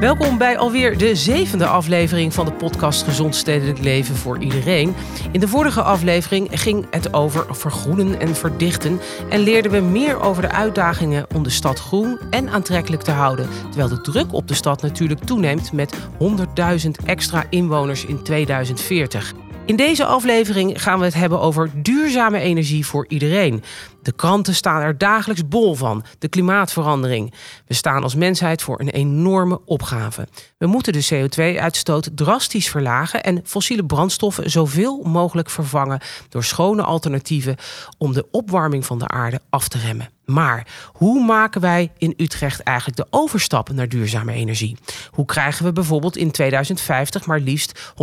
Welkom 0.00 0.38
bij 0.38 0.58
alweer 0.58 0.98
de 0.98 1.14
zevende 1.14 1.66
aflevering 1.66 2.34
van 2.34 2.44
de 2.44 2.52
podcast 2.52 3.02
Gezond 3.02 3.34
Stedelijk 3.34 3.78
Leven 3.78 4.16
voor 4.16 4.38
Iedereen. 4.38 4.94
In 5.32 5.40
de 5.40 5.48
vorige 5.48 5.82
aflevering 5.82 6.48
ging 6.50 6.86
het 6.90 7.14
over 7.14 7.56
vergroenen 7.56 8.20
en 8.20 8.34
verdichten 8.34 9.00
en 9.28 9.40
leerden 9.40 9.70
we 9.70 9.80
meer 9.80 10.20
over 10.20 10.42
de 10.42 10.50
uitdagingen 10.50 11.26
om 11.34 11.42
de 11.42 11.50
stad 11.50 11.78
groen 11.78 12.18
en 12.30 12.48
aantrekkelijk 12.48 13.02
te 13.02 13.10
houden. 13.10 13.48
Terwijl 13.70 13.88
de 13.88 14.00
druk 14.00 14.32
op 14.32 14.48
de 14.48 14.54
stad 14.54 14.82
natuurlijk 14.82 15.20
toeneemt 15.20 15.72
met 15.72 15.96
100.000 15.96 16.90
extra 17.04 17.44
inwoners 17.50 18.04
in 18.04 18.22
2040. 18.22 19.34
In 19.66 19.76
deze 19.76 20.04
aflevering 20.04 20.82
gaan 20.82 20.98
we 20.98 21.04
het 21.04 21.14
hebben 21.14 21.40
over 21.40 21.70
duurzame 21.74 22.38
energie 22.38 22.86
voor 22.86 23.06
iedereen. 23.08 23.62
De 24.02 24.12
kranten 24.12 24.54
staan 24.54 24.80
er 24.80 24.98
dagelijks 24.98 25.48
bol 25.48 25.74
van, 25.74 26.04
de 26.18 26.28
klimaatverandering. 26.28 27.34
We 27.66 27.74
staan 27.74 28.02
als 28.02 28.14
mensheid 28.14 28.62
voor 28.62 28.80
een 28.80 28.88
enorme 28.88 29.60
opgave. 29.64 30.28
We 30.58 30.66
moeten 30.66 30.92
de 30.92 31.08
CO2-uitstoot 31.14 32.10
drastisch 32.14 32.68
verlagen 32.68 33.22
en 33.22 33.40
fossiele 33.44 33.86
brandstoffen 33.86 34.50
zoveel 34.50 35.02
mogelijk 35.02 35.50
vervangen 35.50 36.00
door 36.28 36.44
schone 36.44 36.82
alternatieven 36.82 37.56
om 37.98 38.12
de 38.12 38.26
opwarming 38.30 38.86
van 38.86 38.98
de 38.98 39.08
aarde 39.08 39.40
af 39.50 39.68
te 39.68 39.78
remmen. 39.78 40.15
Maar 40.26 40.66
hoe 40.92 41.24
maken 41.24 41.60
wij 41.60 41.92
in 41.98 42.14
Utrecht 42.16 42.60
eigenlijk 42.60 42.96
de 42.96 43.06
overstap 43.10 43.72
naar 43.72 43.88
duurzame 43.88 44.32
energie? 44.32 44.76
Hoe 45.10 45.24
krijgen 45.24 45.64
we 45.64 45.72
bijvoorbeeld 45.72 46.16
in 46.16 46.30
2050 46.30 47.26
maar 47.26 47.40
liefst 47.40 47.94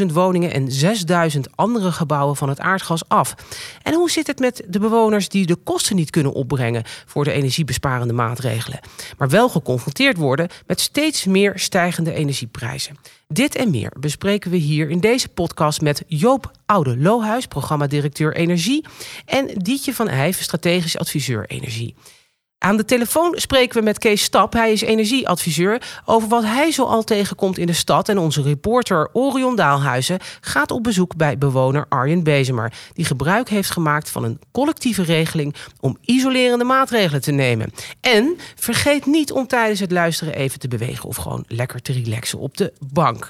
120.000 0.00 0.06
woningen 0.12 0.52
en 0.52 0.68
6.000 1.34 1.40
andere 1.54 1.92
gebouwen 1.92 2.36
van 2.36 2.48
het 2.48 2.60
aardgas 2.60 3.08
af? 3.08 3.34
En 3.82 3.94
hoe 3.94 4.10
zit 4.10 4.26
het 4.26 4.38
met 4.38 4.62
de 4.68 4.78
bewoners 4.78 5.28
die 5.28 5.46
de 5.46 5.56
kosten 5.56 5.96
niet 5.96 6.10
kunnen 6.10 6.32
opbrengen 6.32 6.82
voor 7.06 7.24
de 7.24 7.32
energiebesparende 7.32 8.12
maatregelen, 8.12 8.80
maar 9.18 9.28
wel 9.28 9.48
geconfronteerd 9.48 10.16
worden 10.16 10.48
met 10.66 10.80
steeds 10.80 11.24
meer 11.24 11.52
stijgende 11.54 12.12
energieprijzen? 12.12 12.96
Dit 13.28 13.54
en 13.54 13.70
meer 13.70 13.92
bespreken 14.00 14.50
we 14.50 14.56
hier 14.56 14.90
in 14.90 15.00
deze 15.00 15.28
podcast 15.28 15.80
met 15.80 16.02
Joop 16.06 16.50
Oude 16.70 16.98
Lohuis, 16.98 17.46
programmadirecteur 17.46 18.36
Energie, 18.36 18.84
en 19.24 19.46
Dietje 19.54 19.94
van 19.94 20.08
Eyck, 20.08 20.34
strategisch 20.34 20.98
adviseur 20.98 21.46
Energie. 21.46 21.94
Aan 22.58 22.76
de 22.76 22.84
telefoon 22.84 23.34
spreken 23.36 23.78
we 23.78 23.84
met 23.84 23.98
Kees 23.98 24.22
Stap. 24.22 24.52
Hij 24.52 24.72
is 24.72 24.80
energieadviseur 24.80 26.00
over 26.04 26.28
wat 26.28 26.42
hij 26.42 26.72
zoal 26.72 27.04
tegenkomt 27.04 27.58
in 27.58 27.66
de 27.66 27.72
stad. 27.72 28.08
En 28.08 28.18
onze 28.18 28.42
reporter 28.42 29.08
Orion 29.12 29.56
Daalhuizen 29.56 30.18
gaat 30.40 30.70
op 30.70 30.82
bezoek 30.82 31.16
bij 31.16 31.38
bewoner 31.38 31.86
Arjen 31.88 32.22
Bezemer, 32.22 32.72
die 32.92 33.04
gebruik 33.04 33.48
heeft 33.48 33.70
gemaakt 33.70 34.10
van 34.10 34.24
een 34.24 34.40
collectieve 34.52 35.02
regeling 35.02 35.54
om 35.80 35.98
isolerende 36.00 36.64
maatregelen 36.64 37.22
te 37.22 37.32
nemen. 37.32 37.72
En 38.00 38.36
vergeet 38.54 39.06
niet 39.06 39.32
om 39.32 39.46
tijdens 39.46 39.80
het 39.80 39.92
luisteren 39.92 40.34
even 40.34 40.58
te 40.58 40.68
bewegen 40.68 41.08
of 41.08 41.16
gewoon 41.16 41.44
lekker 41.46 41.82
te 41.82 41.92
relaxen 41.92 42.38
op 42.38 42.56
de 42.56 42.72
bank. 42.92 43.26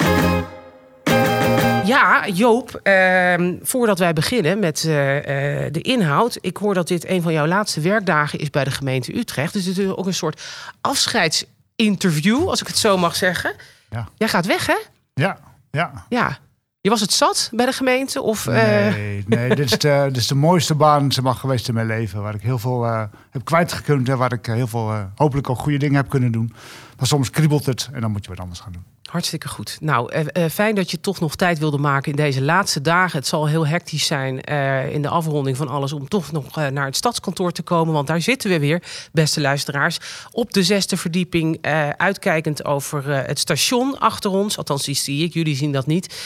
Ja, 1.88 2.28
Joop, 2.28 2.80
ehm, 2.82 3.54
voordat 3.62 3.98
wij 3.98 4.12
beginnen 4.12 4.58
met 4.58 4.84
eh, 4.84 5.64
eh, 5.64 5.72
de 5.72 5.80
inhoud. 5.80 6.38
Ik 6.40 6.56
hoor 6.56 6.74
dat 6.74 6.88
dit 6.88 7.08
een 7.08 7.22
van 7.22 7.32
jouw 7.32 7.46
laatste 7.46 7.80
werkdagen 7.80 8.38
is 8.38 8.50
bij 8.50 8.64
de 8.64 8.70
gemeente 8.70 9.16
Utrecht. 9.16 9.52
Dus 9.52 9.64
dit 9.64 9.78
is 9.78 9.86
ook 9.86 10.06
een 10.06 10.14
soort 10.14 10.42
afscheidsinterview, 10.80 12.48
als 12.48 12.60
ik 12.60 12.66
het 12.66 12.78
zo 12.78 12.96
mag 12.98 13.16
zeggen. 13.16 13.54
Ja. 13.90 14.08
Jij 14.16 14.28
gaat 14.28 14.46
weg, 14.46 14.66
hè? 14.66 14.76
Ja, 15.14 15.38
ja. 15.70 16.04
Ja. 16.08 16.38
Je 16.80 16.90
was 16.90 17.00
het 17.00 17.12
zat 17.12 17.50
bij 17.52 17.66
de 17.66 17.72
gemeente? 17.72 18.22
Of, 18.22 18.46
eh, 18.46 18.54
Nee, 18.54 19.24
nee 19.26 19.48
dit, 19.48 19.72
is 19.72 19.78
de, 19.78 20.04
dit 20.08 20.16
is 20.16 20.26
de 20.26 20.34
mooiste 20.34 20.74
baan 20.74 21.12
zeg 21.12 21.24
maar, 21.24 21.34
geweest 21.34 21.68
in 21.68 21.74
mijn 21.74 21.86
leven. 21.86 22.22
Waar 22.22 22.34
ik 22.34 22.42
heel 22.42 22.58
veel 22.58 22.84
heb 23.30 23.44
kwijtgekund. 23.44 24.08
En 24.08 24.18
waar 24.18 24.32
ik 24.32 24.46
heel 24.46 24.66
veel 24.66 25.10
hopelijk 25.14 25.50
ook 25.50 25.58
goede 25.58 25.78
dingen 25.78 25.96
heb 25.96 26.08
kunnen 26.08 26.32
doen. 26.32 26.52
Maar 26.98 27.06
soms 27.06 27.30
kriebelt 27.30 27.66
het 27.66 27.88
en 27.92 28.00
dan 28.00 28.10
moet 28.10 28.24
je 28.24 28.30
wat 28.30 28.40
anders 28.40 28.60
gaan 28.60 28.72
doen. 28.72 28.84
Hartstikke 29.10 29.48
goed. 29.48 29.76
Nou, 29.80 30.12
eh, 30.12 30.44
eh, 30.44 30.50
fijn 30.50 30.74
dat 30.74 30.90
je 30.90 31.00
toch 31.00 31.20
nog 31.20 31.36
tijd 31.36 31.58
wilde 31.58 31.78
maken 31.78 32.10
in 32.10 32.16
deze 32.16 32.42
laatste 32.42 32.80
dagen. 32.80 33.18
Het 33.18 33.26
zal 33.26 33.46
heel 33.46 33.66
hectisch 33.66 34.06
zijn 34.06 34.42
eh, 34.42 34.92
in 34.92 35.02
de 35.02 35.08
afronding 35.08 35.56
van 35.56 35.68
alles 35.68 35.92
om 35.92 36.08
toch 36.08 36.32
nog 36.32 36.56
naar 36.56 36.84
het 36.84 36.96
stadskantoor 36.96 37.52
te 37.52 37.62
komen. 37.62 37.94
Want 37.94 38.06
daar 38.06 38.20
zitten 38.20 38.50
we 38.50 38.58
weer, 38.58 38.82
beste 39.12 39.40
luisteraars. 39.40 39.98
Op 40.30 40.52
de 40.52 40.62
zesde 40.62 40.96
verdieping, 40.96 41.58
uitkijkend 41.96 42.64
over 42.64 43.06
het 43.06 43.38
station 43.38 43.98
achter 43.98 44.30
ons. 44.30 44.58
Althans, 44.58 44.84
die 44.84 44.94
zie 44.94 45.24
ik, 45.24 45.32
jullie 45.32 45.56
zien 45.56 45.72
dat 45.72 45.86
niet. 45.86 46.16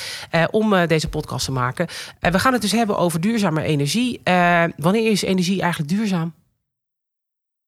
om 0.50 0.86
deze 0.86 1.08
podcast 1.08 1.44
te 1.44 1.52
maken. 1.52 1.86
We 2.20 2.38
gaan 2.38 2.52
het 2.52 2.62
dus 2.62 2.72
hebben 2.72 2.98
over 2.98 3.20
duurzame 3.20 3.62
energie. 3.62 4.20
Wanneer 4.76 5.10
is 5.10 5.22
energie 5.22 5.60
eigenlijk 5.60 5.91
duurzaam? 5.92 6.32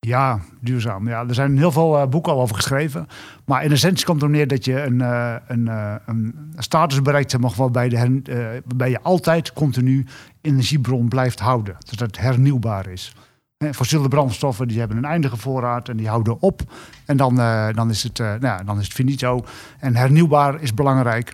Ja, 0.05 0.41
duurzaam. 0.61 1.09
Ja, 1.09 1.25
er 1.29 1.35
zijn 1.35 1.59
heel 1.59 1.73
veel 1.73 1.99
eh, 1.99 2.07
boeken 2.07 2.33
al 2.33 2.41
over 2.41 2.57
geschreven. 2.57 3.07
Maar 3.45 3.65
in 3.65 3.71
essentie 3.73 4.07
komt 4.07 4.23
het 4.23 4.31
er 4.31 4.31
neer 4.31 4.49
dat 4.49 4.65
je 4.65 4.83
een, 4.83 5.01
eh, 5.01 5.35
een, 5.47 5.69
eh, 5.69 5.95
een 6.07 6.35
status 6.57 7.03
bereikt 7.03 7.31
waarbij, 7.57 7.89
de 7.89 7.97
her- 7.97 8.63
je 8.91 9.01
altijd 9.03 9.53
continu 9.53 10.07
energiebron 10.41 11.09
blijft 11.09 11.41
houden. 11.41 11.77
Dus 11.79 11.99
dat 11.99 12.07
het 12.07 12.19
hernieuwbaar 12.19 12.89
is. 12.89 13.15
Hè, 13.57 13.75
Fossiele 13.75 14.09
brandstoffen 14.09 14.69
die 14.69 14.79
hebben 14.79 14.97
een 14.97 15.05
eindige 15.05 15.37
voorraad 15.37 15.89
en 15.89 15.97
die 15.97 16.09
houden 16.09 16.41
op. 16.41 16.61
En 17.07 17.17
dan, 17.17 17.35
dan, 17.75 17.91
is, 17.91 18.03
het, 18.03 18.19
nou 18.19 18.65
dan 18.65 18.79
is 18.79 18.85
het 18.85 18.93
finito. 18.93 19.45
En 19.79 19.97
hernieuwbaar 19.97 20.61
is 20.63 20.75
belangrijk. 20.75 21.33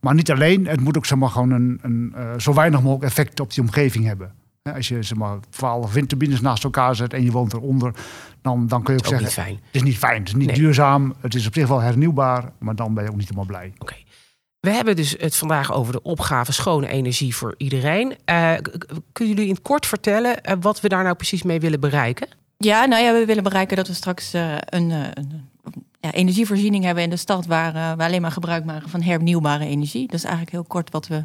Maar 0.00 0.14
niet 0.14 0.30
alleen, 0.30 0.66
het 0.66 0.80
moet 0.80 0.96
ook 0.96 1.06
zeg 1.06 1.18
gewoon 1.30 1.50
een, 1.50 1.78
een, 1.82 2.14
zo 2.40 2.54
weinig 2.54 2.82
mogelijk 2.82 3.04
effect 3.04 3.40
op 3.40 3.54
die 3.54 3.62
omgeving 3.62 4.04
hebben. 4.04 4.41
Als 4.62 4.88
je 4.88 5.02
zeg 5.02 5.18
maar, 5.18 5.38
12 5.50 5.92
windturbines 5.92 6.40
naast 6.40 6.64
elkaar 6.64 6.94
zet 6.96 7.12
en 7.12 7.22
je 7.24 7.30
woont 7.30 7.52
eronder, 7.52 7.94
dan, 8.42 8.66
dan 8.66 8.82
kun 8.82 8.94
je 8.94 9.00
ook, 9.00 9.12
Ook 9.12 9.18
zeggen: 9.20 9.24
niet 9.26 9.34
fijn. 9.34 9.54
het 9.66 9.74
is 9.74 9.82
niet 9.82 9.98
fijn, 9.98 10.18
het 10.18 10.28
is 10.28 10.34
niet 10.34 10.46
Nee. 10.46 10.56
duurzaam, 10.56 11.14
het 11.20 11.34
is 11.34 11.46
op 11.46 11.54
zich 11.54 11.68
wel 11.68 11.80
hernieuwbaar, 11.80 12.52
maar 12.58 12.74
dan 12.74 12.94
ben 12.94 13.04
je 13.04 13.10
ook 13.10 13.16
niet 13.16 13.24
helemaal 13.24 13.46
blij. 13.46 13.72
Oké. 13.78 13.94
We 14.60 14.70
hebben 14.70 14.96
dus 14.96 15.14
het 15.18 15.36
vandaag 15.36 15.72
over 15.72 15.92
de 15.92 16.02
opgave 16.02 16.52
schone 16.52 16.88
energie 16.88 17.36
voor 17.36 17.54
iedereen. 17.56 18.14
Eh, 18.24 18.52
kunnen 19.12 19.34
jullie 19.34 19.48
in 19.48 19.54
het 19.54 19.62
kort 19.62 19.86
vertellen 19.86 20.42
eh, 20.42 20.56
wat 20.60 20.80
we 20.80 20.88
daar 20.88 21.02
nou 21.02 21.14
precies 21.16 21.42
mee 21.42 21.60
willen 21.60 21.80
bereiken? 21.80 22.28
Ja, 22.56 22.84
nou 22.84 23.02
ja, 23.02 23.12
we 23.12 23.26
willen 23.26 23.42
bereiken 23.42 23.76
dat 23.76 23.86
we 23.88 23.94
straks 23.94 24.32
eh, 24.34 24.54
een, 24.58 24.90
een 24.90 25.48
ja, 26.00 26.12
energievoorziening 26.12 26.84
hebben 26.84 27.04
in 27.04 27.10
de 27.10 27.16
stad 27.16 27.46
waar 27.46 27.96
we 27.96 28.04
alleen 28.04 28.20
maar 28.22 28.32
gebruik 28.32 28.64
maken 28.64 28.88
van 28.88 29.02
hernieuwbare 29.02 29.64
energie. 29.66 30.06
Dat 30.06 30.14
is 30.16 30.22
eigenlijk 30.24 30.52
heel 30.52 30.64
kort 30.64 30.90
wat 30.90 31.06
we 31.06 31.24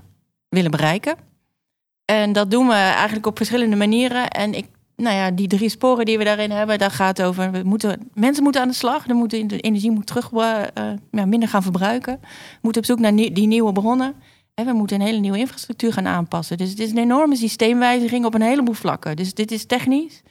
willen 0.49 0.71
bereiken. 0.71 1.15
En 2.11 2.33
dat 2.33 2.51
doen 2.51 2.67
we 2.67 2.73
eigenlijk 2.73 3.25
op 3.25 3.37
verschillende 3.37 3.75
manieren. 3.75 4.29
En 4.29 4.53
ik, 4.53 4.65
nou 4.95 5.15
ja, 5.15 5.31
die 5.31 5.47
drie 5.47 5.69
sporen 5.69 6.05
die 6.05 6.17
we 6.17 6.23
daarin 6.23 6.51
hebben, 6.51 6.77
daar 6.77 6.91
gaat 6.91 7.21
over. 7.21 7.51
We 7.51 7.61
moeten, 7.63 8.09
mensen 8.13 8.43
moeten 8.43 8.61
aan 8.61 8.67
de 8.67 8.73
slag. 8.73 9.07
Er 9.07 9.15
moeten, 9.15 9.47
de 9.47 9.59
energie 9.59 9.91
moet 9.91 10.07
terug 10.07 10.31
eh, 10.31 10.63
ja, 11.11 11.25
minder 11.25 11.49
gaan 11.49 11.63
verbruiken. 11.63 12.17
We 12.21 12.59
moeten 12.61 12.81
op 12.81 12.87
zoek 12.87 12.99
naar 12.99 13.15
die 13.15 13.47
nieuwe 13.47 13.71
bronnen. 13.71 14.15
En 14.53 14.65
we 14.65 14.73
moeten 14.73 14.99
een 14.99 15.05
hele 15.05 15.19
nieuwe 15.19 15.37
infrastructuur 15.37 15.93
gaan 15.93 16.07
aanpassen. 16.07 16.57
Dus 16.57 16.69
het 16.69 16.79
is 16.79 16.91
een 16.91 16.97
enorme 16.97 17.35
systeemwijziging 17.35 18.25
op 18.25 18.33
een 18.33 18.41
heleboel 18.41 18.73
vlakken. 18.73 19.15
Dus 19.15 19.33
dit 19.33 19.51
is 19.51 19.65
technisch, 19.65 20.21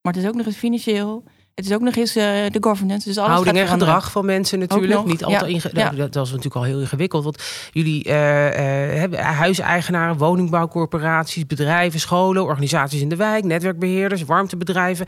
maar 0.00 0.12
het 0.12 0.22
is 0.22 0.28
ook 0.28 0.34
nog 0.34 0.46
eens 0.46 0.56
financieel. 0.56 1.24
Het 1.56 1.64
is 1.66 1.72
ook 1.72 1.80
nog 1.80 1.96
eens 1.96 2.16
eh, 2.16 2.24
de 2.50 2.56
governance. 2.60 3.08
Dus 3.08 3.18
alles 3.18 3.30
Houding 3.30 3.58
en 3.58 3.68
gedrag 3.68 4.10
van 4.10 4.24
mensen 4.24 4.58
natuurlijk. 4.58 5.04
Niet 5.04 5.24
altijd 5.24 5.40
ja. 5.40 5.46
inge- 5.46 5.70
Ja. 5.72 5.90
dat, 5.90 6.12
dat 6.12 6.24
is 6.24 6.30
natuurlijk 6.30 6.56
al 6.56 6.62
heel 6.62 6.80
ingewikkeld. 6.80 7.24
Want 7.24 7.42
jullie 7.72 8.04
eh, 8.04 8.46
eh, 8.92 8.98
hebben 8.98 9.18
huiseigenaren, 9.18 10.16
woningbouwcorporaties, 10.16 11.46
bedrijven, 11.46 12.00
scholen, 12.00 12.42
organisaties 12.44 13.00
in 13.00 13.08
de 13.08 13.16
wijk, 13.16 13.44
netwerkbeheerders, 13.44 14.24
warmtebedrijven. 14.24 15.06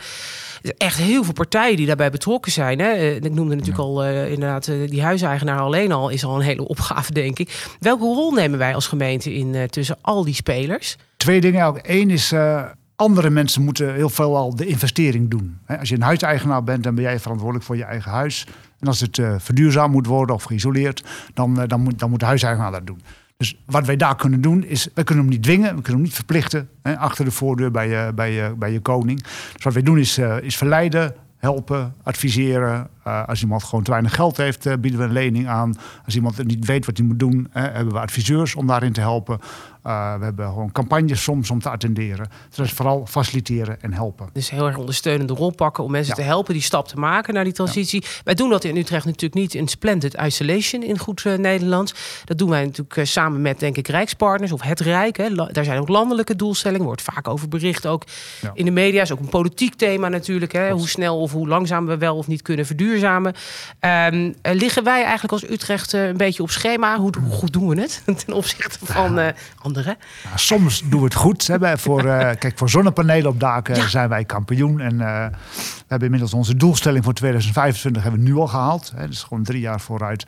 Er 0.62 0.74
echt 0.76 0.98
heel 0.98 1.24
veel 1.24 1.32
partijen 1.32 1.76
die 1.76 1.86
daarbij 1.86 2.10
betrokken 2.10 2.52
zijn. 2.52 2.78
Hè? 2.78 2.92
Ik 3.14 3.32
noemde 3.34 3.54
natuurlijk 3.54 3.82
al 3.84 4.04
eh, 4.04 4.30
inderdaad 4.32 4.68
eh, 4.68 4.90
die 4.90 5.02
huiseigenaar 5.02 5.60
alleen 5.60 5.92
al 5.92 6.08
is 6.08 6.24
al 6.24 6.34
een 6.36 6.40
hele 6.46 6.68
opgave, 6.68 7.12
denk 7.12 7.38
ik. 7.38 7.66
Welke 7.80 8.04
rol 8.04 8.32
nemen 8.32 8.58
wij 8.58 8.74
als 8.74 8.86
gemeente 8.86 9.34
in 9.34 9.54
eh, 9.54 9.62
tussen 9.64 9.98
al 10.00 10.24
die 10.24 10.34
spelers? 10.34 10.96
Twee 11.16 11.40
dingen. 11.40 11.78
Eén 11.82 12.10
is, 12.10 12.32
eh, 12.32 12.64
andere 12.98 13.30
mensen 13.30 13.62
moeten 13.62 13.94
heel 13.94 14.08
veel 14.08 14.36
al 14.36 14.56
de 14.56 14.66
investering 14.66 15.30
doen. 15.30 15.58
Als 15.66 15.88
je 15.88 15.94
een 15.94 16.02
huiseigenaar 16.02 16.64
bent, 16.64 16.82
dan 16.82 16.94
ben 16.94 17.04
jij 17.04 17.20
verantwoordelijk 17.20 17.66
voor 17.66 17.76
je 17.76 17.84
eigen 17.84 18.10
huis. 18.10 18.46
En 18.78 18.86
als 18.86 19.00
het 19.00 19.18
eh, 19.18 19.34
verduurzaamd 19.38 19.92
moet 19.92 20.06
worden 20.06 20.34
of 20.34 20.42
geïsoleerd, 20.42 21.04
dan, 21.34 21.60
eh, 21.60 21.68
dan, 21.68 21.80
moet, 21.80 21.98
dan 21.98 22.10
moet 22.10 22.20
de 22.20 22.26
huiseigenaar 22.26 22.70
dat 22.70 22.86
doen. 22.86 23.00
Dus 23.36 23.62
wat 23.66 23.86
wij 23.86 23.96
daar 23.96 24.16
kunnen 24.16 24.40
doen, 24.40 24.64
is, 24.64 24.88
wij 24.94 25.04
kunnen 25.04 25.24
hem 25.24 25.32
niet 25.32 25.42
dwingen, 25.42 25.68
we 25.68 25.74
kunnen 25.74 25.92
hem 25.92 26.02
niet 26.02 26.14
verplichten 26.14 26.68
hè, 26.82 26.98
achter 26.98 27.24
de 27.24 27.30
voordeur 27.30 27.70
bij 27.70 27.88
je, 27.88 28.12
bij 28.14 28.32
je, 28.32 28.54
bij 28.58 28.72
je 28.72 28.80
koning. 28.80 29.22
Dus 29.52 29.64
wat 29.64 29.72
wij 29.72 29.82
doen 29.82 29.98
is, 29.98 30.18
eh, 30.18 30.36
is 30.40 30.56
verleiden, 30.56 31.14
helpen, 31.36 31.94
adviseren. 32.02 32.88
Als 33.02 33.42
iemand 33.42 33.64
gewoon 33.64 33.84
te 33.84 33.90
weinig 33.90 34.14
geld 34.14 34.36
heeft, 34.36 34.80
bieden 34.80 35.00
we 35.00 35.06
een 35.06 35.12
lening 35.12 35.48
aan. 35.48 35.74
Als 36.04 36.14
iemand 36.14 36.44
niet 36.44 36.66
weet 36.66 36.86
wat 36.86 36.96
hij 36.96 37.06
moet 37.06 37.18
doen, 37.18 37.48
hebben 37.52 37.92
we 37.92 38.00
adviseurs 38.00 38.54
om 38.54 38.66
daarin 38.66 38.92
te 38.92 39.00
helpen. 39.00 39.38
Eh, 39.82 40.14
we 40.18 40.24
hebben 40.24 40.46
gewoon 40.48 40.72
campagnes 40.72 41.22
soms 41.22 41.50
om 41.50 41.60
te 41.60 41.70
attenderen. 41.70 42.28
Dus 42.48 42.56
dat 42.56 42.66
is 42.66 42.72
vooral 42.72 43.06
faciliteren 43.06 43.82
en 43.82 43.92
helpen. 43.92 44.28
Dus 44.32 44.50
heel 44.50 44.66
erg 44.66 44.76
ondersteunende 44.76 45.32
rol 45.34 45.50
pakken 45.50 45.84
om 45.84 45.90
mensen 45.90 46.14
Ja. 46.16 46.22
te 46.22 46.28
helpen 46.28 46.52
die 46.52 46.62
stap 46.62 46.88
te 46.88 46.96
maken 46.98 47.34
naar 47.34 47.44
die 47.44 47.52
transitie. 47.52 48.04
Wij 48.24 48.34
doen 48.34 48.50
dat 48.50 48.64
in 48.64 48.76
Utrecht 48.76 49.04
natuurlijk 49.04 49.34
niet 49.34 49.54
in 49.54 49.68
splendid 49.68 50.14
isolation 50.22 50.82
in 50.82 50.98
goed 50.98 51.26
eh, 51.26 51.34
Nederlands. 51.34 51.94
Dat 52.24 52.38
doen 52.38 52.48
wij 52.50 52.64
natuurlijk 52.64 52.96
eh, 52.96 53.04
samen 53.04 53.42
met, 53.42 53.58
denk 53.60 53.76
ik, 53.76 53.88
Rijkspartners 53.88 54.52
of 54.52 54.62
het 54.62 54.80
Rijk. 54.80 55.16
Hè. 55.16 55.28
La- 55.28 55.46
Daar 55.52 55.64
zijn 55.64 55.80
ook 55.80 55.88
landelijke 55.88 56.36
doelstellingen, 56.36 56.86
wordt 56.86 57.02
vaak 57.02 57.28
over 57.28 57.48
bericht 57.48 57.86
ook 57.86 58.04
Ja. 58.40 58.50
in 58.54 58.64
de 58.64 58.70
media. 58.70 59.02
Is 59.02 59.12
ook 59.12 59.20
een 59.20 59.28
politiek 59.28 59.74
thema 59.74 60.08
natuurlijk. 60.08 60.52
Hè. 60.52 60.70
Hoe 60.70 60.88
snel 60.88 61.20
of 61.20 61.32
hoe 61.32 61.48
langzaam 61.48 61.86
we 61.86 61.96
wel 61.98 62.16
of 62.16 62.26
niet 62.26 62.42
kunnen 62.42 62.66
verduurzamen. 62.66 63.34
Ehm, 63.80 64.32
eh, 64.42 64.54
liggen 64.54 64.84
wij 64.84 65.02
eigenlijk 65.02 65.32
als 65.32 65.50
Utrecht 65.50 65.92
een 65.92 66.16
beetje 66.16 66.42
op 66.42 66.50
schema? 66.50 66.98
Hoe, 66.98 67.12
hoe 67.22 67.32
goed 67.32 67.52
doen 67.52 67.68
we 67.68 67.80
het 67.80 68.02
ten 68.24 68.32
opzichte 68.34 68.78
van 68.82 69.18
anderen? 69.68 69.96
Ja, 70.22 70.36
soms 70.36 70.82
doen 70.88 70.98
we 70.98 71.04
het 71.04 71.14
goed. 71.14 71.46
Hè. 71.46 71.78
Voor, 71.78 72.04
eh, 72.08 72.36
kijk, 72.38 72.58
voor 72.58 72.70
zonnepanelen 72.70 73.30
op 73.30 73.40
daken 73.40 73.76
Ja. 73.76 73.88
zijn 73.88 74.08
wij 74.08 74.24
kampioen. 74.24 74.80
En 74.80 75.00
eh, 75.00 75.26
we 75.26 75.84
hebben 75.86 76.06
inmiddels 76.06 76.34
onze 76.34 76.56
doelstelling 76.56 77.04
voor 77.04 77.14
2025 77.14 78.02
hebben 78.02 78.20
we 78.20 78.28
nu 78.28 78.36
al 78.36 78.46
gehaald. 78.46 78.92
Hè. 78.94 79.00
Dat 79.00 79.10
is 79.10 79.22
gewoon 79.22 79.42
drie 79.42 79.60
jaar 79.60 79.80
vooruit. 79.80 80.26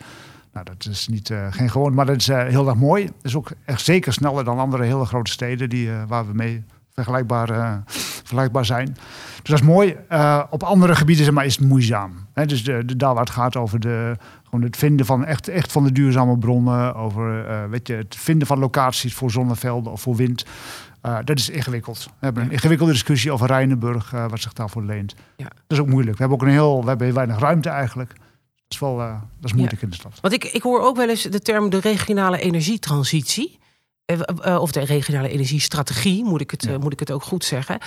Nou, 0.52 0.66
dat 0.66 0.86
is 0.90 1.08
niet, 1.08 1.30
eh, 1.30 1.46
geen 1.50 1.70
gewoon, 1.70 1.94
maar 1.94 2.06
dat 2.06 2.16
is 2.16 2.26
heel 2.26 2.68
erg 2.68 2.76
mooi. 2.76 3.04
Dat 3.04 3.14
is 3.22 3.36
ook 3.36 3.50
echt 3.64 3.84
zeker 3.84 4.12
sneller 4.12 4.44
dan 4.44 4.58
andere 4.58 4.84
hele 4.84 5.04
grote 5.04 5.30
steden 5.30 5.68
die, 5.68 5.90
waar 6.06 6.26
we 6.26 6.32
mee 6.32 6.64
vergelijkbaar, 6.94 7.82
vergelijkbaar 7.86 8.64
zijn. 8.64 8.86
Dus 9.42 9.50
dat 9.50 9.58
is 9.60 9.66
mooi. 9.66 9.96
Op 10.50 10.62
andere 10.62 10.94
gebieden 10.94 11.24
zeg 11.24 11.34
maar, 11.34 11.44
is 11.44 11.56
het 11.56 11.68
moeizaam. 11.68 12.26
Hè, 12.34 12.46
dus 12.46 12.64
de, 12.64 12.84
de, 12.84 12.96
daar 12.96 13.14
waar 13.14 13.24
het 13.24 13.32
gaat 13.32 13.56
over 13.56 13.80
de, 13.80 14.16
gewoon 14.50 14.64
het 14.64 14.76
vinden 14.76 15.06
van 15.06 15.24
echt, 15.24 15.48
echt 15.48 15.72
van 15.72 15.84
de 15.84 15.92
duurzame 15.92 16.38
bronnen, 16.38 16.94
over 16.94 17.46
eh, 17.46 17.64
weet 17.64 17.86
je, 17.86 17.94
het 17.94 18.16
vinden 18.16 18.46
van 18.46 18.58
locaties 18.58 19.14
voor 19.14 19.30
zonnevelden 19.30 19.92
of 19.92 20.00
voor 20.00 20.16
wind. 20.16 20.44
Eh, 21.00 21.18
dat 21.24 21.38
is 21.38 21.48
ingewikkeld. 21.48 22.04
We 22.04 22.10
hebben 22.24 22.42
een 22.42 22.50
ingewikkelde 22.50 22.92
discussie 22.92 23.32
over 23.32 23.46
Rijnenburg, 23.46 24.12
eh, 24.12 24.28
wat 24.28 24.40
zich 24.40 24.52
daarvoor 24.52 24.84
leent. 24.84 25.14
Ja. 25.36 25.44
Dat 25.44 25.54
is 25.66 25.78
ook 25.78 25.86
moeilijk. 25.86 26.16
We 26.16 26.22
hebben 26.22 26.40
ook 26.40 26.46
een 26.46 26.52
heel, 26.52 26.80
we 26.82 26.88
hebben 26.88 27.06
heel 27.06 27.16
weinig 27.16 27.38
ruimte 27.38 27.68
eigenlijk. 27.68 28.08
Dat 28.08 28.24
is 28.68 28.78
wel, 28.78 28.96
dat 28.96 29.20
is 29.42 29.52
moeilijk 29.52 29.82
in 29.82 29.88
de 29.88 29.94
stad. 29.94 30.18
Want 30.20 30.34
ik, 30.34 30.44
ik 30.44 30.62
hoor 30.62 30.80
ook 30.80 30.96
wel 30.96 31.08
eens 31.08 31.22
de 31.22 31.40
term 31.40 31.70
de 31.70 31.80
regionale 31.80 32.40
energietransitie. 32.40 33.58
Eh, 34.10 34.52
eh, 34.54 34.60
Of 34.60 34.72
de 34.72 34.80
regionale 34.84 35.28
energiestrategie, 35.28 36.24
moet 36.24 36.40
ik 36.40 36.50
het, 36.50 36.64
Ja. 36.64 36.72
eh, 36.72 36.78
moet 36.78 36.92
ik 36.92 37.00
het 37.00 37.10
ook 37.10 37.22
goed 37.22 37.44
zeggen. 37.44 37.78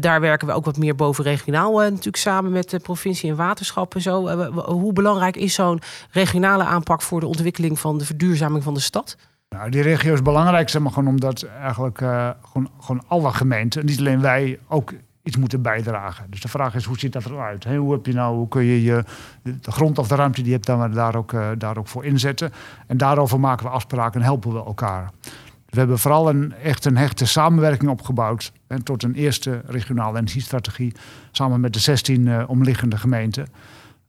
Daar 0.00 0.20
werken 0.20 0.46
we 0.46 0.52
ook 0.52 0.64
wat 0.64 0.76
meer 0.76 0.94
bovenregionaal 0.94 1.78
natuurlijk 1.78 2.16
samen 2.16 2.52
met 2.52 2.70
de 2.70 2.78
provincie 2.78 3.30
en 3.30 3.36
waterschappen. 3.36 4.00
Zo. 4.00 4.28
Hoe 4.52 4.92
belangrijk 4.92 5.36
is 5.36 5.54
zo'n 5.54 5.80
regionale 6.10 6.64
aanpak 6.64 7.02
voor 7.02 7.20
de 7.20 7.26
ontwikkeling 7.26 7.78
van 7.78 7.98
de 7.98 8.04
verduurzaming 8.04 8.62
van 8.64 8.74
de 8.74 8.80
stad? 8.80 9.16
Nou, 9.48 9.70
die 9.70 9.82
regio 9.82 10.12
is 10.14 10.22
belangrijk, 10.22 10.68
zeg 10.68 10.82
maar, 10.82 10.92
gewoon 10.92 11.08
omdat 11.08 11.42
eigenlijk 11.42 11.98
gewoon, 12.42 12.70
gewoon 12.80 13.02
alle 13.06 13.32
gemeenten, 13.32 13.84
niet 13.86 13.98
alleen 13.98 14.20
wij, 14.20 14.58
ook 14.68 14.92
iets 15.22 15.36
moeten 15.36 15.62
bijdragen. 15.62 16.26
Dus 16.30 16.40
de 16.40 16.48
vraag 16.48 16.74
is, 16.74 16.84
hoe 16.84 16.98
ziet 16.98 17.12
dat 17.12 17.24
eruit? 17.24 17.64
Hoe 17.64 17.92
heb 17.92 18.06
je 18.06 18.12
nou, 18.12 18.36
hoe 18.36 18.48
kun 18.48 18.62
je 18.64 18.82
je 18.82 19.04
de 19.42 19.72
grond 19.72 19.98
of 19.98 20.08
de 20.08 20.14
ruimte 20.14 20.40
die 20.40 20.48
je 20.50 20.54
hebt, 20.54 20.66
dan 20.66 20.92
daar 20.92 21.14
ook, 21.16 21.34
daar 21.58 21.76
ook 21.76 21.88
voor 21.88 22.04
inzetten? 22.04 22.52
En 22.86 22.96
daarover 22.96 23.40
maken 23.40 23.66
we 23.66 23.72
afspraken 23.72 24.20
en 24.20 24.26
helpen 24.26 24.52
we 24.52 24.64
elkaar. 24.64 25.10
We 25.72 25.78
hebben 25.78 25.98
vooral 25.98 26.28
een, 26.28 26.54
echt 26.62 26.84
een 26.84 26.96
hechte 26.96 27.26
samenwerking 27.26 27.90
opgebouwd. 27.90 28.52
En 28.66 28.82
tot 28.82 29.02
een 29.02 29.14
eerste 29.14 29.62
regionale 29.66 30.18
energiestrategie. 30.18 30.92
Samen 31.30 31.60
met 31.60 31.72
de 31.72 31.78
16 31.78 32.28
eh, 32.28 32.44
omliggende 32.46 32.96
gemeenten. 32.96 33.46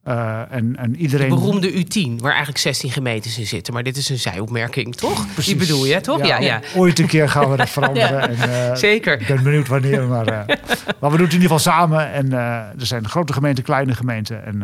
Eh, 0.03 0.41
en, 0.49 0.75
en 0.75 0.91
De 0.91 0.97
iedereen. 0.97 1.29
beroemde 1.29 1.71
U10, 1.71 2.15
waar 2.17 2.29
eigenlijk 2.29 2.57
16 2.57 2.91
gemeentes 2.91 3.37
in 3.37 3.45
zitten. 3.47 3.73
Maar 3.73 3.83
dit 3.83 3.97
is 3.97 4.09
een 4.09 4.19
zijopmerking, 4.19 4.95
toch? 4.95 5.25
Die 5.35 5.55
bedoel 5.55 5.85
je, 5.85 6.01
toch? 6.01 6.25
Ja, 6.25 6.39
ja. 6.39 6.61
Ooit 6.75 6.99
een 6.99 7.07
keer 7.07 7.29
gaan 7.29 7.49
we 7.49 7.57
dat 7.57 7.69
veranderen. 7.79 8.29
En, 8.29 8.69
eh, 8.69 8.75
Zeker. 8.75 9.21
Ik 9.21 9.27
ben 9.27 9.43
benieuwd 9.43 9.67
wanneer, 9.67 10.07
maar, 10.07 10.27
eh, 10.27 10.55
maar 10.99 11.11
we 11.11 11.17
doen 11.17 11.25
het 11.25 11.33
in 11.35 11.41
ieder 11.41 11.57
geval 11.57 11.59
samen. 11.59 12.11
En 12.11 12.31
er 12.31 12.85
zijn 12.85 13.09
grote 13.09 13.33
gemeenten, 13.33 13.63
kleine 13.63 13.95
gemeenten. 13.95 14.45
En 14.45 14.59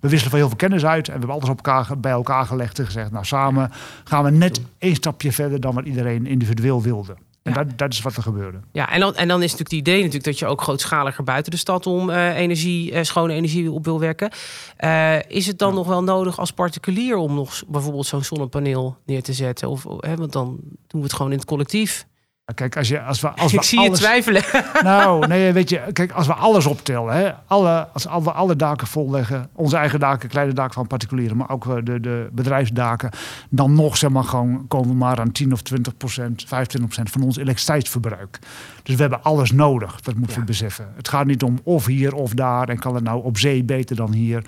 we 0.00 0.08
wisselen 0.08 0.30
van 0.30 0.38
heel 0.38 0.48
veel 0.48 0.56
kennis 0.56 0.84
uit. 0.84 1.06
En 1.08 1.12
we 1.12 1.18
hebben 1.18 1.36
alles 1.36 1.48
op 1.48 1.56
elkaar, 1.56 1.98
bij 1.98 2.12
elkaar 2.12 2.46
gelegd 2.46 2.78
en 2.78 2.84
gezegd... 2.84 3.10
nou, 3.10 3.24
samen 3.24 3.70
gaan 4.04 4.24
we 4.24 4.30
net 4.30 4.60
één 4.78 4.94
stapje 4.94 5.32
verder 5.32 5.60
dan 5.60 5.74
wat 5.74 5.84
iedereen 5.84 6.26
individueel 6.26 6.82
wilde. 6.82 7.16
En 7.44 7.52
Ja. 7.52 7.64
dat, 7.64 7.78
dat 7.78 7.92
is 7.92 8.00
wat 8.02 8.16
er 8.16 8.22
gebeurde. 8.22 8.58
Ja, 8.72 8.90
en 8.90 9.00
dan, 9.00 9.14
en 9.14 9.28
dan 9.28 9.42
is 9.42 9.50
natuurlijk 9.50 9.70
het 9.70 9.80
idee 9.80 9.96
natuurlijk 9.96 10.24
dat 10.24 10.38
je 10.38 10.46
ook 10.46 10.62
grootschaliger 10.62 11.24
buiten 11.24 11.50
de 11.52 11.58
stad 11.58 11.86
om 11.86 12.10
eh, 12.10 12.36
energie, 12.36 12.92
eh, 12.92 13.02
schone 13.02 13.32
energie 13.32 13.70
op 13.70 13.84
wil 13.84 14.00
wekken. 14.00 14.30
Eh, 14.76 15.16
is 15.28 15.46
het 15.46 15.58
dan 15.58 15.74
nog 15.74 15.86
wel 15.86 16.02
nodig 16.02 16.38
als 16.38 16.50
particulier 16.50 17.16
om 17.16 17.34
nog 17.34 17.62
bijvoorbeeld 17.66 18.06
zo'n 18.06 18.24
zonnepaneel 18.24 18.96
neer 19.06 19.22
te 19.22 19.32
zetten? 19.32 19.68
Of, 19.68 19.82
want 20.16 20.32
dan 20.32 20.58
doen 20.86 21.00
we 21.00 21.06
het 21.06 21.12
gewoon 21.12 21.32
in 21.32 21.38
het 21.38 21.46
collectief. 21.46 22.06
Maar 22.44 22.54
Kijk, 22.54 22.76
als, 22.76 22.88
je, 22.88 23.00
als 23.02 23.20
we, 23.20 23.28
als 23.28 23.52
Ik 23.52 23.62
zie 23.62 23.78
alles, 23.78 23.90
je 23.90 24.04
twijfelen. 24.04 24.42
Nou, 24.82 25.26
nee, 25.26 25.52
weet 25.52 25.70
je, 25.70 25.80
kijk, 25.92 26.12
als 26.12 26.26
we 26.26 26.32
alles 26.34 26.66
optellen, 26.66 27.14
hè, 27.14 27.30
alle, 27.46 27.88
als 27.92 28.04
we 28.04 28.32
alle 28.32 28.56
daken 28.56 28.86
volleggen, 28.86 29.48
onze 29.52 29.76
eigen 29.76 30.00
daken, 30.00 30.28
kleine 30.28 30.52
daken 30.52 30.74
van 30.74 30.86
particulieren, 30.86 31.36
maar 31.36 31.50
ook 31.50 31.66
eh, 31.66 31.74
de, 31.84 32.00
de 32.00 32.28
bedrijfsdaken, 32.32 33.10
dan 33.50 33.74
nog 33.74 33.96
zeg 33.96 34.10
maar 34.10 34.24
gewoon 34.24 34.64
komen 34.68 34.88
we 34.88 34.94
maar 34.94 35.20
aan 35.20 35.32
10 35.32 35.52
of 35.52 35.62
20 35.62 35.96
procent, 35.96 36.44
25 36.46 36.80
procent 36.90 37.10
van 37.10 37.22
ons 37.22 37.36
elektriciteitsverbruik. 37.36 38.38
Dus 38.82 38.94
we 38.94 39.00
hebben 39.00 39.22
alles 39.22 39.52
nodig, 39.52 40.00
dat 40.00 40.14
moeten 40.14 40.34
Ja. 40.34 40.40
we 40.40 40.46
beseffen. 40.46 40.88
Het 40.96 41.08
gaat 41.08 41.26
niet 41.26 41.42
om 41.42 41.58
of 41.62 41.86
hier 41.86 42.14
of 42.14 42.30
daar 42.32 42.68
en 42.68 42.78
kan 42.78 42.94
het 42.94 43.04
nou 43.04 43.22
op 43.24 43.38
zee 43.38 43.64
beter 43.64 43.96
dan 43.96 44.12
hier. 44.12 44.42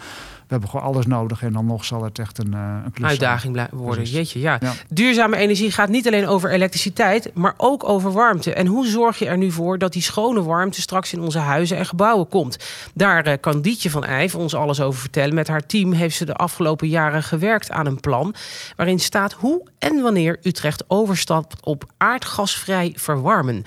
We 0.47 0.53
hebben 0.53 0.69
gewoon 0.69 0.87
alles 0.87 1.07
nodig 1.07 1.43
en 1.43 1.53
dan 1.53 1.67
nog 1.67 1.85
zal 1.85 2.05
het 2.05 2.19
echt 2.19 2.39
een, 2.39 2.55
eh, 2.55 2.77
een. 2.95 3.07
Uitdaging 3.07 3.67
worden. 3.71 3.95
Precies. 3.95 4.15
Jeetje, 4.15 4.41
ja. 4.41 4.57
Ja. 4.61 4.73
Duurzame 4.89 5.37
energie 5.37 5.71
gaat 5.71 5.89
niet 5.89 6.07
alleen 6.07 6.27
over 6.27 6.51
elektriciteit, 6.51 7.31
maar 7.35 7.55
ook 7.57 7.89
over 7.89 8.13
warmte. 8.13 8.53
En 8.53 8.67
hoe 8.67 8.87
zorg 8.87 9.19
je 9.19 9.27
er 9.27 9.39
nu 9.39 9.51
voor 9.51 9.79
dat 9.79 9.93
die 9.93 10.03
schone 10.03 10.43
warmte 10.43 10.81
straks 10.81 11.13
in 11.13 11.21
onze 11.21 11.39
huizen 11.39 11.77
en 11.77 11.87
gebouwen 11.87 12.29
komt? 12.29 12.59
Daar 12.95 13.25
eh, 13.25 13.35
kan 13.41 13.61
Dietje 13.61 13.91
van 13.91 14.05
Eyck 14.05 14.35
ons 14.35 14.55
alles 14.55 14.81
over 14.81 15.01
vertellen. 15.01 15.35
Met 15.35 15.49
haar 15.49 15.67
team 15.67 15.93
heeft 15.93 16.17
ze 16.17 16.25
de 16.25 16.35
afgelopen 16.35 16.89
jaren 16.89 17.23
gewerkt 17.23 17.71
aan 17.71 17.87
een 17.87 18.01
plan 18.01 18.35
waarin 18.77 18.99
staat 18.99 19.33
hoe 19.33 19.63
en 19.79 20.03
wanneer 20.03 20.39
Utrecht 20.43 20.85
overstapt 20.89 21.65
op 21.65 21.85
aardgasvrij 21.97 22.93
verwarmen. 22.97 23.65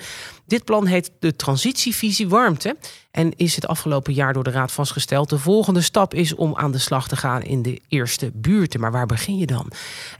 Dit 0.50 0.64
plan 0.64 0.86
heet 0.86 1.10
de 1.18 1.36
Transitievisie 1.36 2.28
Warmte 2.28 2.76
en 3.10 3.32
is 3.36 3.54
het 3.54 3.66
afgelopen 3.66 4.12
jaar 4.12 4.32
door 4.32 4.44
de 4.44 4.50
Raad 4.50 4.72
vastgesteld. 4.72 5.28
De 5.28 5.38
volgende 5.38 5.80
stap 5.80 6.14
is 6.14 6.34
om 6.34 6.56
aan 6.56 6.72
de 6.72 6.78
slag 6.78 7.08
te 7.08 7.16
gaan 7.16 7.42
in 7.42 7.62
de 7.62 7.80
eerste 7.88 8.30
buurten. 8.34 8.80
Maar 8.80 8.92
waar 8.92 9.06
begin 9.06 9.36
je 9.36 9.46
dan? 9.46 9.70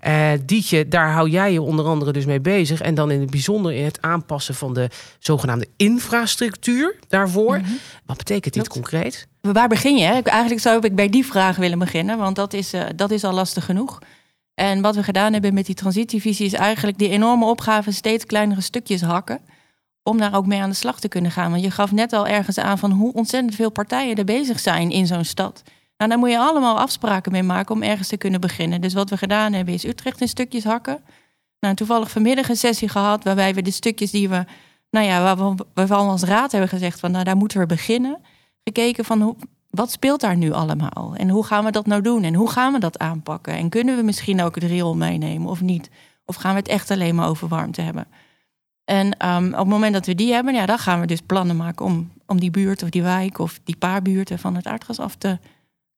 Eh 0.00 0.30
Dietje, 0.44 0.88
daar 0.88 1.12
hou 1.12 1.28
jij 1.28 1.52
je 1.52 1.62
onder 1.62 1.84
andere 1.84 2.12
dus 2.12 2.24
mee 2.24 2.40
bezig. 2.40 2.80
En 2.80 2.94
dan 2.94 3.10
in 3.10 3.20
het 3.20 3.30
bijzonder 3.30 3.72
in 3.72 3.84
het 3.84 4.02
aanpassen 4.02 4.54
van 4.54 4.74
de 4.74 4.90
zogenaamde 5.18 5.68
infrastructuur 5.76 6.96
daarvoor. 7.08 7.60
Wat 8.06 8.16
betekent 8.16 8.54
dit 8.54 8.68
concreet? 8.68 9.26
Waar 9.40 9.68
begin 9.68 9.96
je? 9.96 10.22
Eigenlijk 10.22 10.60
zou 10.60 10.86
ik 10.86 10.94
bij 10.94 11.08
die 11.08 11.26
vraag 11.26 11.56
willen 11.56 11.78
beginnen, 11.78 12.18
want 12.18 12.36
dat 12.36 12.52
is, 12.52 12.72
eh, 12.72 12.84
dat 12.96 13.10
is 13.10 13.24
al 13.24 13.32
lastig 13.32 13.64
genoeg. 13.64 13.98
En 14.54 14.80
wat 14.80 14.94
we 14.94 15.02
gedaan 15.02 15.32
hebben 15.32 15.54
met 15.54 15.66
die 15.66 15.74
transitievisie 15.74 16.46
is 16.46 16.52
eigenlijk 16.52 16.98
die 16.98 17.08
enorme 17.08 17.44
opgave 17.44 17.92
steeds 17.92 18.26
kleinere 18.26 18.60
stukjes 18.60 19.00
hakken. 19.00 19.40
Om 20.02 20.18
daar 20.18 20.34
ook 20.34 20.46
mee 20.46 20.62
aan 20.62 20.70
de 20.70 20.76
slag 20.76 21.00
te 21.00 21.08
kunnen 21.08 21.30
gaan. 21.30 21.50
Want 21.50 21.62
je 21.62 21.70
gaf 21.70 21.92
net 21.92 22.12
al 22.12 22.26
ergens 22.26 22.58
aan 22.58 22.78
van 22.78 22.90
hoe 22.90 23.12
ontzettend 23.12 23.54
veel 23.54 23.70
partijen 23.70 24.16
er 24.16 24.24
bezig 24.24 24.60
zijn 24.60 24.90
in 24.90 25.06
zo'n 25.06 25.24
stad. 25.24 25.62
Nou, 25.96 26.10
daar 26.10 26.20
moet 26.20 26.30
je 26.30 26.38
allemaal 26.38 26.78
afspraken 26.78 27.32
mee 27.32 27.42
maken 27.42 27.74
om 27.74 27.82
ergens 27.82 28.08
te 28.08 28.16
kunnen 28.16 28.40
beginnen. 28.40 28.80
Dus 28.80 28.94
wat 28.94 29.10
we 29.10 29.16
gedaan 29.16 29.52
hebben 29.52 29.74
is 29.74 29.84
Utrecht 29.84 30.20
in 30.20 30.28
stukjes 30.28 30.64
hakken. 30.64 31.02
Nou, 31.60 31.74
toevallig 31.74 32.10
vanmiddag 32.10 32.48
een 32.48 32.56
sessie 32.56 32.88
gehad 32.88 33.24
waarbij 33.24 33.54
we 33.54 33.62
de 33.62 33.70
stukjes 33.70 34.10
die 34.10 34.28
we, 34.28 34.44
nou 34.90 35.06
ja, 35.06 35.22
waarvan, 35.22 35.60
we 35.74 35.94
als 35.94 36.22
raad 36.22 36.52
hebben 36.52 36.70
gezegd 36.70 37.00
van 37.00 37.10
nou 37.10 37.24
daar 37.24 37.36
moeten 37.36 37.58
we 37.58 37.66
beginnen. 37.66 38.18
Gekeken 38.64 39.04
van 39.04 39.20
hoe, 39.20 39.36
wat 39.70 39.90
speelt 39.90 40.20
daar 40.20 40.36
nu 40.36 40.52
allemaal? 40.52 41.14
En 41.16 41.28
hoe 41.28 41.44
gaan 41.44 41.64
we 41.64 41.70
dat 41.70 41.86
nou 41.86 42.02
doen? 42.02 42.22
En 42.22 42.34
hoe 42.34 42.50
gaan 42.50 42.72
we 42.72 42.78
dat 42.78 42.98
aanpakken? 42.98 43.54
En 43.54 43.68
kunnen 43.68 43.96
we 43.96 44.02
misschien 44.02 44.42
ook 44.42 44.54
het 44.54 44.64
riool 44.64 44.96
meenemen 44.96 45.48
of 45.48 45.60
niet? 45.60 45.90
Of 46.24 46.36
gaan 46.36 46.52
we 46.52 46.58
het 46.58 46.68
echt 46.68 46.90
alleen 46.90 47.14
maar 47.14 47.28
over 47.28 47.48
warmte 47.48 47.80
hebben? 47.80 48.06
En 48.90 49.16
ehm, 49.16 49.46
op 49.46 49.58
het 49.58 49.66
moment 49.66 49.92
dat 49.92 50.06
we 50.06 50.14
die 50.14 50.32
hebben, 50.32 50.54
ja, 50.54 50.66
dan 50.66 50.78
gaan 50.78 51.00
we 51.00 51.06
dus 51.06 51.20
plannen 51.26 51.56
maken 51.56 51.84
om, 51.84 52.10
om 52.26 52.40
die 52.40 52.50
buurt 52.50 52.82
of 52.82 52.90
die 52.90 53.02
wijk 53.02 53.38
of 53.38 53.60
die 53.64 53.76
paar 53.76 54.02
buurten 54.02 54.38
van 54.38 54.54
het 54.54 54.66
aardgas 54.66 54.98
af 54.98 55.14
te 55.14 55.38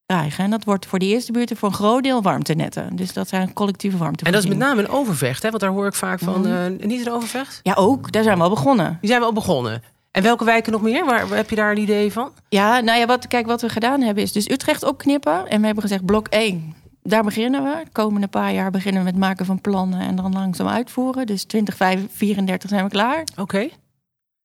krijgen. 0.07 0.45
En 0.45 0.51
dat 0.51 0.65
wordt 0.65 0.87
voor 0.87 0.99
de 0.99 1.07
eerste 1.07 1.33
buurten 1.33 1.57
voor 1.57 1.69
een 1.69 1.75
groot 1.75 2.03
deel 2.03 2.23
warmtenetten. 2.23 2.97
Dus 2.97 3.13
dat 3.13 3.29
zijn 3.29 3.53
collectieve 3.53 3.97
warmte. 3.97 4.25
En 4.25 4.33
dat 4.33 4.43
is 4.43 4.49
met 4.49 4.59
name 4.59 4.83
een 4.83 4.89
overvecht, 4.89 5.43
hè? 5.43 5.49
want 5.49 5.63
daar 5.63 5.71
hoor 5.71 5.87
ik 5.87 5.95
vaak 5.95 6.19
van. 6.19 6.41
Mhm. 6.41 6.53
eh, 6.81 6.87
niet 6.87 7.07
een 7.07 7.13
overvecht? 7.13 7.61
Ja, 7.63 7.75
ook. 7.75 8.13
Daar 8.13 8.23
zijn 8.23 8.37
we 8.37 8.43
al 8.43 8.49
begonnen. 8.51 8.99
Die 9.01 9.09
zijn 9.09 9.21
we 9.21 9.27
al 9.27 9.33
begonnen. 9.33 9.83
En 10.11 10.23
welke 10.23 10.45
wijken 10.45 10.73
nog 10.73 10.83
meer? 10.83 11.05
Waar, 11.05 11.29
waar 11.29 11.37
heb 11.37 11.51
je 11.51 11.57
daar 11.57 11.71
een 11.71 11.83
idee 11.83 12.13
van? 12.13 12.31
Ja, 12.49 12.81
nou 12.81 12.99
ja, 12.99 13.07
wat, 13.07 13.27
kijk, 13.27 13.47
wat 13.47 13.61
we 13.61 13.69
gedaan 13.69 14.01
hebben 14.01 14.23
is 14.23 14.33
dus 14.33 14.51
Utrecht 14.51 14.85
opknippen. 14.85 15.49
En 15.49 15.61
we 15.61 15.67
hebben 15.67 15.83
gezegd 15.83 16.05
blok 16.05 16.29
1. 16.29 16.75
Daar 17.03 17.23
beginnen 17.23 17.63
we. 17.63 17.81
De 17.85 17.91
komende 17.93 18.27
paar 18.27 18.53
jaar 18.53 18.71
beginnen 18.71 19.05
we 19.05 19.11
met 19.11 19.19
maken 19.19 19.47
van 19.47 19.61
plannen 19.61 20.01
en 20.01 20.17
dan 20.17 20.33
langzaam 20.33 20.69
uitvoeren. 20.69 21.27
Dus 21.27 21.45
2034 21.45 22.71
zijn 22.71 22.85
we 22.85 22.91
klaar. 22.91 23.25
Oké. 23.37 23.69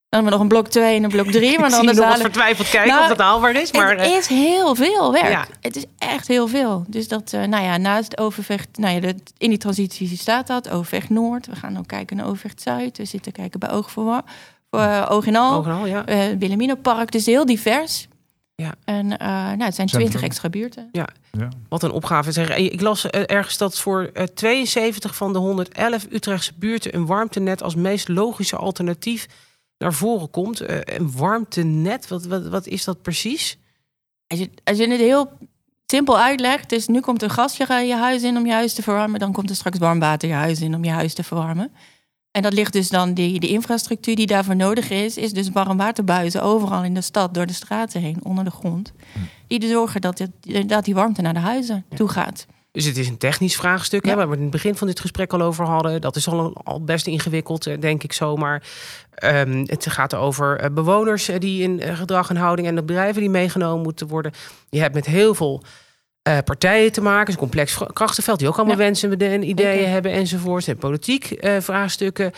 Dan 0.09 0.23
hebben 0.23 0.31
we 0.31 0.37
nog 0.37 0.39
een 0.39 0.63
blok 0.63 0.67
2 0.71 0.95
en 0.95 1.03
een 1.03 1.09
blok 1.09 1.31
3. 1.31 1.51
Ik 1.53 1.59
Maar 1.59 1.71
zie 1.71 1.85
dan 1.85 1.95
de 1.95 2.01
nog 2.01 2.17
vertwijfeld 2.17 2.69
kijken 2.69 2.89
Nou, 2.89 3.01
of 3.01 3.07
dat 3.07 3.19
haalbaar 3.19 3.55
is. 3.55 3.71
Maar, 3.71 3.89
het 3.89 3.99
eh, 3.99 4.15
is 4.15 4.27
heel 4.27 4.75
veel 4.75 5.11
werk. 5.11 5.31
Ja. 5.31 5.47
Het 5.61 5.75
is 5.75 5.85
echt 5.97 6.27
heel 6.27 6.47
veel. 6.47 6.85
Dus 6.87 7.07
dat, 7.07 7.33
eh, 7.33 7.43
nou 7.43 7.63
ja, 7.63 7.77
naast 7.77 8.17
Overvecht, 8.17 8.77
nou 8.77 8.93
ja, 8.93 8.99
de, 8.99 9.15
in 9.37 9.49
die 9.49 9.57
transitie 9.57 10.17
staat 10.17 10.47
dat. 10.47 10.69
Overvecht 10.69 11.09
Noord. 11.09 11.47
We 11.47 11.55
gaan 11.55 11.77
ook 11.77 11.87
kijken 11.87 12.17
naar 12.17 12.25
Overvecht 12.25 12.61
Zuid. 12.61 12.97
We 12.97 13.05
zitten 13.05 13.31
kijken 13.31 13.59
bij 13.59 13.71
Oog 13.71 13.91
voor, 13.91 14.21
eh, 14.69 15.05
Oog 15.09 15.25
en 15.25 15.35
Al. 15.35 15.85
ja. 15.85 16.05
eh 16.05 16.19
Wilhelmina 16.39 16.75
Park. 16.75 17.11
Dus 17.11 17.25
heel 17.25 17.45
divers. 17.45 18.07
Ja. 18.61 18.75
En 18.83 19.17
eh, 19.17 19.27
nou, 19.27 19.63
het 19.63 19.75
zijn. 19.75 19.87
20 19.87 20.21
extra 20.21 20.49
buurten. 20.49 20.89
Ja. 20.91 21.07
Wat 21.69 21.83
een 21.83 21.91
opgave. 21.91 22.31
Zeg. 22.31 22.55
Ik 22.55 22.81
las 22.81 23.09
eh, 23.09 23.21
ergens 23.25 23.57
dat 23.57 23.79
voor 23.79 24.09
eh, 24.13 24.23
72 24.23 25.15
van 25.15 25.33
de 25.33 25.39
111 25.39 26.07
Utrechtse 26.11 26.53
buurten 26.55 26.95
een 26.95 27.05
warmtenet 27.05 27.63
als 27.63 27.75
meest 27.75 28.07
logische 28.07 28.55
alternatief 28.55 29.27
naar 29.77 29.93
voren 29.93 30.29
komt. 30.29 30.59
Eh, 30.59 30.77
een 30.83 31.11
warmtenet, 31.11 32.07
wat, 32.07 32.25
wat, 32.25 32.47
wat 32.47 32.67
is 32.67 32.83
dat 32.83 33.01
precies? 33.01 33.57
Als 34.27 34.39
je, 34.39 34.49
als 34.63 34.77
je 34.77 34.87
het 34.87 34.99
heel 34.99 35.29
simpel 35.85 36.19
uitlegt, 36.19 36.69
dus 36.69 36.87
nu 36.87 36.99
komt 36.99 37.21
er 37.21 37.29
gas 37.29 37.57
je, 37.57 37.73
je 37.73 37.95
huis 37.95 38.23
in 38.23 38.37
om 38.37 38.45
je 38.45 38.53
huis 38.53 38.73
te 38.73 38.83
verwarmen, 38.83 39.19
dan 39.19 39.31
komt 39.31 39.49
er 39.49 39.55
straks 39.55 39.77
warm 39.77 39.99
water 39.99 40.29
je 40.29 40.35
huis 40.35 40.61
in 40.61 40.75
om 40.75 40.83
je 40.83 40.91
huis 40.91 41.13
te 41.13 41.23
verwarmen. 41.23 41.71
En 42.37 42.43
dat 42.43 42.53
ligt 42.53 42.73
dus 42.73 42.89
dan, 42.89 43.13
die, 43.13 43.39
de 43.39 43.47
infrastructuur 43.47 44.15
die 44.15 44.27
daarvoor 44.27 44.55
nodig 44.55 44.89
is, 44.89 45.17
is 45.17 45.33
dus 45.33 45.49
warmwaterbuizen 45.49 46.41
overal 46.41 46.83
in 46.83 46.93
de 46.93 47.01
stad, 47.01 47.33
door 47.33 47.45
de 47.45 47.53
straten 47.53 48.01
heen, 48.01 48.19
onder 48.23 48.43
de 48.43 48.51
grond. 48.51 48.93
Hm. 49.13 49.19
Die 49.47 49.59
er 49.59 49.67
zorgen 49.69 50.01
dat, 50.01 50.19
het, 50.19 50.31
dat 50.69 50.85
die 50.85 50.93
warmte 50.93 51.21
naar 51.21 51.33
de 51.33 51.39
huizen 51.39 51.85
toe 51.95 52.09
gaat. 52.09 52.45
Dus 52.71 52.85
het 52.85 52.97
is 52.97 53.07
een 53.07 53.17
technisch 53.17 53.55
vraagstuk, 53.55 54.05
hè, 54.05 54.15
waar 54.15 54.29
we 54.29 54.35
in 54.35 54.41
het 54.41 54.51
begin 54.51 54.75
van 54.75 54.87
dit 54.87 54.99
gesprek 54.99 55.33
al 55.33 55.41
over 55.41 55.65
hadden. 55.65 56.01
Dat 56.01 56.15
is 56.15 56.27
al, 56.27 56.53
al 56.63 56.83
best 56.83 57.07
ingewikkeld, 57.07 57.67
eh, 57.67 57.79
denk 57.79 58.03
ik 58.03 58.13
zomaar. 58.13 58.63
Um, 59.23 59.63
het 59.65 59.89
gaat 59.89 60.13
over 60.15 60.59
eh, 60.59 60.69
bewoners 60.69 61.27
eh, 61.29 61.39
die 61.39 61.63
in 61.63 61.81
gedrag 61.95 62.29
en 62.29 62.35
houding 62.35 62.67
en 62.67 62.75
de 62.75 62.83
bedrijven 62.83 63.21
die 63.21 63.29
meegenomen 63.29 63.83
moeten 63.83 64.07
worden. 64.07 64.31
Je 64.69 64.79
hebt 64.79 64.93
met 64.93 65.05
heel 65.05 65.35
veel 65.35 65.63
uh, 66.27 66.37
partijen 66.45 66.91
te 66.91 67.01
maken. 67.01 67.27
Is 67.27 67.33
een 67.33 67.39
complex 67.39 67.77
krachtenveld 67.93 68.39
die 68.39 68.47
ook 68.47 68.57
allemaal 68.57 68.75
wensen 68.75 69.17
en 69.19 69.49
ideeën 69.49 69.89
hebben 69.89 70.11
enzovoort. 70.11 70.67
En 70.67 70.77
politiek 70.77 71.31
uh, 71.39 71.55
vraagstukken. 71.59 72.31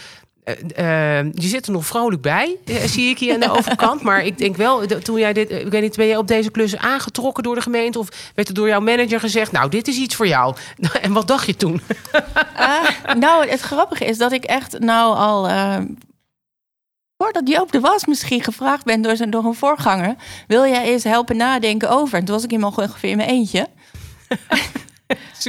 Uh, 0.78 1.24
je 1.24 1.48
zit 1.48 1.66
er 1.66 1.72
nog 1.72 1.86
vrolijk 1.86 2.22
bij, 2.22 2.56
zie 2.86 3.10
ik 3.10 3.20
hier 3.20 3.34
aan 3.34 3.40
de 3.40 3.52
overkant. 3.58 4.02
Maar 4.02 4.26
ik 4.26 4.38
denk 4.38 4.56
wel, 4.56 4.86
toen 4.86 5.20
jij 5.20 5.34
dit, 5.34 5.52
ik 5.52 5.72
weet 5.72 5.82
niet, 5.82 5.96
ben 5.96 6.08
jij 6.08 6.18
op 6.18 6.28
deze 6.28 6.52
klus 6.52 6.78
aangetrokken 6.78 7.44
door 7.44 7.56
de 7.56 7.62
gemeente? 7.62 8.00
Of 8.00 8.32
werd 8.36 8.48
er 8.48 8.54
door 8.54 8.68
jouw 8.68 8.80
manager 8.80 9.20
gezegd, 9.20 9.52
nou, 9.52 9.70
dit 9.70 9.88
is 9.88 9.98
iets 9.98 10.16
voor 10.16 10.28
jou? 10.28 10.56
en 11.02 11.14
wat 11.14 11.28
dacht 11.28 11.46
je 11.46 11.56
toen? 11.56 11.82
nou, 13.20 13.48
het 13.48 13.62
grappige 13.62 14.06
is 14.06 14.18
dat 14.18 14.32
ik 14.32 14.44
echt 14.44 14.80
nou 14.80 15.16
al 15.16 15.48
voordat 17.24 17.48
Joop 17.48 17.72
de 17.72 17.80
Was 17.80 18.06
misschien 18.06 18.44
gevraagd 18.44 18.84
ben 18.84 19.02
door, 19.02 19.16
zijn, 19.16 19.30
door 19.30 19.46
een 19.46 19.54
voorganger... 19.54 20.16
wil 20.48 20.66
jij 20.66 20.84
eens 20.84 21.04
helpen 21.04 21.38
nadenken 21.38 21.90
over? 21.90 22.18
En 22.18 22.26
toen 22.26 22.36
was 22.36 22.44
ik 22.44 22.50
helemaal 22.50 22.74
ongeveer 22.76 23.10
in 23.10 23.18
mijn 23.18 23.30
eentje. 23.30 23.68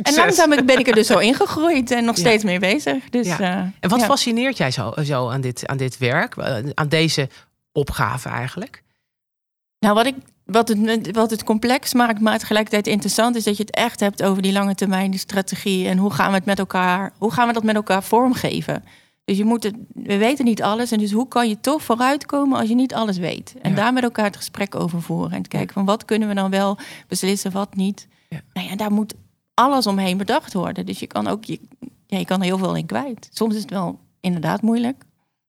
En 0.02 0.14
langzaam 0.14 0.66
ben 0.66 0.78
ik 0.78 0.88
er 0.88 0.94
dus 0.94 1.06
zo 1.06 1.18
ingegroeid 1.18 1.90
en 1.90 2.04
nog 2.04 2.16
steeds 2.16 2.44
mee 2.44 2.58
bezig. 2.58 3.10
Dus, 3.10 3.26
ja. 3.26 3.40
uh, 3.40 3.48
en 3.80 3.88
wat 3.88 4.04
fascineert 4.04 4.56
jij 4.56 4.70
zo, 4.70 4.92
zo 5.04 5.28
aan, 5.28 5.40
dit, 5.40 5.66
aan 5.66 5.76
dit 5.76 5.98
werk, 5.98 6.36
eh, 6.36 6.56
aan 6.74 6.88
deze 6.88 7.28
opgave 7.72 8.28
eigenlijk? 8.28 8.82
Nou, 9.78 9.94
wat, 9.94 10.06
ik, 10.06 10.14
wat, 10.44 10.68
het, 10.68 11.10
wat 11.10 11.30
het 11.30 11.44
complex 11.44 11.94
maakt, 11.94 12.20
maar 12.20 12.38
tegelijkertijd 12.38 12.86
interessant, 12.86 13.36
is 13.36 13.44
dat 13.44 13.56
je 13.56 13.62
het 13.62 13.74
echt 13.74 14.00
hebt 14.00 14.22
over 14.22 14.42
die 14.42 14.52
lange 14.52 14.74
termijn, 14.74 15.10
die 15.10 15.20
strategie 15.20 15.88
en 15.88 15.98
hoe 15.98 16.12
gaan 16.12 16.30
we 16.30 16.36
het 16.36 16.44
met 16.44 16.58
elkaar, 16.58 17.12
hoe 17.18 17.32
gaan 17.32 17.46
we 17.46 17.52
dat 17.52 17.64
met 17.64 17.74
elkaar 17.74 18.02
vormgeven? 18.02 18.84
Dus 19.24 19.38
je 19.38 19.44
moet 19.44 19.62
het, 19.62 19.74
we 19.94 20.16
weten 20.16 20.44
niet 20.44 20.62
alles. 20.62 20.90
En 20.90 20.98
dus 20.98 21.12
hoe 21.12 21.28
kan 21.28 21.48
je 21.48 21.60
toch 21.60 21.82
vooruitkomen 21.82 22.58
als 22.58 22.68
je 22.68 22.74
niet 22.74 22.94
alles 22.94 23.18
weet? 23.18 23.54
En 23.62 23.74
daar 23.74 23.92
met 23.92 24.02
elkaar 24.02 24.24
het 24.24 24.36
gesprek 24.36 24.74
over 24.74 25.02
voeren. 25.02 25.32
En 25.32 25.48
kijken 25.48 25.74
van 25.74 25.84
wat 25.84 26.04
kunnen 26.04 26.28
we 26.28 26.34
dan 26.34 26.50
wel 26.50 26.78
beslissen, 27.08 27.50
wat 27.50 27.74
niet. 27.74 28.08
Ja. 28.34 28.40
Nou 28.52 28.68
ja, 28.68 28.76
daar 28.76 28.92
moet 28.92 29.14
alles 29.54 29.86
omheen 29.86 30.16
bedacht 30.16 30.52
worden. 30.52 30.86
Dus 30.86 30.98
je 30.98 31.06
kan 31.06 31.26
ook 31.26 31.44
je, 31.44 31.60
ja, 32.06 32.18
je 32.18 32.24
kan 32.24 32.38
er 32.38 32.44
heel 32.44 32.58
veel 32.58 32.76
in 32.76 32.86
kwijt. 32.86 33.28
Soms 33.32 33.54
is 33.54 33.60
het 33.60 33.70
wel 33.70 33.98
inderdaad 34.20 34.62
moeilijk. 34.62 35.02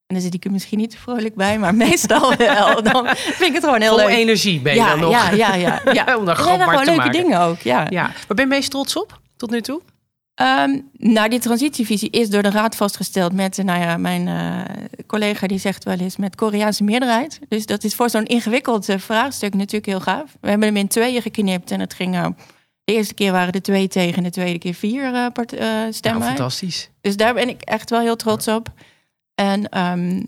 En 0.07 0.17
dan 0.17 0.21
zit 0.21 0.33
ik 0.33 0.45
er 0.45 0.51
misschien 0.51 0.77
niet 0.77 0.97
vrolijk 0.97 1.35
bij, 1.35 1.59
maar 1.59 1.75
meestal 1.85 2.35
wel. 2.35 2.83
Dan 2.83 3.07
vind 3.15 3.41
ik 3.41 3.53
het 3.53 3.63
gewoon 3.63 3.81
heel 3.81 3.97
Vol 3.97 4.07
leuk. 4.07 4.15
energie 4.15 4.59
ben 4.59 4.73
je 4.73 4.79
ja, 4.79 4.89
dan 4.89 5.00
nog. 5.00 5.11
Ja, 5.11 5.31
ja, 5.31 5.55
ja. 5.55 5.81
ja. 6.05 6.17
Om 6.17 6.25
daar 6.25 6.35
gewoon 6.35 6.57
leuke 6.67 6.95
maken. 6.95 7.11
dingen 7.11 7.39
ook, 7.39 7.59
ja. 7.59 7.88
ja. 7.89 8.05
Waar 8.05 8.35
ben 8.35 8.45
je 8.45 8.45
meest 8.45 8.71
trots 8.71 8.97
op 8.97 9.19
tot 9.38 9.50
nu 9.50 9.61
toe? 9.61 9.81
Um, 10.41 10.89
nou, 10.97 11.29
die 11.29 11.39
transitievisie 11.39 12.09
is 12.09 12.29
door 12.29 12.43
de 12.43 12.50
Raad 12.50 12.75
vastgesteld 12.75 13.33
met, 13.33 13.57
nou 13.63 13.79
ja, 13.79 13.97
mijn 13.97 14.27
uh, 14.27 14.59
collega 15.07 15.47
die 15.47 15.57
zegt 15.57 15.83
wel 15.83 15.97
eens 15.97 16.17
met 16.17 16.35
Koreaanse 16.35 16.83
meerderheid. 16.83 17.39
Dus 17.47 17.65
dat 17.65 17.83
is 17.83 17.95
voor 17.95 18.09
zo'n 18.09 18.25
ingewikkeld 18.25 18.89
uh, 18.89 18.97
vraagstuk 18.97 19.53
natuurlijk 19.53 19.85
heel 19.85 20.00
gaaf. 20.00 20.38
We 20.41 20.50
hebben 20.50 20.67
hem 20.67 20.77
in 20.77 20.88
tweeën 20.88 21.21
geknipt 21.21 21.71
en 21.71 21.79
het 21.79 21.93
ging. 21.93 22.35
De 22.83 22.93
eerste 22.93 23.13
keer 23.13 23.31
waren 23.31 23.53
er 23.53 23.61
twee 23.61 23.88
tegen, 23.88 24.23
de 24.23 24.29
tweede 24.29 24.59
keer 24.59 24.73
vier 24.73 25.13
uh, 25.13 25.27
part, 25.33 25.50
stemmen. 25.95 26.21
Nou, 26.21 26.23
fantastisch. 26.23 26.89
Dus 27.01 27.17
daar 27.17 27.33
ben 27.33 27.50
ik 27.50 27.61
echt 27.61 27.89
wel 27.89 28.00
heel 28.00 28.15
trots 28.15 28.47
op. 28.47 28.69
En 29.35 29.79
um, 29.79 30.25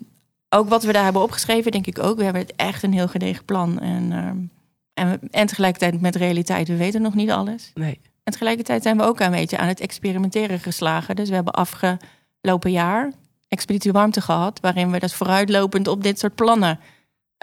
ook 0.49 0.69
wat 0.69 0.83
we 0.83 0.91
daar 0.91 1.03
hebben 1.03 1.21
opgeschreven, 1.21 1.71
denk 1.71 1.87
ik 1.87 1.99
ook. 1.99 2.17
We 2.17 2.23
hebben 2.23 2.41
het 2.41 2.53
echt 2.55 2.83
een 2.83 2.93
heel 2.93 3.07
gedegen 3.07 3.45
plan. 3.45 3.79
En, 3.79 4.11
um, 4.11 4.49
en, 4.93 5.19
en 5.31 5.47
tegelijkertijd 5.47 6.01
met 6.01 6.15
realiteit, 6.15 6.67
we 6.67 6.75
weten 6.77 7.01
nog 7.01 7.13
niet 7.13 7.29
alles. 7.29 7.71
Nee. 7.73 7.99
En 8.23 8.31
tegelijkertijd 8.31 8.83
zijn 8.83 8.97
we 8.97 9.03
ook 9.03 9.19
een 9.19 9.31
beetje 9.31 9.57
aan 9.57 9.67
het 9.67 9.79
experimenteren 9.79 10.59
geslagen. 10.59 11.15
Dus 11.15 11.29
we 11.29 11.35
hebben 11.35 11.53
afgelopen 11.53 12.71
jaar 12.71 13.11
Expeditie 13.47 13.91
Warmte 13.91 14.21
gehad, 14.21 14.59
waarin 14.59 14.91
we 14.91 14.99
dus 14.99 15.13
vooruitlopend 15.13 15.87
op 15.87 16.03
dit 16.03 16.19
soort 16.19 16.35
plannen 16.35 16.79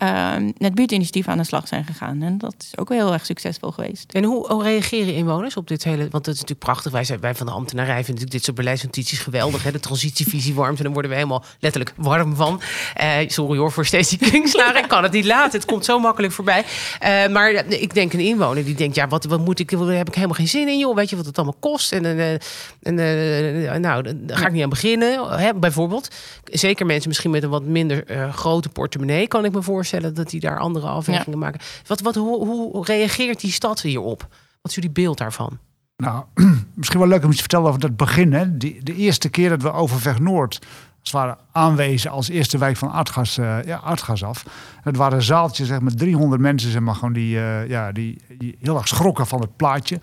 uh, 0.03 0.35
met 0.59 0.75
buurtinitiatief 0.75 1.29
aan 1.29 1.39
de 1.39 1.45
slag 1.45 1.69
zijn 1.69 1.85
gegaan. 1.85 2.23
En 2.23 2.39
dat 2.39 2.55
is 2.59 2.79
ook 2.79 2.89
wel 2.89 2.99
heel 2.99 3.13
erg 3.13 3.27
succesvol 3.27 3.71
geweest. 3.71 4.13
En 4.13 4.25
hoe, 4.25 4.63
reageren 4.63 5.15
inwoners 5.15 5.57
op 5.57 5.69
dit 5.69 5.85
hele... 5.85 6.09
Want 6.11 6.27
het 6.27 6.35
is 6.35 6.41
natuurlijk 6.41 6.59
prachtig. 6.59 6.93
Wij, 6.93 7.05
zijn, 7.05 7.21
wij 7.21 7.35
van 7.35 7.47
de 7.47 7.53
ambtenarij 7.53 7.95
vinden 7.95 8.07
natuurlijk 8.07 8.33
dit 8.33 8.45
soort 8.45 8.57
beleidsnotities 8.57 9.19
geweldig. 9.19 9.63
Hè? 9.63 9.73
De 9.73 9.81
transitievisie 9.81 10.55
warmte. 10.55 10.83
Dan 10.83 10.93
worden 10.93 11.11
we 11.11 11.17
helemaal 11.17 11.45
letterlijk 11.59 11.95
warm 11.97 12.37
van. 12.37 12.61
Uh, 13.01 13.17
sorry 13.27 13.59
hoor 13.59 13.73
voor 13.73 13.87
steeds 13.87 14.09
die 14.09 14.19
kringslagen. 14.19 14.83
ik 14.83 14.89
kan 14.89 15.03
het 15.03 15.13
niet 15.13 15.25
laten. 15.25 15.61
Het 15.61 15.69
komt 15.69 15.85
zo 15.85 15.99
makkelijk 15.99 16.33
voorbij. 16.33 16.65
Uh, 17.03 17.33
maar 17.33 17.51
ik 17.69 17.95
denk 17.95 18.13
een 18.13 18.21
inwoner 18.21 18.65
die 18.65 18.75
denkt... 18.75 18.95
Ja, 18.95 19.09
wat, 19.09 19.25
wat 19.25 19.41
moet 19.41 19.59
ik... 19.59 19.71
Daar 19.71 19.89
heb 19.89 20.09
ik 20.09 20.15
helemaal 20.15 20.37
geen 20.37 20.49
zin 20.49 20.69
in, 20.69 20.79
joh. 20.79 20.95
Weet 20.95 21.11
je 21.11 21.17
wat 21.17 21.27
het 21.27 21.37
allemaal 21.37 21.57
kost? 21.61 21.93
En, 21.93 22.05
en, 22.05 22.41
en 22.83 23.81
nou, 23.81 24.03
daar 24.17 24.37
ga 24.37 24.47
ik 24.47 24.53
niet 24.53 24.63
aan 24.63 24.69
beginnen. 24.69 25.39
Hè? 25.39 25.55
Bijvoorbeeld. 25.55 26.09
Zeker 26.45 26.87
mensen 26.87 27.09
misschien 27.09 27.31
met 27.31 27.43
een 27.43 27.51
wat 27.51 27.65
minder 27.65 28.05
grote 28.33 28.69
portemonnee... 28.69 29.29
kan 29.29 29.45
ik 29.45 29.53
me 29.53 29.63
voorstellen 29.63 29.89
dat 29.99 30.31
die 30.31 30.41
daar 30.41 30.59
andere 30.59 30.87
afwegingen 30.87 31.39
maken. 31.39 31.61
Wat, 31.87 32.01
wat, 32.01 32.15
hoe, 32.15 32.45
hoe 32.45 32.85
reageert 32.85 33.41
die 33.41 33.53
stad 33.53 33.81
hierop? 33.81 34.27
Wat 34.63 34.71
is 34.71 34.75
jullie 34.75 34.91
beeld 34.91 35.19
daarvan? 35.19 35.59
Nou, 35.97 36.25
misschien 36.75 36.99
wel 37.01 37.09
leuk 37.09 37.23
om 37.23 37.29
iets 37.29 37.37
te 37.37 37.43
vertellen 37.43 37.69
over 37.69 37.83
het 37.83 37.97
begin. 37.97 38.33
Hè. 38.33 38.57
Die, 38.57 38.83
de 38.83 38.95
eerste 38.95 39.29
keer 39.29 39.49
dat 39.49 39.63
we 39.63 39.73
Overweg 39.73 40.19
Noord 40.19 40.59
als 41.01 41.13
het 41.13 41.21
ware 41.21 41.37
aanwezen 41.53 42.11
als 42.11 42.29
eerste 42.29 42.59
wijk 42.59 42.77
van 42.77 42.91
aardgas, 42.91 43.39
uh, 43.39 43.63
ja, 43.65 43.81
aardgas 43.81 44.25
af. 44.25 44.45
Het 44.83 44.97
waren 44.97 45.23
zaaltjes 45.23 45.69
zeg, 45.69 45.81
met 45.81 45.99
300 45.99 46.41
mensen 46.41 46.71
zeg 46.71 46.81
maar, 46.81 46.95
gewoon 46.95 47.13
die, 47.13 47.37
uh, 47.37 47.69
ja, 47.69 47.93
die, 47.93 48.21
die 48.39 48.57
heel 48.61 48.77
erg 48.77 48.89
schrokken 48.89 49.27
van 49.27 49.41
het 49.41 49.57
plaatje. 49.57 50.01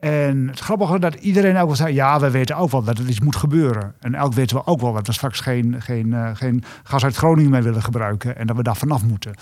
En 0.00 0.48
het 0.48 0.58
grappige 0.58 0.98
dat 0.98 1.14
iedereen 1.14 1.56
ook 1.56 1.66
wel 1.66 1.76
zei: 1.76 1.94
ja, 1.94 2.20
we 2.20 2.30
weten 2.30 2.56
ook 2.56 2.70
wel 2.70 2.82
dat 2.82 2.98
het 2.98 3.08
iets 3.08 3.20
moet 3.20 3.36
gebeuren. 3.36 3.94
En 4.00 4.14
elk 4.14 4.32
weten 4.32 4.56
we 4.56 4.66
ook 4.66 4.80
wel 4.80 4.92
dat 4.92 5.06
we 5.06 5.12
straks 5.12 5.40
geen, 5.40 5.82
geen, 5.82 6.06
uh, 6.06 6.30
geen 6.34 6.64
gas 6.82 7.04
uit 7.04 7.16
Groningen 7.16 7.50
meer 7.50 7.62
willen 7.62 7.82
gebruiken 7.82 8.36
en 8.36 8.46
dat 8.46 8.56
we 8.56 8.62
daar 8.62 8.76
vanaf 8.76 9.04
moeten. 9.04 9.34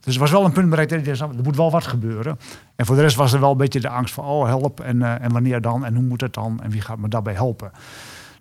Dus 0.00 0.14
er 0.14 0.20
was 0.20 0.30
wel 0.30 0.44
een 0.44 0.52
punt 0.52 0.70
bereikt 0.70 1.04
dat 1.04 1.18
er 1.18 1.28
moet 1.42 1.56
wel 1.56 1.70
wat 1.70 1.86
gebeuren. 1.86 2.38
En 2.76 2.86
voor 2.86 2.96
de 2.96 3.02
rest 3.02 3.16
was 3.16 3.32
er 3.32 3.40
wel 3.40 3.50
een 3.50 3.56
beetje 3.56 3.80
de 3.80 3.88
angst 3.88 4.14
van: 4.14 4.24
oh, 4.24 4.46
help 4.46 4.80
en, 4.80 4.96
uh, 4.96 5.22
en 5.22 5.32
wanneer 5.32 5.60
dan 5.60 5.84
en 5.84 5.94
hoe 5.94 6.04
moet 6.04 6.20
het 6.20 6.34
dan 6.34 6.60
en 6.62 6.70
wie 6.70 6.80
gaat 6.80 6.98
me 6.98 7.08
daarbij 7.08 7.34
helpen. 7.34 7.70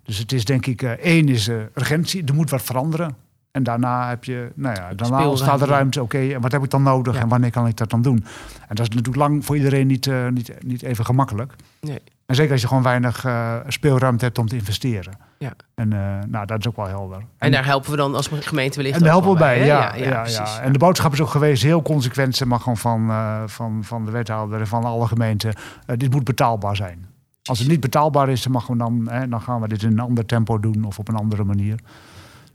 Dus 0.03 0.17
het 0.17 0.31
is 0.31 0.45
denk 0.45 0.65
ik, 0.65 0.81
uh, 0.81 0.89
één 0.89 1.29
is 1.29 1.47
urgentie, 1.47 2.23
er 2.25 2.33
moet 2.33 2.49
wat 2.49 2.61
veranderen. 2.61 3.24
En 3.55 3.63
daarna 3.63 4.09
heb 4.09 4.23
je, 4.23 4.51
nou 4.55 4.75
ja, 4.75 4.93
daarna 4.93 5.27
ontstaat 5.27 5.59
de 5.59 5.65
ruimte. 5.65 6.01
Oké, 6.01 6.15
okay, 6.15 6.33
en 6.33 6.41
wat 6.41 6.51
heb 6.51 6.63
ik 6.63 6.69
dan 6.69 6.83
nodig 6.83 7.15
ja. 7.15 7.21
en 7.21 7.27
wanneer 7.27 7.51
kan 7.51 7.67
ik 7.67 7.77
dat 7.77 7.89
dan 7.89 8.01
doen? 8.01 8.25
En 8.67 8.75
dat 8.75 8.79
is 8.79 8.89
natuurlijk 8.89 9.15
lang 9.15 9.45
voor 9.45 9.55
iedereen 9.55 9.87
niet, 9.87 10.05
uh, 10.05 10.27
niet, 10.27 10.53
niet 10.59 10.83
even 10.83 11.05
gemakkelijk. 11.05 11.53
Nee. 11.81 12.01
En 12.25 12.35
zeker 12.35 12.51
als 12.51 12.61
je 12.61 12.67
gewoon 12.67 12.83
weinig 12.83 13.25
uh, 13.25 13.55
speelruimte 13.67 14.25
hebt 14.25 14.37
om 14.37 14.47
te 14.47 14.55
investeren. 14.55 15.13
Ja. 15.37 15.53
En 15.75 15.93
uh, 15.93 15.99
nou, 16.27 16.45
dat 16.45 16.59
is 16.59 16.67
ook 16.67 16.75
wel 16.75 16.87
helder. 16.87 17.17
En, 17.17 17.25
en, 17.37 17.51
daar 17.51 17.65
helpen 17.65 17.91
we 17.91 17.97
dan 17.97 18.15
als 18.15 18.27
gemeente 18.27 18.75
wellicht 18.75 18.95
En 18.95 19.03
daar 19.03 19.11
helpen 19.11 19.31
we 19.31 19.37
bij, 19.37 19.57
bij 19.57 19.67
ja, 19.67 19.95
ja, 19.95 20.05
ja, 20.05 20.25
ja, 20.27 20.59
En 20.59 20.71
de 20.71 20.79
boodschap 20.79 21.13
is 21.13 21.21
ook 21.21 21.29
geweest, 21.29 21.63
heel 21.63 21.81
consequent, 21.81 22.45
maar 22.45 22.59
gewoon 22.59 22.77
van, 22.77 23.11
van, 23.45 23.83
van 23.83 24.05
de 24.05 24.11
wethouder 24.11 24.59
en 24.59 24.67
van 24.67 24.83
alle 24.83 25.07
gemeenten. 25.07 25.53
dit 25.85 26.11
moet 26.11 26.23
betaalbaar 26.23 26.75
zijn. 26.75 27.05
Als 27.43 27.59
het 27.59 27.67
niet 27.67 27.79
betaalbaar 27.79 28.29
is, 28.29 28.43
dan, 28.43 28.51
mag 28.51 28.67
we 28.67 28.77
dan, 28.77 29.09
dan 29.29 29.41
gaan 29.41 29.61
we 29.61 29.67
dit 29.67 29.83
in 29.83 29.91
een 29.91 29.99
ander 29.99 30.25
tempo 30.25 30.59
doen 30.59 30.83
of 30.83 30.99
op 30.99 31.07
een 31.07 31.15
andere 31.15 31.43
manier. 31.43 31.79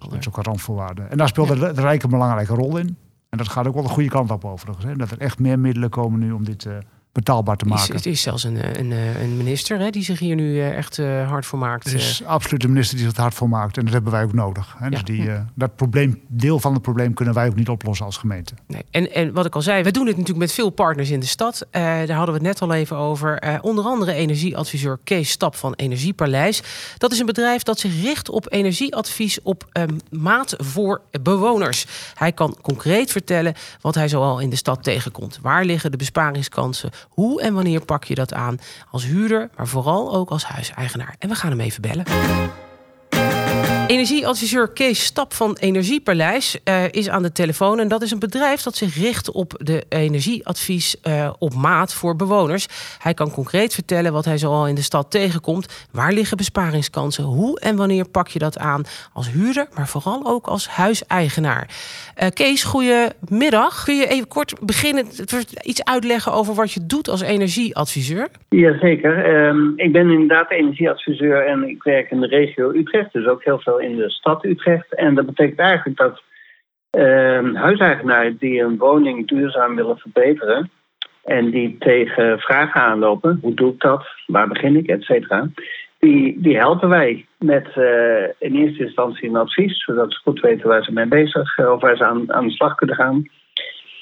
Dat 0.08 0.18
is 0.18 0.28
ook 0.28 0.36
een 0.36 0.42
randvoorwaarde. 0.42 1.02
En 1.02 1.16
daar 1.16 1.28
speelt 1.28 1.48
de, 1.48 1.54
de 1.54 1.80
Rijk 1.80 2.02
een 2.02 2.10
belangrijke 2.10 2.54
rol 2.54 2.76
in. 2.76 2.96
En 3.28 3.38
dat 3.38 3.48
gaat 3.48 3.66
ook 3.66 3.74
wel 3.74 3.82
de 3.82 3.88
goede 3.88 4.08
kant 4.08 4.30
op 4.30 4.44
overigens. 4.44 4.84
Hè? 4.84 4.96
Dat 4.96 5.10
er 5.10 5.18
echt 5.18 5.38
meer 5.38 5.58
middelen 5.58 5.90
komen 5.90 6.20
nu 6.20 6.32
om 6.32 6.44
dit 6.44 6.64
uh, 6.64 6.76
betaalbaar 7.12 7.56
te 7.56 7.64
maken. 7.64 7.94
Het 7.94 8.06
is 8.06 8.22
zelfs 8.22 8.44
een, 8.44 8.78
een, 8.78 8.90
een 9.22 9.36
minister 9.36 9.78
hè, 9.78 9.90
die 9.90 10.02
zich 10.02 10.18
hier 10.18 10.34
nu 10.34 10.60
echt 10.62 10.98
uh, 10.98 11.28
hard 11.28 11.46
voor 11.46 11.58
maakt. 11.58 11.84
Het 11.84 11.94
is 11.94 12.24
absoluut 12.24 12.64
een 12.64 12.70
minister 12.70 12.96
die 12.96 13.06
zich 13.06 13.16
hard 13.16 13.34
voor 13.34 13.48
maakt. 13.48 13.76
En 13.76 13.84
dat 13.84 13.92
hebben 13.92 14.12
wij 14.12 14.22
ook 14.22 14.32
nodig. 14.32 14.74
Hè? 14.78 14.84
Ja. 14.84 14.90
Dus 14.90 15.04
die, 15.04 15.22
uh, 15.22 15.40
dat 15.54 15.76
probleem, 15.76 16.20
deel 16.28 16.58
van 16.60 16.72
het 16.72 16.82
probleem 16.82 17.14
kunnen 17.14 17.34
wij 17.34 17.46
ook 17.46 17.54
niet 17.54 17.68
oplossen 17.68 18.06
als 18.06 18.16
gemeente. 18.16 18.54
Nee. 18.66 18.84
En, 18.90 19.12
en 19.14 19.32
wat 19.32 19.46
ik 19.46 19.54
al 19.54 19.62
zei, 19.62 19.82
we 19.82 19.90
doen 19.90 20.04
dit 20.04 20.16
natuurlijk 20.16 20.44
met 20.46 20.52
veel 20.52 20.70
partners 20.70 21.10
in 21.10 21.20
de 21.20 21.26
stad. 21.26 21.66
Uh, 21.66 21.82
daar 21.82 22.16
hadden 22.16 22.26
we 22.26 22.32
het 22.32 22.42
net 22.42 22.62
al 22.62 22.72
even 22.72 22.96
over. 22.96 23.58
onder 23.62 23.84
andere 23.84 24.12
energieadviseur 24.12 24.98
Kees 25.04 25.30
Stap 25.30 25.54
van 25.56 25.74
Energiepaleis. 25.74 26.62
Dat 26.98 27.12
is 27.12 27.18
een 27.18 27.26
bedrijf 27.26 27.62
dat 27.62 27.78
zich 27.78 28.02
richt 28.02 28.28
op 28.28 28.52
energieadvies 28.52 29.42
op 29.42 29.68
um, 29.72 29.98
maat 30.10 30.54
voor 30.58 31.00
bewoners. 31.22 31.86
Hij 32.14 32.32
kan 32.32 32.56
concreet 32.62 33.10
vertellen 33.10 33.54
wat 33.80 33.94
hij 33.94 34.08
zoal 34.08 34.38
in 34.38 34.50
de 34.50 34.56
stad 34.56 34.82
tegenkomt. 34.82 35.38
Waar 35.42 35.64
liggen 35.64 35.90
de 35.90 35.96
besparingskansen? 35.96 36.90
Hoe 37.08 37.42
en 37.42 37.54
wanneer 37.54 37.84
pak 37.84 38.04
je 38.04 38.14
dat 38.14 38.34
aan 38.34 38.58
als 38.90 39.04
huurder, 39.04 39.50
maar 39.56 39.68
vooral 39.68 40.14
ook 40.14 40.30
als 40.30 40.44
huiseigenaar? 40.44 41.14
En 41.18 41.28
we 41.28 41.34
gaan 41.34 41.50
hem 41.50 41.60
even 41.60 41.82
bellen. 41.82 42.04
Energieadviseur 43.90 44.72
Kees 44.72 45.04
Stap 45.04 45.32
van 45.32 45.56
Energiepaleis 45.60 46.58
uh, 46.64 46.84
is 46.90 47.08
aan 47.08 47.22
de 47.22 47.32
telefoon. 47.32 47.80
En 47.80 47.88
dat 47.88 48.02
is 48.02 48.10
een 48.10 48.18
bedrijf 48.18 48.62
dat 48.62 48.76
zich 48.76 48.94
richt 48.94 49.30
op 49.30 49.52
de 49.58 49.84
energieadvies 49.88 50.96
uh, 51.08 51.30
op 51.38 51.54
maat 51.54 51.94
voor 51.94 52.16
bewoners. 52.16 52.66
Hij 52.98 53.14
kan 53.14 53.30
concreet 53.30 53.74
vertellen 53.74 54.12
wat 54.12 54.24
hij 54.24 54.38
zoal 54.38 54.66
in 54.66 54.74
de 54.74 54.82
stad 54.82 55.10
tegenkomt. 55.10 55.88
Waar 55.92 56.12
liggen 56.12 56.36
besparingskansen? 56.36 57.24
Hoe 57.24 57.60
en 57.60 57.76
wanneer 57.76 58.08
pak 58.08 58.28
je 58.28 58.38
dat 58.38 58.58
aan 58.58 58.82
als 59.12 59.30
huurder, 59.30 59.68
maar 59.74 59.88
vooral 59.88 60.26
ook 60.26 60.46
als 60.46 60.68
huiseigenaar? 60.68 61.68
Uh, 62.22 62.28
Kees, 62.28 62.64
goedemiddag. 62.64 63.84
Kun 63.84 63.96
je 63.96 64.06
even 64.06 64.28
kort 64.28 64.54
beginnen, 64.60 65.06
iets 65.62 65.84
uitleggen 65.84 66.32
over 66.32 66.54
wat 66.54 66.72
je 66.72 66.86
doet 66.86 67.08
als 67.08 67.20
energieadviseur? 67.20 68.28
Jazeker. 68.48 69.46
Um, 69.46 69.72
ik 69.76 69.92
ben 69.92 70.10
inderdaad 70.10 70.50
energieadviseur 70.50 71.46
en 71.46 71.68
ik 71.68 71.82
werk 71.82 72.10
in 72.10 72.20
de 72.20 72.26
regio 72.26 72.70
Utrecht. 72.70 73.12
Dus 73.12 73.26
ook 73.26 73.44
heel 73.44 73.58
veel 73.58 73.78
in 73.80 73.96
de 73.96 74.10
stad 74.10 74.44
Utrecht. 74.44 74.94
En 74.94 75.14
dat 75.14 75.26
betekent 75.26 75.58
eigenlijk 75.58 75.98
dat 75.98 76.22
uh, 76.98 77.54
huiseigenaren 77.54 78.36
die 78.38 78.60
een 78.60 78.78
woning 78.78 79.28
duurzaam 79.28 79.76
willen 79.76 79.98
verbeteren. 79.98 80.70
en 81.24 81.50
die 81.50 81.76
tegen 81.78 82.38
vragen 82.38 82.80
aanlopen: 82.80 83.38
hoe 83.42 83.54
doe 83.54 83.72
ik 83.72 83.80
dat? 83.80 84.06
Waar 84.26 84.48
begin 84.48 84.76
ik? 84.76 84.86
et 84.86 85.02
cetera. 85.02 85.48
Die, 85.98 86.40
die 86.40 86.56
helpen 86.56 86.88
wij 86.88 87.26
met 87.38 87.66
uh, 87.76 88.22
in 88.38 88.54
eerste 88.54 88.84
instantie 88.84 89.28
een 89.28 89.36
advies, 89.36 89.84
zodat 89.84 90.12
ze 90.12 90.20
goed 90.22 90.40
weten 90.40 90.68
waar 90.68 90.84
ze 90.84 90.92
mee 90.92 91.06
bezig 91.06 91.58
of 91.58 91.80
waar 91.80 91.96
ze 91.96 92.04
aan, 92.04 92.32
aan 92.32 92.46
de 92.46 92.52
slag 92.52 92.74
kunnen 92.74 92.96
gaan. 92.96 93.24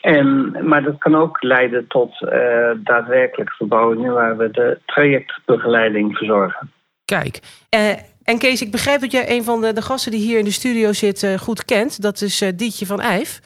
En, 0.00 0.56
maar 0.68 0.82
dat 0.82 0.98
kan 0.98 1.14
ook 1.16 1.42
leiden 1.42 1.86
tot 1.86 2.20
uh, 2.20 2.70
daadwerkelijke 2.76 3.52
verbouwingen 3.56 4.12
waar 4.12 4.36
we 4.36 4.50
de 4.50 4.78
trajectbegeleiding 4.86 6.16
verzorgen. 6.16 6.70
Kijk, 7.04 7.40
uh, 7.76 7.92
en 8.28 8.38
Kees, 8.38 8.62
ik 8.62 8.70
begrijp 8.70 9.00
dat 9.00 9.12
jij 9.12 9.30
een 9.36 9.44
van 9.44 9.60
de, 9.60 9.72
de 9.72 9.82
gasten 9.82 10.12
die 10.12 10.20
hier 10.20 10.38
in 10.38 10.44
de 10.44 10.50
studio 10.50 10.92
zit 10.92 11.22
uh, 11.22 11.34
goed 11.38 11.64
kent. 11.64 12.02
Dat 12.02 12.20
is 12.20 12.42
uh, 12.42 12.48
Dietje 12.54 12.86
van 12.86 13.00
Eijf. 13.00 13.40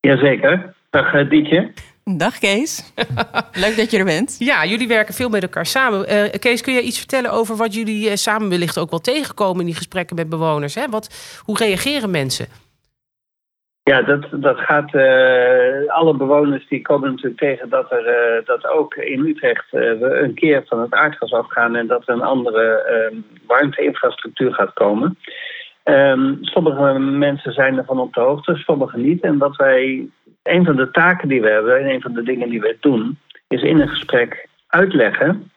Jazeker. 0.00 0.74
Dag 0.90 1.14
uh, 1.14 1.30
Dietje. 1.30 1.72
Dag 2.04 2.38
Kees. 2.38 2.92
Leuk 3.64 3.76
dat 3.76 3.90
je 3.90 3.98
er 3.98 4.04
bent. 4.04 4.36
Ja, 4.38 4.66
jullie 4.66 4.88
werken 4.88 5.14
veel 5.14 5.28
met 5.28 5.42
elkaar 5.42 5.66
samen. 5.66 6.30
Kees, 6.38 6.60
kun 6.60 6.74
je 6.74 6.82
iets 6.82 6.98
vertellen 6.98 7.32
over 7.32 7.56
wat 7.56 7.74
jullie 7.74 8.16
samen 8.16 8.48
wellicht 8.48 8.78
ook 8.78 8.90
wel 8.90 9.00
tegenkomen 9.00 9.60
in 9.60 9.66
die 9.66 9.74
gesprekken 9.74 10.16
met 10.16 10.28
bewoners? 10.28 10.74
Hè? 10.74 10.88
Wat, 10.88 11.40
hoe 11.44 11.56
reageren 11.56 12.10
mensen? 12.10 12.46
Ja, 13.90 14.02
dat, 14.02 14.26
dat 14.30 14.58
gaat. 14.58 14.94
Uh, 14.94 15.88
alle 15.88 16.16
bewoners 16.16 16.68
die 16.68 16.82
komen 16.82 17.10
natuurlijk 17.10 17.40
tegen 17.40 17.68
dat 17.68 17.92
er 17.92 18.06
uh, 18.06 18.46
dat 18.46 18.66
ook 18.66 18.94
in 18.94 19.26
Utrecht 19.26 19.64
uh, 19.72 19.80
we 19.80 20.20
een 20.22 20.34
keer 20.34 20.62
van 20.66 20.80
het 20.80 20.92
aardgas 20.94 21.32
afgaan 21.32 21.76
en 21.76 21.86
dat 21.86 22.08
er 22.08 22.14
een 22.14 22.22
andere 22.22 22.62
ehm, 22.62 23.14
warmteinfrastructuur 23.46 24.54
gaat 24.54 24.72
komen. 24.72 25.18
Um, 25.84 26.38
sommige 26.40 26.98
mensen 26.98 27.52
zijn 27.52 27.76
ervan 27.76 27.98
op 27.98 28.14
de 28.14 28.20
hoogte, 28.20 28.54
sommige 28.56 28.98
niet. 28.98 29.22
En 29.22 29.38
wat 29.38 29.56
wij, 29.56 30.08
een 30.42 30.64
van 30.64 30.76
de 30.76 30.90
taken 30.90 31.28
die 31.28 31.40
we 31.40 31.48
hebben 31.48 31.78
en 31.78 31.90
een 31.90 32.02
van 32.02 32.12
de 32.12 32.22
dingen 32.22 32.48
die 32.48 32.60
wij 32.60 32.76
doen, 32.80 33.18
is 33.48 33.62
in 33.62 33.80
een 33.80 33.88
gesprek 33.88 34.48
uitleggen. 34.66 35.50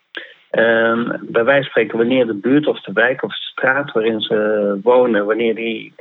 Um, 0.52 1.18
bij 1.22 1.44
wijze 1.44 1.62
van 1.62 1.70
spreken, 1.70 1.98
wanneer 1.98 2.26
de 2.26 2.34
buurt 2.34 2.68
of 2.68 2.82
de 2.82 2.94
wijk 2.94 3.24
of 3.24 3.30
de 3.30 3.42
straat 3.42 3.92
waarin 3.92 4.22
ze 4.22 4.80
wonen, 4.84 5.26
wanneer 5.26 5.56
die 5.56 5.94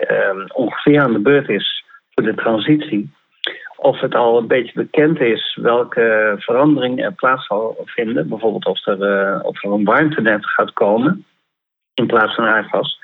ongeveer 0.52 1.00
aan 1.00 1.12
de 1.12 1.18
beurt 1.18 1.48
is 1.48 1.81
voor 2.14 2.24
de 2.24 2.34
transitie. 2.34 3.10
Of 3.76 4.00
het 4.00 4.14
al 4.14 4.38
een 4.38 4.46
beetje 4.46 4.72
bekend 4.74 5.20
is 5.20 5.58
welke 5.60 6.34
verandering 6.38 7.04
er 7.04 7.12
plaats 7.12 7.46
zal 7.46 7.76
vinden. 7.84 8.28
Bijvoorbeeld 8.28 8.66
of 8.66 8.86
er, 8.86 8.98
uh, 8.98 9.44
of 9.44 9.64
er 9.64 9.72
een 9.72 9.84
warmtenet 9.84 10.46
gaat 10.46 10.72
komen 10.72 11.24
in 11.94 12.06
plaats 12.06 12.34
van 12.34 12.44
aardgas. 12.44 12.98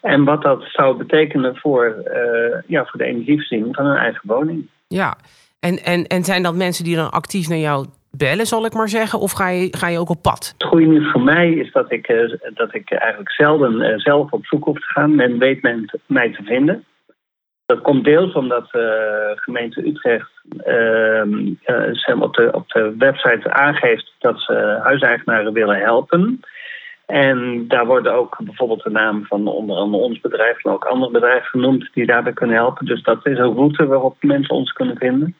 En 0.00 0.24
wat 0.24 0.42
dat 0.42 0.64
zou 0.72 0.96
betekenen 0.96 1.56
voor, 1.56 1.94
uh, 2.06 2.58
ja, 2.66 2.84
voor 2.84 2.98
de 3.00 3.06
energievoorziening 3.06 3.74
van 3.74 3.86
een 3.86 3.96
eigen 3.96 4.20
woning. 4.22 4.68
Ja, 4.88 5.16
en, 5.60 5.78
en, 5.78 6.06
en 6.06 6.24
zijn 6.24 6.42
dat 6.42 6.54
mensen 6.54 6.84
die 6.84 6.96
dan 6.96 7.10
actief 7.10 7.48
naar 7.48 7.58
jou 7.58 7.86
bellen, 8.10 8.46
zal 8.46 8.64
ik 8.64 8.74
maar 8.74 8.88
zeggen? 8.88 9.18
Of 9.18 9.32
ga 9.32 9.48
je, 9.48 9.76
ga 9.76 9.88
je 9.88 9.98
ook 9.98 10.10
op 10.10 10.22
pad? 10.22 10.54
Het 10.58 10.68
goede 10.68 10.86
nieuws 10.86 11.10
voor 11.10 11.22
mij 11.22 11.50
is 11.50 11.72
dat 11.72 11.92
ik, 11.92 12.08
uh, 12.08 12.34
dat 12.54 12.74
ik 12.74 12.90
eigenlijk 12.90 13.32
zelden 13.32 14.00
zelf 14.00 14.32
op 14.32 14.46
zoek 14.46 14.64
hoef 14.64 14.78
te 14.78 14.86
gaan. 14.86 15.14
Men 15.14 15.38
weet 15.38 15.62
men 15.62 15.90
mij 16.06 16.32
te 16.32 16.42
vinden. 16.42 16.84
Dat 17.66 17.80
komt 17.80 18.04
deels 18.04 18.32
omdat 18.32 18.70
de 18.70 19.32
gemeente 19.36 19.86
Utrecht 19.86 20.30
uh, 20.66 22.20
op, 22.20 22.34
de, 22.34 22.48
op 22.52 22.68
de 22.68 22.94
website 22.98 23.52
aangeeft 23.52 24.12
dat 24.18 24.40
ze 24.40 24.80
huiseigenaren 24.82 25.52
willen 25.52 25.80
helpen. 25.80 26.40
En 27.06 27.64
daar 27.68 27.86
worden 27.86 28.14
ook 28.14 28.36
bijvoorbeeld 28.40 28.82
de 28.82 28.90
namen 28.90 29.26
van 29.26 29.46
onder 29.46 29.76
andere 29.76 30.02
ons 30.02 30.20
bedrijf, 30.20 30.62
maar 30.62 30.74
ook 30.74 30.84
andere 30.84 31.12
bedrijven 31.12 31.48
genoemd 31.48 31.90
die 31.94 32.06
daarbij 32.06 32.32
kunnen 32.32 32.56
helpen. 32.56 32.86
Dus 32.86 33.02
dat 33.02 33.26
is 33.26 33.38
een 33.38 33.54
route 33.54 33.86
waarop 33.86 34.16
mensen 34.20 34.54
ons 34.54 34.72
kunnen 34.72 34.96
vinden. 34.96 35.36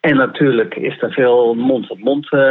En 0.00 0.16
natuurlijk 0.16 0.74
is 0.74 1.02
er 1.02 1.12
veel 1.12 1.54
mond-op-mond 1.54 2.32
uh, 2.32 2.42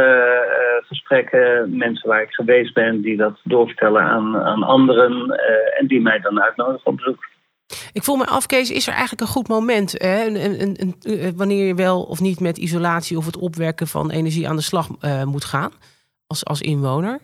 gesprekken. 0.82 1.76
Mensen 1.76 2.08
waar 2.08 2.22
ik 2.22 2.32
geweest 2.32 2.74
ben 2.74 3.00
die 3.00 3.16
dat 3.16 3.40
doorvertellen 3.44 4.02
aan, 4.02 4.62
anderen. 4.62 5.40
En 5.78 5.86
die 5.86 6.00
mij 6.00 6.20
dan 6.20 6.42
uitnodigen 6.42 6.86
op 6.86 6.96
bezoek. 6.96 7.30
Ik 7.92 8.02
voel 8.02 8.16
me 8.16 8.26
af, 8.26 8.46
Kees, 8.46 8.70
is 8.70 8.86
er 8.86 8.92
eigenlijk 8.92 9.20
een 9.20 9.34
goed 9.36 9.48
moment 9.48 9.92
hè? 9.92 10.26
Een, 10.26 10.60
een, 10.60 10.76
een, 10.80 10.94
eh, 11.02 11.28
wanneer 11.36 11.66
je 11.66 11.74
wel 11.74 12.02
of 12.02 12.20
niet 12.20 12.40
met 12.40 12.58
isolatie 12.58 13.16
of 13.16 13.26
het 13.26 13.36
opwekken 13.36 13.86
van 13.86 14.10
energie 14.10 14.48
aan 14.48 14.56
de 14.56 14.62
slag 14.62 14.88
uh, 14.88 15.24
moet 15.24 15.44
gaan 15.44 15.72
als, 16.26 16.44
als 16.44 16.60
inwoner? 16.60 17.18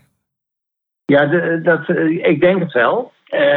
Ja, 1.05 1.27
dat, 1.57 1.89
uh, 1.89 2.27
ik 2.27 2.41
denk 2.41 2.61
het 2.61 2.73
wel. 2.73 3.13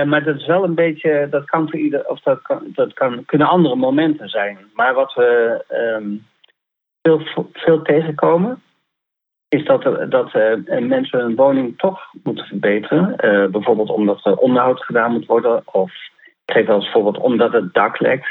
Maar 0.05 0.23
dat 0.23 0.35
is 0.35 0.45
wel 0.45 0.63
een 0.63 0.75
beetje, 0.75 1.27
dat 1.29 1.45
kan 1.45 1.69
voor 1.69 1.79
ieder, 1.79 2.07
of 2.07 2.19
dat, 2.19 2.41
kan, 2.41 2.63
dat 2.73 2.93
kan, 2.93 3.25
kunnen 3.25 3.47
andere 3.47 3.75
momenten 3.75 4.29
zijn. 4.29 4.57
Maar 4.73 4.93
wat 4.93 5.13
we 5.13 5.63
um, 5.99 6.25
veel, 7.01 7.49
veel 7.53 7.81
tegenkomen, 7.81 8.61
is 9.47 9.65
dat, 9.65 9.83
dat 10.11 10.33
mensen 10.79 11.19
hun 11.19 11.35
woning 11.35 11.77
toch 11.77 11.99
moeten 12.23 12.45
verbeteren. 12.45 13.15
bijvoorbeeld 13.51 13.89
omdat 13.89 14.25
er 14.25 14.35
onderhoud 14.37 14.83
gedaan 14.83 15.11
moet 15.11 15.25
worden 15.25 15.61
of 15.65 15.91
ik 16.51 16.57
geef 16.57 16.75
eens 16.75 16.91
voorbeeld 16.91 17.17
omdat 17.17 17.51
het 17.51 17.73
dak 17.73 17.99
lekt. 17.99 18.27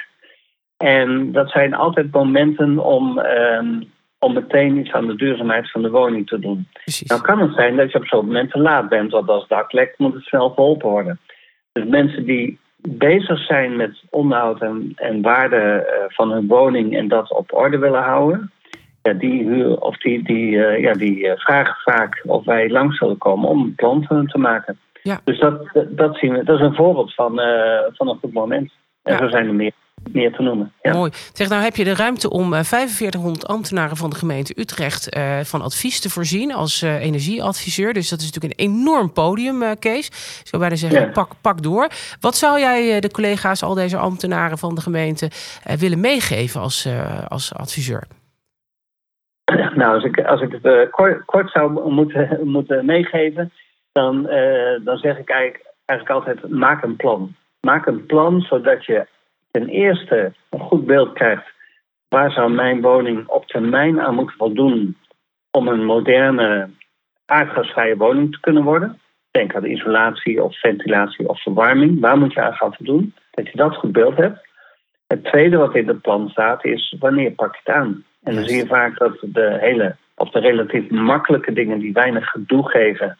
En 0.77 1.33
dat 1.33 1.51
zijn 1.51 1.75
altijd 1.75 2.13
momenten 2.13 2.79
om, 2.79 3.19
um, 3.19 3.91
om 4.19 4.33
meteen 4.33 4.79
iets 4.79 4.93
aan 4.93 5.07
de 5.07 5.15
duurzaamheid 5.15 5.71
van 5.71 5.83
de 5.83 5.91
woning 5.91 6.27
te 6.27 6.39
doen. 6.39 6.69
Precies. 6.73 7.09
Nou 7.09 7.21
kan 7.21 7.41
het 7.41 7.55
zijn 7.55 7.77
dat 7.77 7.93
je 7.93 7.99
op 7.99 8.07
zo'n 8.07 8.27
moment 8.27 8.51
te 8.51 8.59
laat 8.59 8.89
bent, 8.89 9.11
want 9.11 9.29
als 9.29 9.41
het 9.41 9.49
dak 9.49 9.73
lekt 9.73 9.99
moet 9.99 10.15
het 10.15 10.23
snel 10.23 10.55
verholpen 10.55 10.89
worden. 10.89 11.19
Dus 11.73 11.85
mensen 11.85 12.25
die 12.25 12.59
bezig 12.77 13.45
zijn 13.45 13.77
met 13.77 14.03
onderhoud 14.11 14.61
en, 14.61 14.93
en 14.97 15.23
waarde 15.23 15.57
uh, 15.57 16.05
van 16.09 16.31
hun 16.33 16.47
woning 16.47 16.97
en 16.97 17.09
dat 17.09 17.33
op 17.33 17.53
orde 17.53 17.79
willen 17.79 18.03
houden, 18.03 18.51
ja, 19.03 19.13
die, 19.13 19.43
huur, 19.43 19.81
of 19.81 19.97
die, 19.97 20.23
die, 20.23 20.51
uh, 20.51 20.81
ja, 20.81 20.93
die 20.93 21.19
uh, 21.19 21.33
vragen 21.37 21.77
vaak 21.93 22.23
of 22.27 22.45
wij 22.45 22.71
langs 22.71 22.99
zullen 22.99 23.19
komen 23.19 23.49
om 23.49 23.61
een 23.61 23.75
plan 23.75 24.05
van 24.05 24.27
te 24.27 24.39
maken. 24.39 24.79
Ja. 25.03 25.21
Dus 25.25 25.39
dat, 25.39 25.69
dat 25.89 26.17
zien 26.17 26.33
we. 26.33 26.45
Dat 26.45 26.59
is 26.59 26.67
een 26.67 26.75
voorbeeld 26.75 27.15
van, 27.15 27.41
uh, 27.41 27.79
van 27.93 28.09
een 28.09 28.19
goed 28.19 28.33
moment. 28.33 28.73
En 29.03 29.13
ja. 29.13 29.19
zo 29.19 29.29
zijn 29.29 29.47
er 29.47 29.55
meer, 29.55 29.73
meer 30.13 30.33
te 30.33 30.43
noemen. 30.43 30.73
Ja. 30.83 30.93
Mooi. 30.93 31.11
Zeg, 31.33 31.49
nou 31.49 31.63
heb 31.63 31.77
je 31.77 31.85
de 31.85 31.95
ruimte 31.95 32.31
om 32.31 32.53
4500 32.53 33.45
eh, 33.45 33.51
ambtenaren 33.51 33.97
van 33.97 34.11
de 34.11 34.17
gemeente 34.17 34.61
Utrecht 34.61 35.17
uh, 35.17 35.39
van 35.41 35.63
advies 35.63 36.01
te 36.01 36.11
voorzien 36.11 36.55
als 36.55 36.83
uh, 36.83 37.05
energieadviseur. 37.05 37.93
Dus 37.93 38.09
dat 38.09 38.19
is 38.19 38.33
natuurlijk 38.33 38.61
een 38.61 38.67
enorm 38.67 39.13
podium, 39.13 39.79
Kees. 39.79 40.07
Ik 40.41 40.47
zou 40.47 40.63
bijna 40.63 40.77
zeggen, 40.77 41.01
ja. 41.01 41.07
pak, 41.07 41.33
pak 41.41 41.63
door. 41.63 41.89
Wat 42.21 42.37
zou 42.37 42.59
jij 42.59 43.01
de 43.01 43.11
collega's, 43.11 43.63
al 43.63 43.75
deze 43.75 43.97
ambtenaren 43.97 44.59
van 44.59 44.75
de 44.75 44.81
gemeente, 44.81 45.31
willen 45.79 46.01
meegeven 46.01 46.61
als, 46.61 46.89
als 47.29 47.55
adviseur? 47.55 48.03
Nou, 49.75 49.95
als 49.95 50.05
ik, 50.05 50.21
als 50.21 50.41
ik 50.41 50.59
het 50.61 50.91
kort, 50.91 51.25
kort 51.25 51.51
zou 51.51 51.91
moeten, 51.91 52.41
moeten 52.45 52.85
meegeven 52.85 53.53
dan, 53.93 54.27
uh, 54.27 54.85
dan 54.85 54.99
zeg 54.99 55.19
ik 55.19 55.31
eigenlijk, 55.31 55.75
eigenlijk 55.85 56.19
altijd: 56.19 56.51
maak 56.51 56.83
een 56.83 56.97
plan. 56.97 57.35
Maak 57.61 57.87
een 57.87 58.07
plan 58.07 58.41
zodat 58.41 58.85
je 58.85 59.07
ten 59.51 59.69
eerste 59.69 60.33
een 60.51 60.61
goed 60.61 60.87
beeld 60.87 61.13
krijgt. 61.13 61.53
Waar 62.09 62.31
zou 62.31 62.53
mijn 62.53 62.81
woning 62.81 63.27
op 63.27 63.47
termijn 63.47 64.01
aan 64.01 64.15
moeten 64.15 64.37
voldoen 64.37 64.97
om 65.51 65.69
een 65.69 65.85
moderne 65.85 66.71
aardgasvrije 67.27 67.97
woning 67.97 68.33
te 68.33 68.41
kunnen 68.41 68.63
worden? 68.63 69.01
Denk 69.31 69.55
aan 69.55 69.65
isolatie 69.65 70.43
of 70.45 70.61
ventilatie 70.61 71.29
of 71.29 71.43
verwarming. 71.43 72.01
Waar 72.01 72.19
moet 72.19 72.33
je 72.33 72.41
aan 72.41 72.55
gaan 72.55 72.75
voldoen? 72.75 73.15
Dat 73.31 73.47
je 73.47 73.57
dat 73.57 73.77
goed 73.77 73.93
beeld 73.93 74.17
hebt. 74.17 74.49
Het 75.07 75.25
tweede 75.25 75.57
wat 75.57 75.75
in 75.75 75.89
het 75.89 76.01
plan 76.01 76.29
staat 76.29 76.65
is 76.65 76.97
wanneer 76.99 77.31
pak 77.31 77.55
je 77.55 77.61
het 77.65 77.75
aan? 77.75 78.05
En 78.23 78.35
dan 78.35 78.45
zie 78.45 78.57
je 78.57 78.67
vaak 78.67 78.99
dat 78.99 79.19
de 79.21 79.57
hele, 79.61 79.97
of 80.17 80.31
de 80.31 80.41
relatief 80.41 80.91
makkelijke 80.91 81.53
dingen 81.53 81.79
die 81.79 81.93
weinig 81.93 82.31
gedoe 82.31 82.69
geven, 82.69 83.19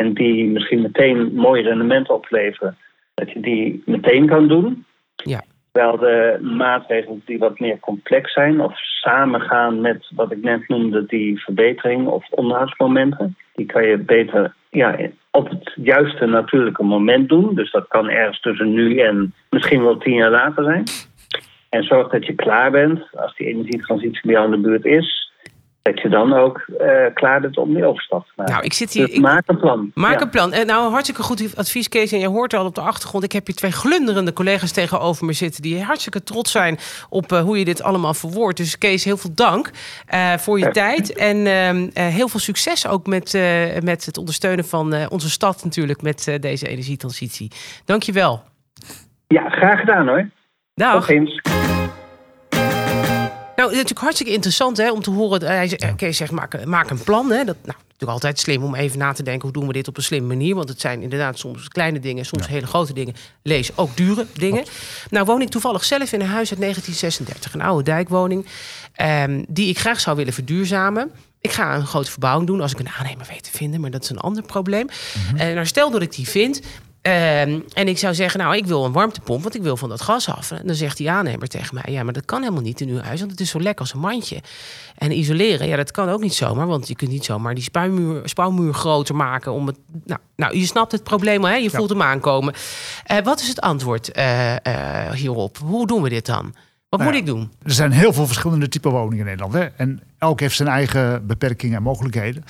en 0.00 0.14
die 0.14 0.46
misschien 0.46 0.82
meteen 0.82 1.34
mooi 1.34 1.62
rendement 1.62 2.10
opleveren, 2.10 2.76
dat 3.14 3.30
je 3.30 3.40
die 3.40 3.82
meteen 3.86 4.26
kan 4.26 4.48
doen. 4.48 4.84
Ja. 5.14 5.42
Terwijl 5.72 5.98
de 5.98 6.38
maatregelen 6.56 7.22
die 7.24 7.38
wat 7.38 7.58
meer 7.58 7.78
complex 7.80 8.32
zijn 8.32 8.60
of 8.60 8.78
samengaan 8.78 9.80
met 9.80 10.10
wat 10.14 10.32
ik 10.32 10.42
net 10.42 10.68
noemde, 10.68 11.06
die 11.06 11.42
verbetering 11.42 12.06
of 12.06 12.30
onderhoudsmomenten, 12.30 13.36
die 13.54 13.66
kan 13.66 13.86
je 13.86 13.98
beter 13.98 14.54
ja, 14.70 14.98
op 15.30 15.48
het 15.48 15.72
juiste 15.74 16.26
natuurlijke 16.26 16.82
moment 16.82 17.28
doen. 17.28 17.54
Dus 17.54 17.70
dat 17.70 17.88
kan 17.88 18.08
ergens 18.08 18.40
tussen 18.40 18.72
nu 18.72 18.98
en 18.98 19.34
misschien 19.50 19.82
wel 19.82 19.98
tien 19.98 20.14
jaar 20.14 20.30
later 20.30 20.64
zijn. 20.64 20.84
En 21.68 21.82
zorg 21.82 22.08
dat 22.08 22.26
je 22.26 22.34
klaar 22.34 22.70
bent 22.70 23.02
als 23.16 23.36
die 23.36 23.46
energietransitie 23.46 24.20
bij 24.22 24.34
jou 24.34 24.44
in 24.44 24.50
de 24.50 24.68
buurt 24.68 24.84
is 24.84 25.29
dat 25.82 26.00
je 26.00 26.08
dan 26.08 26.32
ook 26.32 26.64
uh, 26.68 26.86
klaar 27.14 27.40
bent 27.40 27.56
om 27.56 27.74
die 27.74 27.84
overstap 27.84 28.26
te 28.26 28.32
maken. 28.36 28.52
Nou, 28.52 28.64
ik 28.64 28.72
zit 28.72 28.92
hier. 28.92 29.06
Dus 29.06 29.18
maak 29.18 29.48
een 29.48 29.58
plan. 29.58 29.90
Maak 29.94 30.20
een 30.20 30.30
plan. 30.30 30.52
En 30.52 30.66
nou, 30.66 30.90
hartstikke 30.90 31.22
goed 31.22 31.56
advies, 31.56 31.88
Kees. 31.88 32.12
En 32.12 32.18
je 32.18 32.28
hoort 32.28 32.54
al 32.54 32.66
op 32.66 32.74
de 32.74 32.80
achtergrond. 32.80 33.24
Ik 33.24 33.32
heb 33.32 33.46
hier 33.46 33.54
twee 33.54 33.70
glunderende 33.72 34.32
collega's 34.32 34.72
tegenover 34.72 35.26
me 35.26 35.32
zitten. 35.32 35.62
die 35.62 35.82
hartstikke 35.82 36.22
trots 36.22 36.50
zijn 36.50 36.78
op 37.08 37.32
uh, 37.32 37.40
hoe 37.40 37.58
je 37.58 37.64
dit 37.64 37.82
allemaal 37.82 38.14
verwoordt. 38.14 38.56
Dus 38.56 38.78
Kees, 38.78 39.04
heel 39.04 39.16
veel 39.16 39.34
dank 39.34 39.70
uh, 40.14 40.32
voor 40.32 40.58
je 40.58 40.70
tijd. 40.70 41.16
En 41.16 41.46
ehm, 41.46 42.10
heel 42.12 42.28
veel 42.28 42.40
succes 42.40 42.88
ook 42.88 43.06
met, 43.06 43.32
met 43.84 44.06
het 44.06 44.18
ondersteunen 44.18 44.64
van 44.64 45.08
onze 45.08 45.30
stad, 45.30 45.64
natuurlijk. 45.64 46.02
met 46.02 46.38
deze 46.40 46.68
energietransitie. 46.68 47.50
Dank 47.84 48.02
je 48.02 48.12
wel. 48.12 48.42
Ja, 49.26 49.48
graag 49.48 49.80
gedaan 49.80 50.08
hoor. 50.08 50.28
Dag. 50.74 50.94
Tot 50.94 51.04
ziens. 51.04 51.40
Nou, 53.60 53.72
het 53.72 53.80
is 53.80 53.88
natuurlijk 53.88 54.00
hartstikke 54.00 54.32
interessant 54.32 54.76
hè, 54.76 54.90
om 54.90 55.02
te 55.02 55.10
horen. 55.10 55.46
Hij 55.96 56.12
zegt, 56.12 56.30
maak, 56.30 56.64
maak 56.64 56.90
een 56.90 57.02
plan. 57.02 57.30
Hè. 57.30 57.44
Dat, 57.44 57.56
nou, 57.62 57.76
natuurlijk 57.82 58.10
altijd 58.10 58.38
slim 58.38 58.62
om 58.62 58.74
even 58.74 58.98
na 58.98 59.12
te 59.12 59.22
denken... 59.22 59.42
hoe 59.42 59.52
doen 59.52 59.66
we 59.66 59.72
dit 59.72 59.88
op 59.88 59.96
een 59.96 60.02
slimme 60.02 60.28
manier? 60.28 60.54
Want 60.54 60.68
het 60.68 60.80
zijn 60.80 61.02
inderdaad 61.02 61.38
soms 61.38 61.68
kleine 61.68 62.00
dingen, 62.00 62.24
soms 62.24 62.48
hele 62.48 62.66
grote 62.66 62.92
dingen. 62.92 63.14
Lees 63.42 63.76
ook 63.76 63.96
dure 63.96 64.26
dingen. 64.32 64.64
Nou 65.10 65.26
woon 65.26 65.40
ik 65.40 65.48
toevallig 65.48 65.84
zelf 65.84 66.12
in 66.12 66.20
een 66.20 66.26
huis 66.26 66.50
uit 66.50 66.60
1936. 66.60 67.54
Een 67.54 67.60
oude 67.62 67.82
dijkwoning. 67.82 68.46
Um, 69.02 69.44
die 69.48 69.68
ik 69.68 69.78
graag 69.78 70.00
zou 70.00 70.16
willen 70.16 70.32
verduurzamen. 70.32 71.10
Ik 71.40 71.52
ga 71.52 71.74
een 71.76 71.86
grote 71.86 72.10
verbouwing 72.10 72.46
doen 72.46 72.60
als 72.60 72.72
ik 72.72 72.78
een 72.78 72.88
aannemer 72.88 73.26
weet 73.28 73.44
te 73.44 73.50
vinden. 73.50 73.80
Maar 73.80 73.90
dat 73.90 74.02
is 74.02 74.10
een 74.10 74.18
ander 74.18 74.42
probleem. 74.42 74.88
En 74.88 75.46
mhm. 75.46 75.54
nou, 75.54 75.66
stel 75.66 75.90
dat 75.90 76.02
ik 76.02 76.12
die 76.12 76.28
vind... 76.28 76.60
Um, 77.02 77.64
en 77.72 77.88
ik 77.88 77.98
zou 77.98 78.14
zeggen, 78.14 78.40
nou, 78.40 78.56
ik 78.56 78.66
wil 78.66 78.84
een 78.84 78.92
warmtepomp, 78.92 79.42
want 79.42 79.54
ik 79.54 79.62
wil 79.62 79.76
van 79.76 79.88
dat 79.88 80.00
gas 80.00 80.28
af. 80.28 80.50
En 80.50 80.66
dan 80.66 80.74
zegt 80.74 80.96
die 80.96 81.10
aannemer 81.10 81.48
tegen 81.48 81.74
mij, 81.74 81.92
ja, 81.92 82.02
maar 82.02 82.12
dat 82.12 82.24
kan 82.24 82.40
helemaal 82.40 82.62
niet 82.62 82.80
in 82.80 82.88
uw 82.88 83.00
huis, 83.00 83.18
want 83.18 83.30
het 83.30 83.40
is 83.40 83.50
zo 83.50 83.60
lekker 83.60 83.80
als 83.80 83.94
een 83.94 84.00
mandje. 84.00 84.42
En 84.98 85.18
isoleren, 85.18 85.68
ja, 85.68 85.76
dat 85.76 85.90
kan 85.90 86.08
ook 86.08 86.20
niet 86.20 86.34
zomaar, 86.34 86.66
want 86.66 86.88
je 86.88 86.96
kunt 86.96 87.10
niet 87.10 87.24
zomaar 87.24 87.54
die 87.54 87.62
spuimuur, 87.62 88.28
spouwmuur 88.28 88.74
groter 88.74 89.14
maken 89.16 89.52
om 89.52 89.66
het. 89.66 89.78
Nou, 90.04 90.20
nou 90.36 90.58
je 90.58 90.66
snapt 90.66 90.92
het 90.92 91.02
probleem, 91.02 91.44
hè? 91.44 91.54
Je 91.54 91.70
voelt 91.70 91.90
hem 91.90 92.02
aankomen. 92.02 92.54
Uh, 93.10 93.18
wat 93.18 93.40
is 93.40 93.48
het 93.48 93.60
antwoord 93.60 94.16
uh, 94.16 94.52
uh, 94.52 95.10
hierop? 95.12 95.58
Hoe 95.58 95.86
doen 95.86 96.02
we 96.02 96.08
dit 96.08 96.26
dan? 96.26 96.54
Wat 96.90 97.00
moet 97.00 97.08
nou 97.08 97.20
ik 97.20 97.26
doen? 97.26 97.50
Er 97.62 97.72
zijn 97.72 97.90
heel 97.90 98.12
veel 98.12 98.26
verschillende 98.26 98.68
typen 98.68 98.90
woningen 98.90 99.18
in 99.18 99.24
Nederland. 99.24 99.52
Hè? 99.52 99.64
En 99.64 100.00
elk 100.18 100.40
heeft 100.40 100.56
zijn 100.56 100.68
eigen 100.68 101.26
beperkingen 101.26 101.76
en 101.76 101.82
mogelijkheden. 101.82 102.44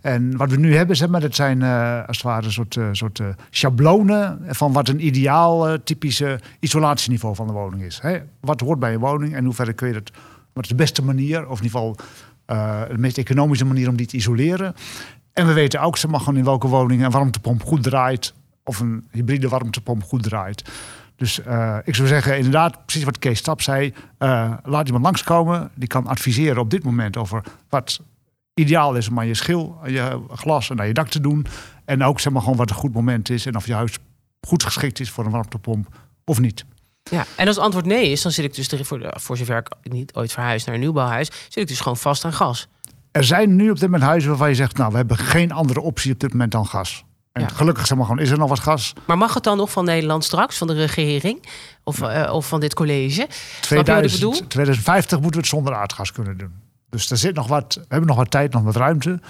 En 0.00 0.36
wat 0.36 0.50
we 0.50 0.56
nu 0.56 0.76
hebben, 0.76 0.96
zeg 0.96 1.08
maar, 1.08 1.20
dat 1.20 1.34
zijn 1.34 1.60
uh, 1.60 2.06
als 2.06 2.16
het 2.16 2.26
ware 2.26 2.46
een 2.46 2.52
soort, 2.52 2.76
uh, 2.76 2.88
soort 2.92 3.18
uh, 3.18 3.26
schablonen 3.50 4.38
van 4.48 4.72
wat 4.72 4.88
een 4.88 5.06
ideaal 5.06 5.82
typische 5.82 6.40
isolatieniveau 6.60 7.34
van 7.34 7.46
de 7.46 7.52
woning 7.52 7.82
is. 7.82 7.98
Hè? 8.02 8.18
Wat 8.40 8.60
hoort 8.60 8.78
bij 8.78 8.94
een 8.94 9.00
woning 9.00 9.34
en 9.34 9.44
hoe 9.44 9.54
verder 9.54 9.74
kun 9.74 9.88
je 9.88 9.94
dat. 9.94 10.10
Wat 10.52 10.64
is 10.64 10.70
de 10.70 10.76
beste 10.76 11.04
manier, 11.04 11.48
of 11.48 11.58
in 11.58 11.64
ieder 11.64 11.80
geval 11.80 11.96
de 12.88 12.98
meest 12.98 13.18
economische 13.18 13.64
manier 13.64 13.88
om 13.88 13.96
die 13.96 14.06
te 14.06 14.16
isoleren. 14.16 14.74
En 15.32 15.46
we 15.46 15.52
weten 15.52 15.80
ook 15.80 15.96
zeg 15.96 16.10
maar, 16.10 16.20
gewoon 16.20 16.36
in 16.36 16.44
welke 16.44 16.68
woning 16.68 17.04
een 17.04 17.10
warmtepomp 17.10 17.62
goed 17.62 17.82
draait. 17.82 18.34
Of 18.64 18.80
een 18.80 19.06
hybride 19.10 19.48
warmtepomp 19.48 20.02
goed 20.02 20.22
draait. 20.22 20.64
Dus 21.16 21.40
uh, 21.46 21.78
ik 21.84 21.94
zou 21.94 22.08
zeggen, 22.08 22.36
inderdaad, 22.36 22.84
precies 22.84 23.04
wat 23.04 23.18
Kees 23.18 23.38
Stap 23.38 23.62
zei. 23.62 23.94
Uh, 24.18 24.54
laat 24.62 24.86
iemand 24.86 25.04
langskomen. 25.04 25.70
Die 25.74 25.88
kan 25.88 26.06
adviseren 26.06 26.58
op 26.58 26.70
dit 26.70 26.84
moment 26.84 27.16
over 27.16 27.42
wat 27.68 28.00
ideaal 28.54 28.94
is 28.94 29.08
om 29.08 29.18
aan 29.18 29.26
je 29.26 29.34
schil, 29.34 29.78
je 29.86 30.20
glas 30.28 30.70
en 30.70 30.76
naar 30.76 30.86
je 30.86 30.92
dak 30.92 31.08
te 31.08 31.20
doen. 31.20 31.46
En 31.84 32.02
ook 32.02 32.20
zeg 32.20 32.32
maar 32.32 32.42
gewoon 32.42 32.56
wat 32.56 32.70
een 32.70 32.76
goed 32.76 32.94
moment 32.94 33.30
is. 33.30 33.46
En 33.46 33.56
of 33.56 33.66
je 33.66 33.74
huis 33.74 33.98
goed 34.40 34.62
geschikt 34.62 35.00
is 35.00 35.10
voor 35.10 35.24
een 35.24 35.30
warmtepomp 35.30 35.88
of 36.24 36.40
niet. 36.40 36.64
Ja, 37.10 37.24
en 37.36 37.46
als 37.46 37.58
antwoord 37.58 37.86
nee 37.86 38.10
is, 38.10 38.22
dan 38.22 38.32
zit 38.32 38.44
ik 38.44 38.54
dus 38.54 38.86
voor, 38.86 39.12
voor 39.16 39.36
zover 39.36 39.56
ik 39.56 39.92
niet 39.92 40.14
ooit 40.14 40.32
verhuis 40.32 40.64
naar 40.64 40.74
een 40.74 40.80
nieuwbouwhuis, 40.80 41.30
zit 41.48 41.56
ik 41.62 41.68
dus 41.68 41.80
gewoon 41.80 41.96
vast 41.96 42.24
aan 42.24 42.32
gas. 42.32 42.68
Er 43.10 43.24
zijn 43.24 43.56
nu 43.56 43.70
op 43.70 43.78
dit 43.78 43.90
moment 43.90 44.02
huizen 44.02 44.28
waarvan 44.28 44.48
je 44.48 44.54
zegt, 44.54 44.76
nou, 44.76 44.90
we 44.90 44.96
hebben 44.96 45.16
geen 45.16 45.52
andere 45.52 45.80
optie 45.80 46.12
op 46.12 46.20
dit 46.20 46.32
moment 46.32 46.52
dan 46.52 46.66
gas. 46.66 47.04
En 47.34 47.50
gelukkig 47.50 47.86
zeg 47.86 47.96
maar 47.96 48.06
gewoon, 48.06 48.20
is 48.22 48.30
er 48.30 48.38
nog 48.38 48.48
wat 48.48 48.60
gas. 48.60 48.92
Maar 49.04 49.18
mag 49.18 49.34
het 49.34 49.42
dan 49.42 49.56
nog 49.56 49.70
van 49.70 49.84
Nederland 49.84 50.24
straks, 50.24 50.58
van 50.58 50.66
de 50.66 50.74
regering? 50.74 51.46
Of, 51.82 52.00
uh, 52.00 52.30
of 52.32 52.48
van 52.48 52.60
dit 52.60 52.74
college? 52.74 53.28
2000, 53.60 54.50
2050 54.50 55.20
moeten 55.20 55.40
we 55.40 55.46
het 55.46 55.54
zonder 55.54 55.74
aardgas 55.74 56.12
kunnen 56.12 56.38
doen. 56.38 56.52
Dus 56.90 57.10
er 57.10 57.16
zit 57.16 57.34
nog 57.34 57.46
wat, 57.46 57.74
we 57.74 57.84
hebben 57.88 58.08
nog 58.08 58.16
wat 58.16 58.30
tijd, 58.30 58.52
nog 58.52 58.62
wat 58.62 58.76
ruimte. 58.76 59.10
En 59.10 59.20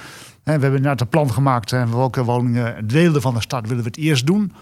we 0.43 0.51
hebben 0.51 0.71
inderdaad 0.75 1.01
een 1.01 1.09
plan 1.09 1.33
gemaakt. 1.33 1.73
En 1.73 1.97
welke 1.97 2.25
woningen, 2.25 2.87
delen 2.87 3.21
van 3.21 3.35
de 3.35 3.41
stad 3.41 3.67
willen 3.67 3.83
we 3.83 3.89
het 3.89 3.99
eerst 3.99 4.27
doen. 4.27 4.53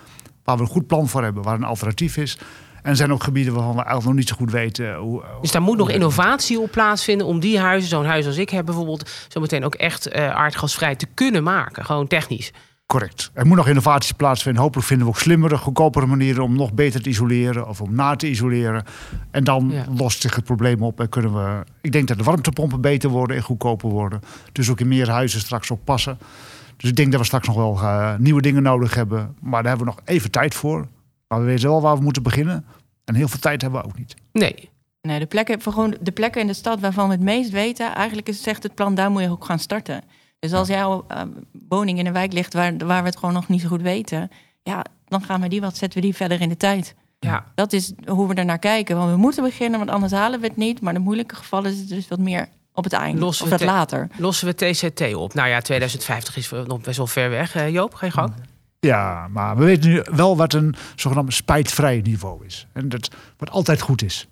Waar 0.45 0.57
we 0.57 0.63
een 0.63 0.69
goed 0.69 0.87
plan 0.87 1.09
voor 1.09 1.23
hebben, 1.23 1.43
waar 1.43 1.55
een 1.55 1.65
alternatief 1.65 2.17
is. 2.17 2.39
En 2.83 2.91
er 2.91 2.97
zijn 2.97 3.13
ook 3.13 3.23
gebieden 3.23 3.55
waarvan 3.55 3.75
we 3.75 3.83
eigenlijk 3.83 4.07
nog 4.07 4.17
niet 4.17 4.29
zo 4.29 4.37
goed 4.37 4.51
weten 4.51 4.95
hoe. 4.95 5.25
Dus 5.41 5.51
daar 5.51 5.63
moet 5.63 5.77
nog 5.77 5.91
innovatie 5.91 6.61
op 6.61 6.71
plaatsvinden 6.71 7.27
om 7.27 7.41
die 7.41 7.59
huizen, 7.59 7.89
zo'n 7.89 8.05
huis 8.05 8.27
als 8.27 8.37
ik 8.37 8.51
heb 8.51 8.65
bijvoorbeeld, 8.65 9.11
zometeen 9.29 9.65
ook 9.65 9.75
echt 9.75 10.15
uh, 10.15 10.31
aardgasvrij 10.31 10.97
te 10.97 11.07
kunnen 11.15 11.43
maken. 11.43 11.85
Gewoon 11.85 12.07
technisch. 12.07 12.53
Correct. 12.93 13.31
Er 13.35 13.47
moet 13.47 13.57
nog 13.57 13.69
innovaties 13.69 14.13
plaatsvinden. 14.13 14.63
Hopelijk 14.63 14.87
vinden 14.87 15.07
we 15.07 15.13
ook 15.13 15.19
slimmere, 15.19 15.57
goedkopere 15.57 16.07
manieren 16.07 16.43
om 16.43 16.57
nog 16.57 16.73
beter 16.73 17.03
te 17.03 17.09
isoleren 17.09 17.69
of 17.69 17.81
om 17.81 17.95
na 17.95 18.17
te 18.17 18.29
isoleren. 18.29 18.85
En 19.31 19.45
dan 19.45 19.73
lost 19.97 20.21
zich 20.21 20.35
het 20.35 20.45
probleem 20.45 20.83
op 20.83 21.01
en 21.01 21.09
kunnen 21.09 21.35
we. 21.35 21.65
Ik 21.81 21.93
denk 21.93 22.09
dat 22.09 22.19
de 22.19 22.25
warmtepompen 22.25 22.81
beter 22.81 23.11
worden 23.11 23.37
en 23.37 23.43
goedkoper 23.43 23.89
worden. 23.89 24.21
Dus 24.53 24.71
ook 24.71 24.81
in 24.81 24.89
meer 24.89 25.11
huizen 25.11 25.41
straks 25.41 25.71
op 25.71 25.85
passen. 25.85 26.19
Dus 26.77 26.91
ik 26.91 26.97
denk 26.97 27.11
dat 27.11 27.21
we 27.21 27.27
straks 27.27 27.47
nog 27.47 27.57
wel 27.57 27.75
uh, 27.75 28.17
nieuwe 28.19 28.43
dingen 28.43 28.63
nodig 28.63 28.95
hebben. 28.95 29.37
Maar 29.41 29.63
daar 29.63 29.77
hebben 29.77 29.87
we 29.87 29.95
nog 29.95 30.03
even 30.05 30.31
tijd 30.31 30.55
voor. 30.55 30.87
Maar 31.29 31.41
we 31.41 31.45
weten 31.45 31.69
wel 31.69 31.81
waar 31.81 31.97
we 31.97 32.03
moeten 32.03 32.23
beginnen. 32.23 32.65
En 33.05 33.15
heel 33.15 33.29
veel 33.29 33.41
tijd 33.41 33.63
hebben 33.63 33.81
we 33.81 33.87
ook 33.87 33.99
niet. 33.99 34.15
Nee. 34.33 34.71
Nee, 35.01 35.19
de 35.19 35.27
plekken, 35.27 35.63
gewoon 35.63 35.97
de 36.01 36.13
plekken 36.13 36.41
in 36.41 36.47
de 36.47 36.55
stad 36.55 36.81
waarvan 36.81 37.07
we 37.07 37.15
het 37.15 37.23
meest 37.23 37.51
weten, 37.51 37.95
eigenlijk 37.95 38.29
is, 38.29 38.43
zegt 38.43 38.63
het 38.63 38.75
plan, 38.75 38.95
daar 38.95 39.11
moet 39.11 39.23
je 39.23 39.31
ook 39.31 39.45
gaan 39.45 39.59
starten. 39.59 40.03
Dus 40.43 40.53
als 40.53 40.69
jouw 40.69 41.05
uh, 41.11 41.23
woning 41.69 41.99
in 41.99 42.07
een 42.07 42.13
wijk 42.13 42.33
ligt 42.33 42.55
waar, 42.55 42.77
waar 42.77 43.03
we 43.03 43.09
het 43.09 43.19
gewoon 43.19 43.35
nog 43.35 43.49
niet 43.49 43.61
zo 43.61 43.69
goed 43.69 43.83
weten, 43.83 44.31
ja, 44.63 44.85
dan 45.09 45.23
gaan 45.23 45.41
we 45.41 45.49
die 45.49 45.61
wat 45.61 45.77
zetten 45.77 46.01
we 46.01 46.07
die 46.07 46.17
verder 46.17 46.41
in 46.41 46.49
de 46.49 46.57
tijd. 46.57 46.95
Ja. 47.19 47.45
Dat 47.55 47.73
is 47.73 47.93
hoe 48.07 48.29
we 48.29 48.35
er 48.35 48.45
naar 48.45 48.59
kijken. 48.59 48.97
Want 48.97 49.11
we 49.11 49.17
moeten 49.17 49.43
beginnen, 49.43 49.79
want 49.79 49.91
anders 49.91 50.13
halen 50.13 50.41
we 50.41 50.47
het 50.47 50.57
niet. 50.57 50.81
Maar 50.81 50.93
de 50.93 50.99
moeilijke 50.99 51.35
gevallen 51.35 51.73
is 51.73 51.79
het 51.79 51.89
dus 51.89 52.09
wat 52.09 52.19
meer 52.19 52.49
op 52.73 52.85
het 52.85 52.93
einde. 52.93 53.21
Lossen 53.21 53.45
of 53.45 53.51
dat 53.51 53.63
later. 53.63 54.09
Lossen 54.17 54.47
we 54.47 54.55
TCT 54.55 55.15
op? 55.15 55.35
Nou 55.35 55.49
ja, 55.49 55.61
2050 55.61 56.37
is 56.37 56.51
nog 56.51 56.81
best 56.81 56.97
wel 56.97 57.07
ver 57.07 57.31
weg. 57.31 57.57
Uh, 57.57 57.71
Joop, 57.71 57.95
ga 57.95 58.07
je 58.07 58.13
gang. 58.13 58.33
Ja, 58.81 59.29
maar 59.29 59.57
we 59.57 59.65
weten 59.65 59.91
nu 59.91 60.03
wel 60.11 60.37
wat 60.37 60.53
een 60.53 60.75
zogenaamd 60.97 61.35
spijtvrij 61.35 62.01
niveau 62.01 62.47
is. 62.47 62.67
En 62.73 62.89
dat 62.89 63.11
wat 63.37 63.51
altijd 63.51 63.81
goed 63.81 64.03
is. 64.03 64.29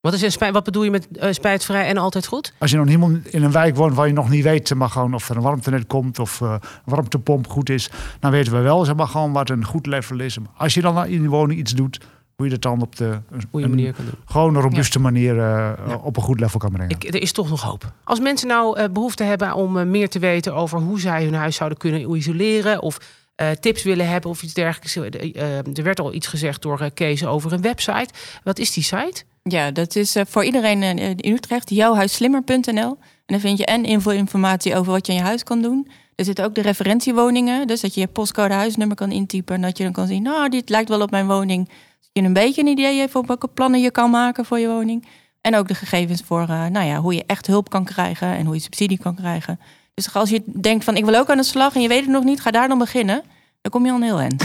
Wat, 0.00 0.12
is 0.12 0.22
een 0.22 0.32
spijt, 0.32 0.52
wat 0.52 0.64
bedoel 0.64 0.84
je 0.84 0.90
met 0.90 1.08
uh, 1.12 1.28
spijtvrij 1.30 1.86
en 1.86 1.96
altijd 1.96 2.26
goed? 2.26 2.52
Als 2.58 2.70
je 2.70 2.76
nog 2.76 2.86
helemaal 2.86 3.10
in 3.24 3.42
een 3.42 3.52
wijk 3.52 3.76
woont 3.76 3.94
waar 3.94 4.06
je 4.06 4.12
nog 4.12 4.28
niet 4.28 4.42
weet 4.42 4.74
maar 4.74 4.88
gewoon 4.88 5.14
of 5.14 5.28
er 5.28 5.36
een 5.36 5.42
warmtenet 5.42 5.86
komt 5.86 6.18
of 6.18 6.40
uh, 6.40 6.50
een 6.50 6.68
warmtepomp 6.84 7.48
goed 7.48 7.70
is, 7.70 7.90
dan 8.20 8.30
weten 8.30 8.52
we 8.52 8.58
wel 8.58 8.84
zeg 8.84 8.94
maar, 8.94 9.06
gewoon 9.06 9.32
wat 9.32 9.50
een 9.50 9.64
goed 9.64 9.86
level 9.86 10.20
is. 10.20 10.36
Als 10.56 10.74
je 10.74 10.80
dan 10.80 11.06
in 11.06 11.20
die 11.20 11.30
woning 11.30 11.58
iets 11.58 11.72
doet, 11.72 12.00
hoe 12.36 12.44
je 12.46 12.50
dat 12.50 12.62
dan 12.62 12.82
op 12.82 12.96
de 12.96 13.20
goede 13.50 13.68
manier 13.68 13.92
kan 13.92 14.04
doen. 14.04 14.14
Gewoon 14.24 14.54
een 14.54 14.62
robuuste 14.62 15.00
manier 15.00 15.36
uh, 15.36 15.72
op 16.02 16.16
een 16.16 16.22
goed 16.22 16.40
level 16.40 16.58
kan 16.58 16.70
brengen. 16.70 16.90
Ik, 16.90 17.04
er 17.04 17.22
is 17.22 17.32
toch 17.32 17.48
nog 17.48 17.62
hoop. 17.62 17.92
Als 18.04 18.20
mensen 18.20 18.48
nou 18.48 18.88
behoefte 18.88 19.24
hebben 19.24 19.54
om 19.54 19.90
meer 19.90 20.08
te 20.08 20.18
weten 20.18 20.54
over 20.54 20.78
hoe 20.78 21.00
zij 21.00 21.24
hun 21.24 21.34
huis 21.34 21.56
zouden 21.56 21.78
kunnen 21.78 22.14
isoleren 22.14 22.82
of 22.82 22.98
tips 23.60 23.82
willen 23.82 24.08
hebben 24.08 24.30
of 24.30 24.42
iets 24.42 24.54
dergelijks. 24.54 24.96
er 25.76 25.82
werd 25.82 26.00
al 26.00 26.14
iets 26.14 26.26
gezegd 26.26 26.62
door 26.62 26.90
Kees 26.90 27.26
over 27.26 27.52
een 27.52 27.62
website. 27.62 28.08
Wat 28.44 28.58
is 28.58 28.72
die 28.72 28.84
site? 28.84 29.24
Ja, 29.50 29.70
dat 29.70 29.96
is 29.96 30.16
uh, 30.16 30.22
voor 30.26 30.44
iedereen 30.44 30.82
uh, 30.82 31.10
in 31.16 31.32
Utrecht, 31.32 31.70
jouwhuisslimmer.nl. 31.70 32.98
En 33.26 33.36
dan 33.36 33.40
vind 33.40 33.58
je 33.58 33.64
en 33.64 33.84
info-informatie 33.84 34.76
over 34.76 34.92
wat 34.92 35.06
je 35.06 35.12
in 35.12 35.18
je 35.18 35.24
huis 35.24 35.42
kan 35.42 35.62
doen. 35.62 35.88
Er 36.14 36.24
zitten 36.24 36.44
ook 36.44 36.54
de 36.54 36.60
referentiewoningen, 36.60 37.66
dus 37.66 37.80
dat 37.80 37.94
je 37.94 38.00
je 38.00 38.06
postcode 38.06 38.54
huisnummer 38.54 38.96
kan 38.96 39.10
intypen 39.10 39.54
en 39.54 39.60
dat 39.60 39.78
je 39.78 39.84
dan 39.84 39.92
kan 39.92 40.06
zien, 40.06 40.22
nou, 40.22 40.48
dit 40.48 40.68
lijkt 40.68 40.88
wel 40.88 41.00
op 41.00 41.10
mijn 41.10 41.26
woning. 41.26 41.68
Dat 41.68 42.10
je 42.12 42.22
een 42.22 42.32
beetje 42.32 42.60
een 42.60 42.66
idee 42.66 42.98
hebt 42.98 43.14
op 43.14 43.26
welke 43.26 43.48
plannen 43.48 43.80
je 43.80 43.90
kan 43.90 44.10
maken 44.10 44.44
voor 44.44 44.58
je 44.58 44.68
woning. 44.68 45.06
En 45.40 45.56
ook 45.56 45.68
de 45.68 45.74
gegevens 45.74 46.22
voor 46.22 46.40
uh, 46.40 46.66
nou 46.66 46.86
ja, 46.86 46.96
hoe 46.96 47.14
je 47.14 47.24
echt 47.26 47.46
hulp 47.46 47.70
kan 47.70 47.84
krijgen 47.84 48.28
en 48.28 48.44
hoe 48.44 48.54
je 48.54 48.60
subsidie 48.60 48.98
kan 48.98 49.14
krijgen. 49.14 49.60
Dus 49.94 50.14
als 50.14 50.30
je 50.30 50.42
denkt 50.60 50.84
van 50.84 50.96
ik 50.96 51.04
wil 51.04 51.14
ook 51.14 51.30
aan 51.30 51.36
de 51.36 51.42
slag 51.42 51.74
en 51.74 51.80
je 51.82 51.88
weet 51.88 52.00
het 52.00 52.10
nog 52.10 52.24
niet, 52.24 52.40
ga 52.40 52.50
daar 52.50 52.68
dan 52.68 52.78
beginnen. 52.78 53.22
Dan 53.60 53.72
kom 53.72 53.84
je 53.84 53.90
al 53.90 53.96
een 53.96 54.02
heel 54.02 54.20
eind. 54.20 54.44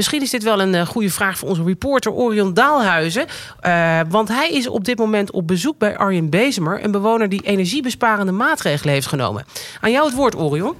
Misschien 0.00 0.22
is 0.22 0.30
dit 0.30 0.42
wel 0.42 0.60
een 0.60 0.74
uh, 0.74 0.86
goede 0.86 1.10
vraag 1.10 1.38
voor 1.38 1.48
onze 1.48 1.62
reporter 1.62 2.12
Orion 2.12 2.54
Daalhuizen. 2.54 3.26
Uh, 3.62 4.00
want 4.08 4.28
hij 4.28 4.50
is 4.50 4.68
op 4.68 4.84
dit 4.84 4.98
moment 4.98 5.30
op 5.30 5.46
bezoek 5.46 5.78
bij 5.78 5.96
Arjen 5.96 6.30
Bezemer, 6.30 6.84
een 6.84 6.90
bewoner 6.90 7.28
die 7.28 7.42
energiebesparende 7.42 8.32
maatregelen 8.32 8.94
heeft 8.94 9.06
genomen. 9.06 9.44
Aan 9.80 9.90
jou 9.90 10.06
het 10.06 10.14
woord, 10.14 10.36
Orion. 10.36 10.76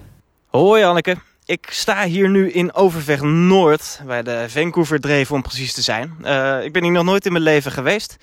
Hoi 0.46 0.82
Anneke. 0.82 1.16
Ik 1.44 1.66
sta 1.70 2.04
hier 2.04 2.28
nu 2.28 2.50
in 2.50 2.74
Overvecht 2.74 3.22
Noord, 3.22 4.00
bij 4.06 4.22
de 4.22 4.44
Vancouver 4.48 5.00
Dreef 5.00 5.32
om 5.32 5.42
precies 5.42 5.72
te 5.72 5.82
zijn. 5.82 6.16
Uh, 6.24 6.64
ik 6.64 6.72
ben 6.72 6.82
hier 6.82 6.92
nog 6.92 7.04
nooit 7.04 7.26
in 7.26 7.32
mijn 7.32 7.44
leven 7.44 7.72
geweest. 7.72 8.16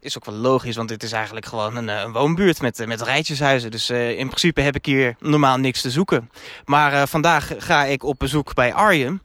Is 0.00 0.16
ook 0.16 0.24
wel 0.24 0.34
logisch, 0.34 0.76
want 0.76 0.88
dit 0.88 1.02
is 1.02 1.12
eigenlijk 1.12 1.46
gewoon 1.46 1.76
een, 1.76 1.88
een 1.88 2.12
woonbuurt 2.12 2.60
met, 2.60 2.86
met 2.86 3.02
rijtjeshuizen. 3.02 3.70
Dus 3.70 3.90
in 3.90 4.26
principe 4.26 4.60
heb 4.60 4.74
ik 4.74 4.86
hier 4.86 5.14
normaal 5.18 5.56
niks 5.56 5.80
te 5.80 5.90
zoeken. 5.90 6.30
Maar 6.64 7.08
vandaag 7.08 7.50
ga 7.58 7.84
ik 7.84 8.04
op 8.04 8.18
bezoek 8.18 8.54
bij 8.54 8.74
Arjen. 8.74 9.22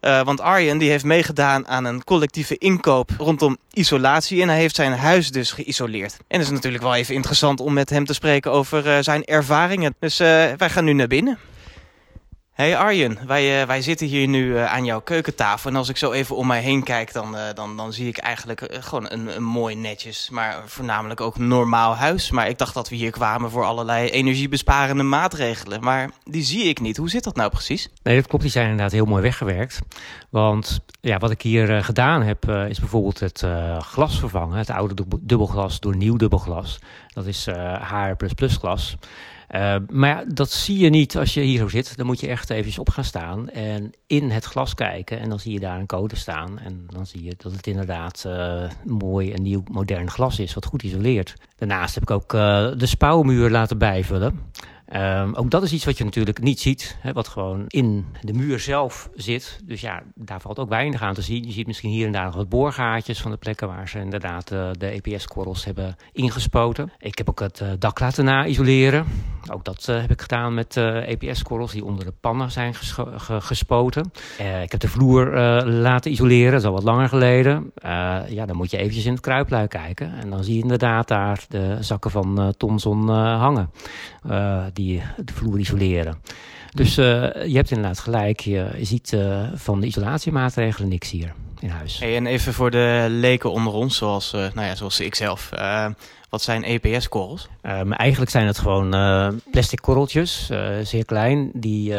Want 0.00 0.40
Arjen 0.40 0.78
die 0.78 0.90
heeft 0.90 1.04
meegedaan 1.04 1.68
aan 1.68 1.84
een 1.84 2.04
collectieve 2.04 2.58
inkoop 2.58 3.10
rondom 3.18 3.56
isolatie. 3.72 4.42
En 4.42 4.48
hij 4.48 4.58
heeft 4.58 4.74
zijn 4.74 4.92
huis 4.92 5.30
dus 5.30 5.52
geïsoleerd. 5.52 6.16
En 6.28 6.38
het 6.38 6.46
is 6.46 6.52
natuurlijk 6.52 6.82
wel 6.82 6.94
even 6.94 7.14
interessant 7.14 7.60
om 7.60 7.72
met 7.72 7.90
hem 7.90 8.04
te 8.04 8.14
spreken 8.14 8.52
over 8.52 9.04
zijn 9.04 9.24
ervaringen. 9.24 9.94
Dus 9.98 10.18
wij 10.18 10.70
gaan 10.70 10.84
nu 10.84 10.92
naar 10.92 11.06
binnen. 11.06 11.38
Hey 12.60 12.76
Arjen, 12.76 13.18
wij, 13.26 13.60
uh, 13.60 13.66
wij 13.66 13.82
zitten 13.82 14.06
hier 14.06 14.28
nu 14.28 14.44
uh, 14.44 14.72
aan 14.72 14.84
jouw 14.84 15.00
keukentafel. 15.00 15.70
En 15.70 15.76
als 15.76 15.88
ik 15.88 15.96
zo 15.96 16.12
even 16.12 16.36
om 16.36 16.46
mij 16.46 16.60
heen 16.60 16.82
kijk, 16.82 17.12
dan, 17.12 17.34
uh, 17.34 17.40
dan, 17.54 17.76
dan 17.76 17.92
zie 17.92 18.08
ik 18.08 18.18
eigenlijk 18.18 18.66
gewoon 18.80 19.10
een, 19.10 19.36
een 19.36 19.42
mooi 19.42 19.74
netjes, 19.74 20.30
maar 20.30 20.62
voornamelijk 20.66 21.20
ook 21.20 21.38
normaal 21.38 21.94
huis. 21.94 22.30
Maar 22.30 22.48
ik 22.48 22.58
dacht 22.58 22.74
dat 22.74 22.88
we 22.88 22.96
hier 22.96 23.10
kwamen 23.10 23.50
voor 23.50 23.64
allerlei 23.64 24.08
energiebesparende 24.08 25.02
maatregelen. 25.02 25.82
Maar 25.82 26.10
die 26.24 26.42
zie 26.42 26.64
ik 26.64 26.80
niet. 26.80 26.96
Hoe 26.96 27.10
zit 27.10 27.24
dat 27.24 27.36
nou 27.36 27.50
precies? 27.50 27.88
Nee, 28.02 28.16
dat 28.16 28.26
klopt. 28.26 28.42
Die 28.42 28.52
zijn 28.52 28.68
inderdaad 28.68 28.92
heel 28.92 29.04
mooi 29.04 29.22
weggewerkt. 29.22 29.78
Want 30.30 30.80
ja, 31.00 31.18
wat 31.18 31.30
ik 31.30 31.42
hier 31.42 31.84
gedaan 31.84 32.22
heb, 32.22 32.48
is 32.48 32.80
bijvoorbeeld 32.80 33.20
het 33.20 33.44
glas 33.78 34.18
vervangen. 34.18 34.58
Het 34.58 34.70
oude 34.70 35.04
dubbelglas 35.20 35.80
door 35.80 35.96
nieuw 35.96 36.16
dubbelglas. 36.16 36.78
Dat 37.14 37.26
is 37.26 37.46
HR++ 37.90 38.16
glas. 38.36 38.96
Uh, 39.54 39.76
maar 39.88 40.34
dat 40.34 40.50
zie 40.50 40.78
je 40.78 40.90
niet 40.90 41.16
als 41.16 41.34
je 41.34 41.40
hier 41.40 41.58
zo 41.58 41.68
zit. 41.68 41.96
Dan 41.96 42.06
moet 42.06 42.20
je 42.20 42.28
echt 42.28 42.50
even 42.50 42.80
op 42.80 42.88
gaan 42.90 43.04
staan 43.04 43.48
en 43.48 43.90
in 44.06 44.30
het 44.30 44.44
glas 44.44 44.74
kijken. 44.74 45.20
En 45.20 45.28
dan 45.28 45.40
zie 45.40 45.52
je 45.52 45.60
daar 45.60 45.78
een 45.78 45.86
code 45.86 46.16
staan. 46.16 46.58
En 46.58 46.86
dan 46.86 47.06
zie 47.06 47.24
je 47.24 47.34
dat 47.36 47.52
het 47.52 47.66
inderdaad 47.66 48.24
uh, 48.26 48.70
mooi 48.84 49.32
en 49.32 49.42
nieuw 49.42 49.62
modern 49.70 50.10
glas 50.10 50.38
is, 50.38 50.54
wat 50.54 50.64
goed 50.64 50.82
isoleert. 50.82 51.34
Daarnaast 51.56 51.94
heb 51.94 52.02
ik 52.02 52.10
ook 52.10 52.32
uh, 52.32 52.40
de 52.76 52.86
spouwmuur 52.86 53.50
laten 53.50 53.78
bijvullen. 53.78 54.40
Um, 54.96 55.34
ook 55.34 55.50
dat 55.50 55.62
is 55.62 55.72
iets 55.72 55.84
wat 55.84 55.98
je 55.98 56.04
natuurlijk 56.04 56.40
niet 56.40 56.60
ziet, 56.60 56.96
hè, 57.00 57.12
wat 57.12 57.28
gewoon 57.28 57.64
in 57.66 58.06
de 58.20 58.32
muur 58.32 58.60
zelf 58.60 59.10
zit. 59.14 59.60
Dus 59.64 59.80
ja, 59.80 60.02
daar 60.14 60.40
valt 60.40 60.58
ook 60.58 60.68
weinig 60.68 61.02
aan 61.02 61.14
te 61.14 61.22
zien. 61.22 61.46
Je 61.46 61.52
ziet 61.52 61.66
misschien 61.66 61.90
hier 61.90 62.06
en 62.06 62.12
daar 62.12 62.24
nog 62.24 62.34
wat 62.34 62.48
boorgaatjes 62.48 63.20
van 63.20 63.30
de 63.30 63.36
plekken 63.36 63.68
waar 63.68 63.88
ze 63.88 63.98
inderdaad 63.98 64.52
uh, 64.52 64.70
de 64.72 65.00
EPS-korrels 65.02 65.64
hebben 65.64 65.96
ingespoten. 66.12 66.92
Ik 66.98 67.18
heb 67.18 67.28
ook 67.28 67.40
het 67.40 67.60
uh, 67.60 67.68
dak 67.78 68.00
laten 68.00 68.24
na-isoleren. 68.24 69.06
Ook 69.52 69.64
dat 69.64 69.86
uh, 69.90 70.00
heb 70.00 70.10
ik 70.10 70.20
gedaan 70.20 70.54
met 70.54 70.76
EPS-korrels 70.76 71.72
die 71.72 71.84
onder 71.84 72.04
de 72.04 72.12
pannen 72.20 72.50
zijn 72.50 72.74
gespoten. 73.24 74.12
ik 74.62 74.70
heb 74.70 74.80
de 74.80 74.88
vloer 74.88 75.34
laten 75.64 76.10
isoleren, 76.10 76.50
dat 76.50 76.60
is 76.60 76.66
al 76.66 76.72
wat 76.72 76.82
langer 76.82 77.08
geleden. 77.08 77.72
ja, 78.28 78.46
dan 78.46 78.56
moet 78.56 78.70
je 78.70 78.76
eventjes 78.76 79.04
in 79.04 79.12
het 79.12 79.20
kruiplui 79.20 79.66
kijken. 79.66 80.12
En 80.14 80.30
dan 80.30 80.44
zie 80.44 80.54
je 80.54 80.62
inderdaad 80.62 81.08
daar 81.08 81.44
de 81.48 81.76
zakken 81.80 82.10
van 82.10 82.54
Thomson 82.56 83.08
hangen 83.08 83.70
die 84.72 85.02
de 85.24 85.32
vloer 85.32 85.58
isoleren. 85.58 86.18
Dus 86.74 86.98
uh, 86.98 87.06
je 87.46 87.54
hebt 87.54 87.70
inderdaad 87.70 87.98
gelijk. 87.98 88.40
Je, 88.40 88.70
ziet 88.80 89.12
uh, 89.12 89.48
van 89.54 89.80
de 89.80 89.86
isolatiemaatregelen 89.86 90.88
niks 90.88 91.10
hier 91.10 91.32
in 91.58 91.68
huis. 91.68 91.98
Hey, 91.98 92.16
en 92.16 92.26
even 92.26 92.52
voor 92.52 92.70
de 92.70 93.06
leken 93.08 93.52
onder 93.52 93.72
ons, 93.72 93.96
zoals, 93.96 94.32
nou 94.32 94.62
ja, 94.62 94.74
zoals 94.74 95.00
ik 95.00 95.14
zelf. 95.14 95.50
wat 96.28 96.42
zijn 96.42 96.64
EPS-korrels? 96.64 97.48
Um, 97.62 97.92
eigenlijk 97.92 98.30
zijn 98.30 98.46
het 98.46 98.58
gewoon 98.58 98.90
plastic 99.50 99.80
korreltjes, 99.80 100.50
zeer 100.82 101.04
klein, 101.04 101.50
die 101.54 101.94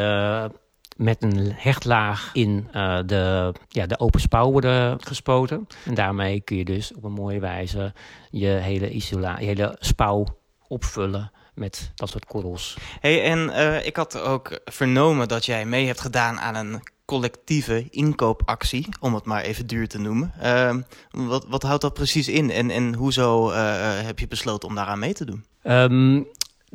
met 0.97 1.23
een 1.23 1.51
hechtlaag 1.55 2.29
in 2.33 2.67
de, 3.05 3.53
ja, 3.67 3.85
de 3.85 3.99
open 3.99 4.21
spouw 4.21 4.51
worden 4.51 5.01
gespoten. 5.01 5.67
En 5.85 5.93
daarmee 5.93 6.41
kun 6.41 6.57
je 6.57 6.65
dus 6.65 6.93
op 6.93 7.03
een 7.03 7.11
mooie 7.11 7.39
wijze 7.39 7.93
je 8.29 8.47
hele, 8.47 8.89
isola 8.89 9.39
je 9.39 9.45
hele 9.45 9.75
spouw 9.79 10.25
opvullen 10.67 11.31
met 11.61 11.91
dat 11.95 12.09
soort 12.09 12.25
korrels. 12.25 12.77
Hey, 12.99 13.23
en 13.23 13.39
uh, 13.49 13.85
ik 13.85 13.95
had 13.95 14.19
ook 14.19 14.59
vernomen 14.65 15.27
dat 15.27 15.45
jij 15.45 15.65
mee 15.65 15.85
hebt 15.85 16.01
gedaan 16.01 16.39
aan 16.39 16.55
een 16.55 16.81
collectieve 17.05 17.87
inkoopactie, 17.89 18.87
om 18.99 19.13
het 19.13 19.25
maar 19.25 19.41
even 19.41 19.67
duur 19.67 19.87
te 19.87 19.99
noemen. 19.99 20.33
Uh, 20.43 20.75
wat, 21.11 21.45
wat 21.47 21.63
houdt 21.63 21.81
dat 21.81 21.93
precies 21.93 22.27
in 22.27 22.51
en, 22.51 22.69
en 22.69 22.93
hoezo 22.93 23.49
uh, 23.49 23.55
heb 24.01 24.19
je 24.19 24.27
besloten 24.27 24.69
om 24.69 24.75
daaraan 24.75 24.99
mee 24.99 25.13
te 25.13 25.25
doen? 25.25 25.45
Um, 25.63 26.27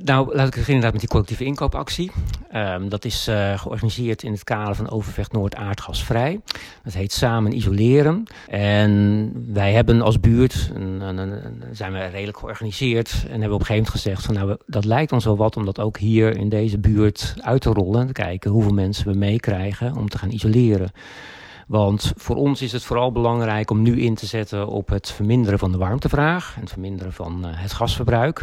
nou, 0.05 0.35
laat 0.35 0.47
ik 0.47 0.55
beginnen 0.55 0.91
met 0.91 1.01
die 1.01 1.09
collectieve 1.09 1.45
inkoopactie. 1.45 2.11
Um, 2.55 2.89
dat 2.89 3.05
is 3.05 3.29
uh, 3.29 3.59
georganiseerd 3.59 4.23
in 4.23 4.33
het 4.33 4.45
kader 4.45 4.75
van 4.75 4.91
Overvecht 4.91 5.33
Noord 5.33 5.55
aardgasvrij. 5.55 6.41
Dat 6.85 6.93
heet 6.93 7.13
Samen 7.13 7.57
Isoleren. 7.57 8.25
En 8.49 9.33
wij 9.53 9.73
hebben 9.73 10.01
als 10.03 10.21
buurt, 10.21 10.73
zijn 11.73 11.93
we 11.93 12.05
redelijk 12.05 12.39
georganiseerd... 12.39 13.25
en 13.29 13.41
hebben 13.41 13.53
op 13.53 13.61
een 13.61 13.67
gegeven 13.67 13.75
moment 13.75 13.91
gezegd 13.91 14.25
van 14.25 14.35
nou, 14.35 14.57
dat 14.67 14.85
lijkt 14.85 15.13
ons 15.13 15.25
wel 15.25 15.37
wat... 15.37 15.57
om 15.57 15.65
dat 15.65 15.81
ook 15.81 15.99
hier 15.99 16.37
in 16.37 16.49
deze 16.49 16.79
buurt 16.79 17.35
uit 17.41 17.61
te 17.61 17.71
rollen. 17.71 18.01
En 18.01 18.07
te 18.07 18.13
kijken 18.13 18.51
hoeveel 18.51 18.75
mensen 18.75 19.13
we 19.13 19.19
meekrijgen 19.19 19.97
om 19.97 20.09
te 20.09 20.19
gaan 20.19 20.31
isoleren. 20.31 20.91
Want 21.67 22.13
voor 22.17 22.37
ons 22.37 22.63
is 22.63 22.73
het 22.73 22.83
vooral 22.83 23.13
belangrijk 23.13 23.71
om 23.71 23.83
nu 23.83 24.01
in 24.01 24.15
te 24.15 24.27
zetten 24.27 24.67
op 24.67 24.89
het 24.89 25.11
verminderen 25.11 25.59
van 25.59 25.73
de 25.73 25.79
warmtevraag... 25.79 26.53
en 26.55 26.61
het 26.61 26.71
verminderen 26.71 27.13
van 27.13 27.47
uh, 27.47 27.51
het 27.55 27.73
gasverbruik... 27.73 28.43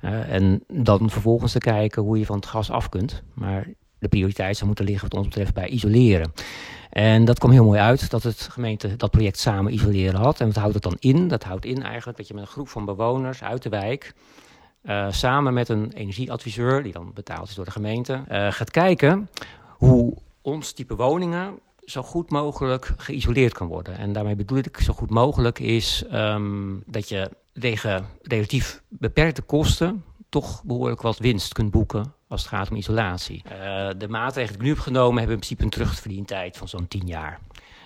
Uh, 0.00 0.32
en 0.32 0.64
dan 0.68 1.10
vervolgens 1.10 1.52
te 1.52 1.58
kijken 1.58 2.02
hoe 2.02 2.18
je 2.18 2.26
van 2.26 2.36
het 2.36 2.46
gas 2.46 2.70
af 2.70 2.88
kunt. 2.88 3.22
Maar 3.34 3.66
de 3.98 4.08
prioriteit 4.08 4.54
zou 4.54 4.66
moeten 4.66 4.84
liggen 4.84 5.08
wat 5.08 5.18
ons 5.18 5.28
betreft 5.28 5.54
bij 5.54 5.68
isoleren. 5.68 6.32
En 6.90 7.24
dat 7.24 7.38
kwam 7.38 7.50
heel 7.50 7.64
mooi 7.64 7.80
uit 7.80 8.10
dat 8.10 8.22
het 8.22 8.40
gemeente 8.40 8.96
dat 8.96 9.10
project 9.10 9.38
samen 9.38 9.72
isoleren 9.72 10.20
had. 10.20 10.40
En 10.40 10.46
wat 10.46 10.56
houdt 10.56 10.74
het 10.74 10.82
dan 10.82 10.96
in? 10.98 11.28
Dat 11.28 11.44
houdt 11.44 11.64
in 11.64 11.82
eigenlijk 11.82 12.18
dat 12.18 12.28
je 12.28 12.34
met 12.34 12.42
een 12.42 12.48
groep 12.48 12.68
van 12.68 12.84
bewoners 12.84 13.42
uit 13.42 13.62
de 13.62 13.68
wijk... 13.68 14.14
Uh, 14.82 15.06
samen 15.10 15.54
met 15.54 15.68
een 15.68 15.92
energieadviseur, 15.92 16.82
die 16.82 16.92
dan 16.92 17.10
betaald 17.14 17.48
is 17.48 17.54
door 17.54 17.64
de 17.64 17.70
gemeente... 17.70 18.24
Uh, 18.30 18.52
gaat 18.52 18.70
kijken 18.70 19.28
hoe 19.68 20.16
ons 20.42 20.72
type 20.72 20.96
woningen 20.96 21.58
zo 21.84 22.02
goed 22.02 22.30
mogelijk 22.30 22.94
geïsoleerd 22.96 23.52
kan 23.52 23.66
worden. 23.66 23.98
En 23.98 24.12
daarmee 24.12 24.36
bedoel 24.36 24.58
ik 24.58 24.80
zo 24.80 24.92
goed 24.92 25.10
mogelijk 25.10 25.58
is 25.58 26.04
um, 26.12 26.82
dat 26.86 27.08
je 27.08 27.30
tegen 27.58 28.06
relatief 28.22 28.82
beperkte 28.88 29.42
kosten 29.42 30.04
toch 30.28 30.62
behoorlijk 30.64 31.02
wat 31.02 31.18
winst 31.18 31.52
kunt 31.52 31.70
boeken 31.70 32.14
als 32.28 32.40
het 32.40 32.50
gaat 32.50 32.70
om 32.70 32.76
isolatie. 32.76 33.42
Uh, 33.44 33.88
de 33.96 34.08
maatregelen 34.08 34.46
die 34.46 34.56
ik 34.58 34.62
nu 34.62 34.68
heb 34.68 34.78
genomen 34.78 35.16
hebben 35.18 35.34
in 35.34 35.40
principe 35.40 35.62
een 35.62 35.70
terugverdientijd 35.70 36.56
van 36.56 36.68
zo'n 36.68 36.88
10 36.88 37.06
jaar. 37.06 37.40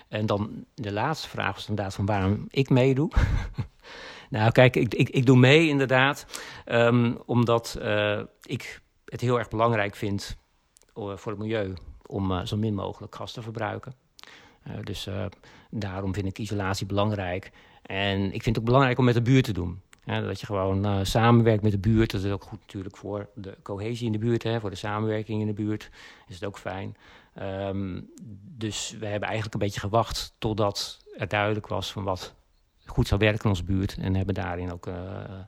En 0.07 0.25
dan 0.25 0.65
de 0.75 0.91
laatste 0.91 1.29
vraag 1.29 1.53
was 1.53 1.67
inderdaad 1.67 1.93
van 1.93 2.05
waarom 2.05 2.45
ik 2.49 2.69
meedoe. 2.69 3.11
nou, 4.29 4.51
kijk, 4.51 4.75
ik, 4.75 4.93
ik, 4.93 5.09
ik 5.09 5.25
doe 5.25 5.37
mee 5.37 5.67
inderdaad, 5.67 6.25
um, 6.65 7.17
omdat 7.25 7.77
uh, 7.81 8.19
ik 8.41 8.81
het 9.05 9.21
heel 9.21 9.37
erg 9.37 9.47
belangrijk 9.47 9.95
vind 9.95 10.37
uh, 10.95 11.17
voor 11.17 11.31
het 11.31 11.41
milieu 11.41 11.73
om 12.05 12.45
zo 12.45 12.57
min 12.57 12.73
mogelijk 12.73 13.15
gas 13.15 13.31
te 13.31 13.41
verbruiken. 13.41 13.93
dus 14.83 15.09
daarom 15.69 16.13
vind 16.13 16.25
ik 16.25 16.39
isolatie 16.39 16.85
belangrijk. 16.85 17.51
En 17.83 18.25
ik 18.25 18.43
vind 18.43 18.45
het 18.45 18.57
ook 18.57 18.65
belangrijk 18.65 18.97
om 18.97 19.05
met 19.05 19.13
de 19.13 19.21
buurt 19.21 19.43
te 19.43 19.53
doen. 19.53 19.81
Ja, 20.05 20.21
dat 20.21 20.39
je 20.39 20.45
gewoon 20.45 20.85
uh, 20.85 20.99
samenwerkt 21.03 21.63
met 21.63 21.71
de 21.71 21.77
buurt. 21.77 22.11
Dat 22.11 22.23
is 22.23 22.31
ook 22.31 22.43
goed 22.43 22.59
natuurlijk 22.59 22.97
voor 22.97 23.29
de 23.35 23.57
cohesie 23.61 24.05
in 24.05 24.11
de 24.11 24.17
buurt, 24.17 24.43
hè, 24.43 24.59
voor 24.59 24.69
de 24.69 24.75
samenwerking 24.75 25.41
in 25.41 25.47
de 25.47 25.53
buurt. 25.53 25.89
Is 26.27 26.35
het 26.35 26.43
ook 26.45 26.57
fijn. 26.57 26.95
Um, 27.41 28.09
dus 28.57 28.95
we 28.99 29.05
hebben 29.05 29.27
eigenlijk 29.27 29.53
een 29.53 29.59
beetje 29.59 29.79
gewacht 29.79 30.35
totdat 30.37 31.05
er 31.17 31.27
duidelijk 31.27 31.67
was 31.67 31.91
van 31.91 32.03
wat 32.03 32.33
goed 32.85 33.07
zou 33.07 33.19
werken 33.19 33.43
in 33.43 33.49
onze 33.49 33.63
buurt. 33.63 33.97
En 33.99 34.15
hebben 34.15 34.35
daarin 34.35 34.73
ook 34.73 34.87
uh, 34.87 34.95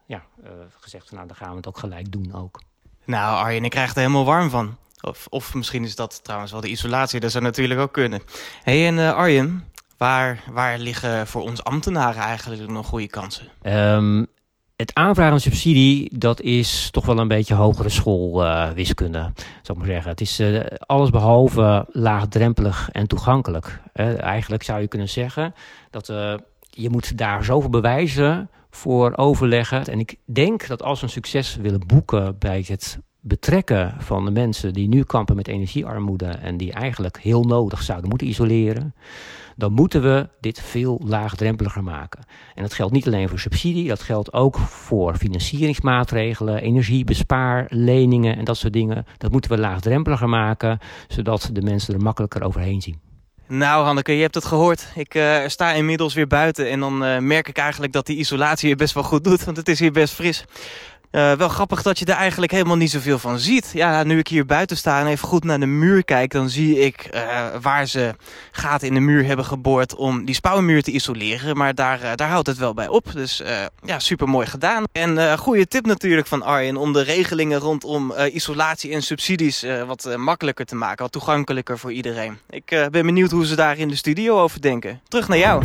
ja, 0.05 0.23
uh, 0.43 0.49
gezegd 0.79 1.11
nou, 1.11 1.27
dan 1.27 1.35
gaan 1.35 1.49
we 1.49 1.55
het 1.55 1.67
ook 1.67 1.77
gelijk 1.77 2.11
doen 2.11 2.33
ook. 2.33 2.61
Nou 3.05 3.37
Arjen, 3.37 3.63
ik 3.63 3.71
krijg 3.71 3.91
er 3.91 3.99
helemaal 3.99 4.25
warm 4.25 4.49
van. 4.49 4.77
Of, 5.01 5.27
of 5.29 5.53
misschien 5.53 5.83
is 5.83 5.95
dat 5.95 6.23
trouwens 6.23 6.51
wel 6.51 6.61
de 6.61 6.69
isolatie, 6.69 7.19
dat 7.19 7.31
zou 7.31 7.43
natuurlijk 7.43 7.79
ook 7.79 7.93
kunnen. 7.93 8.21
Hé 8.63 8.81
hey, 8.81 8.87
en 8.87 9.15
Arjen, 9.15 9.63
Waar, 9.97 10.43
waar 10.51 10.77
liggen 10.77 11.27
voor 11.27 11.41
ons 11.41 11.63
ambtenaren 11.63 12.21
eigenlijk 12.21 12.69
nog 12.69 12.87
goede 12.87 13.07
kansen? 13.07 13.47
Um, 13.63 14.27
het 14.75 14.93
aanvragen 14.93 15.31
van 15.31 15.51
subsidie, 15.51 16.17
dat 16.17 16.41
is 16.41 16.89
toch 16.91 17.05
wel 17.05 17.19
een 17.19 17.27
beetje 17.27 17.53
hogere 17.53 17.89
schoolwiskunde, 17.89 19.31
zou 19.61 19.79
ik 19.79 19.85
zeggen. 19.85 20.11
Het 20.11 20.21
is 20.21 20.39
uh, 20.39 20.59
alles 20.79 21.09
behalve 21.09 21.85
laagdrempelig 21.91 22.89
en 22.91 23.07
toegankelijk. 23.07 23.81
Uh, 23.93 24.21
eigenlijk 24.21 24.63
zou 24.63 24.81
je 24.81 24.87
kunnen 24.87 25.09
zeggen 25.09 25.53
dat 25.89 26.09
uh, 26.09 26.33
je 26.69 26.89
moet 26.89 27.17
daar 27.17 27.43
zoveel 27.43 27.69
bewijzen 27.69 28.49
voor 28.69 29.13
overleggen. 29.15 29.85
En 29.85 29.99
ik 29.99 30.15
denk 30.25 30.67
dat 30.67 30.83
als 30.83 30.99
we 30.99 31.05
een 31.05 31.11
succes 31.11 31.55
willen 31.55 31.87
boeken 31.87 32.37
bij 32.39 32.65
het 32.67 32.99
betrekken 33.19 33.95
van 33.99 34.25
de 34.25 34.31
mensen 34.31 34.73
die 34.73 34.87
nu 34.87 35.03
kampen 35.03 35.35
met 35.35 35.47
energiearmoede 35.47 36.27
en 36.27 36.57
die 36.57 36.73
eigenlijk 36.73 37.19
heel 37.21 37.43
nodig 37.43 37.81
zouden 37.81 38.09
moeten 38.09 38.27
isoleren 38.27 38.93
dan 39.55 39.71
moeten 39.71 40.01
we 40.01 40.29
dit 40.39 40.61
veel 40.61 41.01
laagdrempeliger 41.03 41.83
maken. 41.83 42.25
En 42.55 42.61
dat 42.63 42.73
geldt 42.73 42.93
niet 42.93 43.07
alleen 43.07 43.29
voor 43.29 43.39
subsidie, 43.39 43.87
dat 43.87 44.01
geldt 44.01 44.33
ook 44.33 44.57
voor 44.57 45.15
financieringsmaatregelen, 45.15 46.61
energiebespaarleningen 46.61 48.37
en 48.37 48.45
dat 48.45 48.57
soort 48.57 48.73
dingen. 48.73 49.05
Dat 49.17 49.31
moeten 49.31 49.51
we 49.51 49.57
laagdrempeliger 49.57 50.29
maken, 50.29 50.79
zodat 51.07 51.49
de 51.51 51.61
mensen 51.61 51.93
er 51.93 52.01
makkelijker 52.01 52.43
overheen 52.43 52.81
zien. 52.81 52.99
Nou, 53.47 53.85
Hanneke, 53.85 54.15
je 54.15 54.21
hebt 54.21 54.35
het 54.35 54.45
gehoord. 54.45 54.87
Ik 54.95 55.15
uh, 55.15 55.37
sta 55.47 55.71
inmiddels 55.71 56.13
weer 56.13 56.27
buiten 56.27 56.69
en 56.69 56.79
dan 56.79 57.05
uh, 57.05 57.17
merk 57.17 57.47
ik 57.47 57.57
eigenlijk 57.57 57.93
dat 57.93 58.05
die 58.05 58.17
isolatie 58.17 58.69
je 58.69 58.75
best 58.75 58.93
wel 58.93 59.03
goed 59.03 59.23
doet, 59.23 59.43
want 59.43 59.57
het 59.57 59.67
is 59.67 59.79
hier 59.79 59.91
best 59.91 60.13
fris. 60.13 60.45
Uh, 61.15 61.31
wel 61.31 61.49
grappig 61.49 61.81
dat 61.81 61.99
je 61.99 62.05
er 62.05 62.15
eigenlijk 62.15 62.51
helemaal 62.51 62.75
niet 62.75 62.91
zoveel 62.91 63.19
van 63.19 63.39
ziet. 63.39 63.71
Ja, 63.73 64.03
nu 64.03 64.17
ik 64.19 64.27
hier 64.27 64.45
buiten 64.45 64.77
sta 64.77 64.99
en 64.99 65.07
even 65.07 65.27
goed 65.27 65.43
naar 65.43 65.59
de 65.59 65.65
muur 65.65 66.03
kijk... 66.03 66.31
dan 66.31 66.49
zie 66.49 66.79
ik 66.79 67.09
uh, 67.13 67.21
waar 67.61 67.85
ze 67.85 68.15
gaten 68.51 68.87
in 68.87 68.93
de 68.93 68.99
muur 68.99 69.25
hebben 69.25 69.45
geboord... 69.45 69.95
om 69.95 70.25
die 70.25 70.35
spouwmuur 70.35 70.83
te 70.83 70.91
isoleren. 70.91 71.57
Maar 71.57 71.75
daar, 71.75 72.03
uh, 72.03 72.11
daar 72.15 72.29
houdt 72.29 72.47
het 72.47 72.57
wel 72.57 72.73
bij 72.73 72.87
op. 72.87 73.11
Dus 73.13 73.41
ja, 73.83 73.99
super 73.99 74.29
mooi 74.29 74.47
gedaan. 74.47 74.83
En 74.91 75.37
goede 75.37 75.67
tip 75.67 75.85
natuurlijk 75.85 76.27
van 76.27 76.41
Arjen... 76.41 76.77
om 76.77 76.93
de 76.93 77.01
regelingen 77.01 77.59
rondom 77.59 78.13
isolatie 78.31 78.91
en 78.91 79.01
subsidies 79.01 79.65
wat 79.87 80.17
makkelijker 80.17 80.65
te 80.65 80.75
maken. 80.75 81.03
Wat 81.03 81.11
toegankelijker 81.11 81.79
voor 81.79 81.91
iedereen. 81.91 82.37
Ik 82.49 82.65
ben 82.65 83.05
benieuwd 83.05 83.31
hoe 83.31 83.45
ze 83.45 83.55
daar 83.55 83.77
in 83.77 83.87
de 83.87 83.95
studio 83.95 84.41
over 84.41 84.61
denken. 84.61 85.01
Terug 85.07 85.27
naar 85.27 85.37
jou. 85.37 85.63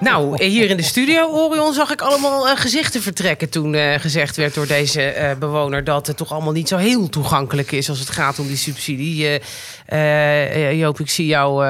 Nou, 0.00 0.44
hier 0.44 0.70
in 0.70 0.76
de 0.76 0.82
studio, 0.82 1.26
Orion, 1.26 1.72
zag 1.72 1.92
ik 1.92 2.00
allemaal 2.00 2.48
uh, 2.48 2.56
gezichten 2.56 3.02
vertrekken 3.02 3.50
toen 3.50 3.74
uh, 3.74 3.94
gezegd 3.94 4.36
werd 4.36 4.54
door 4.54 4.66
deze 4.66 5.14
uh, 5.18 5.38
bewoner 5.38 5.84
dat 5.84 6.06
het 6.06 6.16
toch 6.16 6.32
allemaal 6.32 6.52
niet 6.52 6.68
zo 6.68 6.76
heel 6.76 7.08
toegankelijk 7.08 7.72
is 7.72 7.88
als 7.88 7.98
het 7.98 8.10
gaat 8.10 8.38
om 8.38 8.46
die 8.46 8.56
subsidie. 8.56 9.40
Joop, 10.76 11.00
ik 11.00 11.10
zie 11.10 11.26
jou 11.26 11.66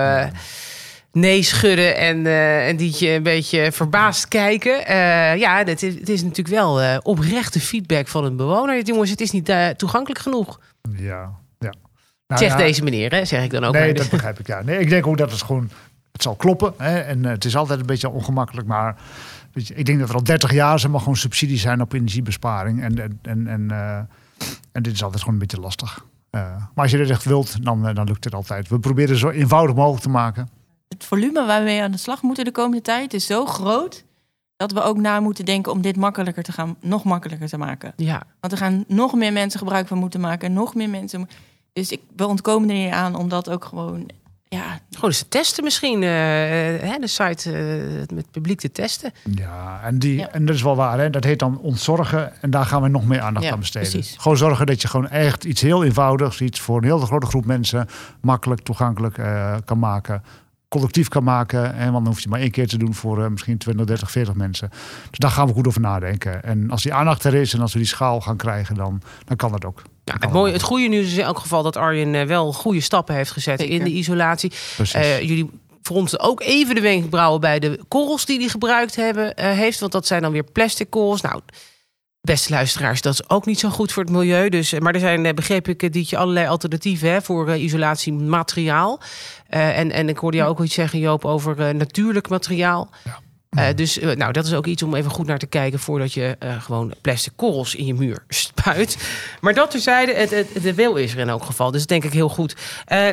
nee 1.13 1.43
schudden 1.43 1.97
en, 1.97 2.27
en 2.67 2.77
Dietje 2.77 3.09
een 3.09 3.23
beetje 3.23 3.73
verbaasd 3.73 4.29
kijken. 4.29 4.95
ja, 5.39 5.63
het 5.65 5.83
is, 5.83 5.95
het 5.95 6.09
is 6.09 6.23
natuurlijk 6.23 6.57
wel 6.57 7.01
oprechte 7.03 7.61
feedback 7.61 8.09
van 8.09 8.25
een 8.25 8.37
bewoner. 8.37 8.83
Jongens, 8.83 9.11
het 9.11 9.21
is 9.21 9.31
niet 9.31 9.53
toegankelijk 9.77 10.21
genoeg. 10.21 10.61
Ja, 10.97 11.31
ja. 11.59 11.73
Nou, 12.27 12.41
zegt 12.41 12.59
ja, 12.59 12.65
deze 12.65 12.83
meneer, 12.83 13.11
hè? 13.11 13.25
zeg 13.25 13.45
ik 13.45 13.51
dan 13.51 13.65
ook. 13.65 13.73
Nee, 13.73 13.95
dat 13.95 14.11
begrijp 14.11 14.39
ik. 14.39 14.47
Ja. 14.47 14.63
Nee, 14.63 14.79
ik 14.79 14.89
denk 14.89 15.07
ook 15.07 15.19
dat 15.19 15.31
het 15.31 15.43
gewoon 15.43 15.71
het 16.17 16.25
zal 16.25 16.35
kloppen. 16.35 16.75
Hè, 16.77 16.99
en 16.99 17.19
uh, 17.19 17.31
het 17.31 17.45
is 17.45 17.57
altijd 17.57 17.81
een 17.81 17.87
beetje 17.87 18.11
ongemakkelijk. 18.11 18.67
Maar 18.67 18.97
weet 19.53 19.67
je, 19.67 19.75
ik 19.75 19.87
denk 19.87 19.99
dat 19.99 20.09
er 20.09 20.15
al 20.15 20.25
30 20.25 20.53
jaar 20.53 20.81
ze 20.81 20.89
mag 20.89 21.01
gewoon 21.01 21.17
subsidie 21.17 21.59
zijn 21.59 21.81
op 21.81 21.93
energiebesparing. 21.93 22.83
En, 22.83 22.99
en, 22.99 23.19
en, 23.23 23.47
en, 23.47 23.69
uh, 23.71 23.97
en 24.73 24.83
dit 24.83 24.93
is 24.93 25.03
altijd 25.03 25.23
gewoon 25.23 25.35
een 25.35 25.47
beetje 25.47 25.61
lastig. 25.61 26.05
Uh, 26.31 26.41
maar 26.75 26.85
als 26.85 26.91
je 26.91 26.97
dit 26.97 27.11
echt 27.11 27.25
wilt, 27.25 27.65
dan, 27.65 27.95
dan 27.95 28.07
lukt 28.07 28.25
het 28.25 28.35
altijd. 28.35 28.69
We 28.69 28.79
proberen 28.79 29.11
het 29.11 29.19
zo 29.19 29.29
eenvoudig 29.29 29.77
mogelijk 29.77 30.03
te 30.03 30.09
maken. 30.09 30.49
Het 30.89 31.05
volume 31.05 31.47
waar 31.47 31.65
we 31.65 31.83
aan 31.83 31.91
de 31.91 31.99
slag 31.99 32.23
moeten 32.23 32.45
de 32.45 32.53
komende 32.53 32.83
tijd 32.83 33.15
is 33.15 33.27
zo 33.27 33.47
groot 33.47 34.05
dat 34.57 34.73
we 34.73 34.83
ook 34.83 34.97
na 34.97 35.21
moeten 35.21 35.45
denken 35.45 35.73
om 35.73 35.81
dit 35.81 35.97
makkelijker 35.97 36.43
te 36.43 36.53
gaan, 36.53 36.77
nog 36.81 37.05
makkelijker 37.05 37.49
te 37.49 37.59
maken. 37.59 37.93
Ja. 37.97 38.23
Want 38.41 38.53
er 38.53 38.59
gaan 38.59 38.85
nog 38.89 39.15
meer 39.15 39.33
mensen 39.33 39.59
gebruik 39.59 39.87
van 39.87 39.99
moeten 39.99 40.21
maken, 40.21 40.53
nog 40.53 40.75
meer 40.75 40.91
mensen. 40.91 41.29
Dus 41.73 41.91
ik, 41.91 42.01
we 42.17 42.27
ontkomen 42.27 42.69
er 42.69 42.77
niet 42.77 42.93
aan 42.93 43.15
om 43.15 43.29
dat 43.29 43.51
ook 43.51 43.65
gewoon 43.65 44.11
ja, 44.49 44.79
gewoon 44.91 45.11
eens 45.11 45.19
te 45.19 45.29
testen 45.29 45.65
misschien. 45.65 46.03
Uh, 46.03 46.09
de 47.01 47.07
site 47.07 47.53
uh, 47.53 48.17
met 48.17 48.31
publiek 48.31 48.61
te 48.61 48.73
testen. 48.73 49.13
Ja, 49.35 49.81
en, 49.83 49.99
die, 49.99 50.27
en 50.27 50.47
dat 50.47 50.55
is 50.55 50.63
wel 50.63 50.77
waar. 50.77 50.99
Hè? 50.99 51.11
Dat 51.11 51.25
heet 51.25 51.39
dan 51.39 51.59
ontzorgen. 51.59 52.43
En 52.43 52.51
daar 52.51 52.65
gaan 52.67 52.83
we 52.83 52.89
nog 52.89 53.07
meer 53.07 53.21
aandacht 53.21 53.51
aan 53.51 53.59
besteden. 53.59 53.91
Precies. 53.91 54.17
Gewoon 54.19 54.37
zorgen 54.37 54.67
dat 54.67 54.83
je 54.83 54.89
gewoon 54.89 55.09
echt 55.09 55.45
iets 55.45 55.61
heel 55.61 55.85
eenvoudigs... 55.85 56.41
iets 56.41 56.61
voor 56.61 56.77
een 56.79 56.85
heel 56.85 56.99
grote 56.99 57.27
groep 57.27 57.45
mensen... 57.45 57.89
makkelijk 58.21 58.61
toegankelijk 58.61 59.19
uh, 59.19 59.55
kan 59.65 59.79
maken 59.79 60.23
collectief 60.69 61.09
kan 61.09 61.25
maken. 61.25 61.75
En 61.75 61.93
want 61.93 62.05
dan 62.05 62.13
hoef 62.13 62.23
je 62.23 62.29
maar 62.29 62.41
één 62.41 62.51
keer 62.51 62.69
te 62.69 62.79
doen 62.79 62.95
voor 62.95 63.19
uh, 63.19 63.27
misschien 63.27 63.59
20, 63.59 63.87
30, 63.87 64.11
40 64.11 64.35
mensen. 64.35 64.69
Dus 65.11 65.19
daar 65.19 65.31
gaan 65.31 65.47
we 65.47 65.53
goed 65.53 65.67
over 65.67 65.81
nadenken. 65.81 66.43
En 66.43 66.71
als 66.71 66.83
die 66.83 66.95
aandacht 66.95 67.25
er 67.25 67.35
is 67.35 67.55
en 67.55 67.61
als 67.61 67.73
we 67.73 67.79
die 67.79 67.89
schaal 67.89 68.21
gaan 68.21 68.37
krijgen, 68.37 68.75
dan, 68.75 69.03
dan 69.25 69.37
kan 69.37 69.53
dat 69.53 69.65
ook. 69.65 69.83
Ja, 70.05 70.17
het, 70.19 70.33
mooie, 70.33 70.53
het 70.53 70.63
goede 70.63 70.87
nieuws 70.87 71.07
is 71.07 71.17
in 71.17 71.25
elk 71.25 71.39
geval 71.39 71.63
dat 71.63 71.77
Arjen 71.77 72.15
uh, 72.15 72.23
wel 72.23 72.53
goede 72.53 72.81
stappen 72.81 73.15
heeft 73.15 73.31
gezet 73.31 73.61
Zeker. 73.61 73.75
in 73.75 73.85
de 73.85 73.91
isolatie. 73.91 74.53
Uh, 74.95 75.21
jullie 75.21 75.51
fronsen 75.83 76.21
ook 76.21 76.41
even 76.41 76.75
de 76.75 76.81
wenkbrauwen 76.81 77.41
bij 77.41 77.59
de 77.59 77.81
korrels 77.89 78.27
die 78.27 78.39
hij 78.39 78.49
gebruikt 78.49 78.97
hebben, 78.97 79.33
heeft. 79.41 79.81
Want 79.81 79.93
dat 79.93 80.07
zijn 80.07 80.23
dan 80.23 80.33
weer 80.33 80.45
plastic 80.45 80.91
korrels. 80.91 81.21
Nou, 81.21 81.41
beste 82.27 82.51
luisteraars, 82.51 83.01
dat 83.01 83.13
is 83.13 83.29
ook 83.29 83.47
niet 83.47 83.59
zo 83.59 83.69
goed 83.69 83.93
voor 83.93 84.03
het 84.03 84.13
milieu. 84.13 84.49
Dus, 84.49 84.79
maar 84.79 84.95
er 84.95 85.01
zijn, 85.01 85.35
begreep 85.35 85.69
ik, 85.69 85.93
Dietje, 85.93 86.17
allerlei 86.17 86.47
alternatieven 86.47 87.11
hè, 87.11 87.23
voor 87.23 87.57
isolatiemateriaal. 87.57 89.01
Uh, 89.51 89.79
en, 89.79 89.91
en 89.91 90.09
ik 90.09 90.19
hoorde 90.19 90.37
jou 90.37 90.51
ook 90.51 90.61
iets 90.61 90.75
zeggen, 90.75 90.99
Joop, 90.99 91.25
over 91.25 91.59
uh, 91.59 91.69
natuurlijk 91.69 92.29
materiaal. 92.29 92.91
Ja. 93.05 93.19
Uh, 93.57 93.67
dus 93.75 93.99
uh, 93.99 94.15
nou, 94.15 94.33
dat 94.33 94.47
is 94.47 94.55
ook 94.55 94.67
iets 94.67 94.83
om 94.83 94.95
even 94.95 95.11
goed 95.11 95.27
naar 95.27 95.39
te 95.39 95.47
kijken 95.47 95.79
voordat 95.79 96.13
je 96.13 96.37
uh, 96.43 96.63
gewoon 96.63 96.95
plastic 97.01 97.33
korrels 97.37 97.75
in 97.75 97.87
je 97.87 97.95
muur 97.95 98.25
spuit. 98.29 98.97
Maar 99.41 99.55
dat 99.55 99.71
terzijde, 99.71 100.15
het, 100.15 100.31
het, 100.31 100.63
de 100.63 100.75
wil 100.75 100.97
is 100.97 101.13
er 101.13 101.19
in 101.19 101.29
elk 101.29 101.45
geval. 101.45 101.71
Dus 101.71 101.87
denk 101.87 102.05
ik 102.05 102.13
heel 102.13 102.29
goed. 102.29 102.57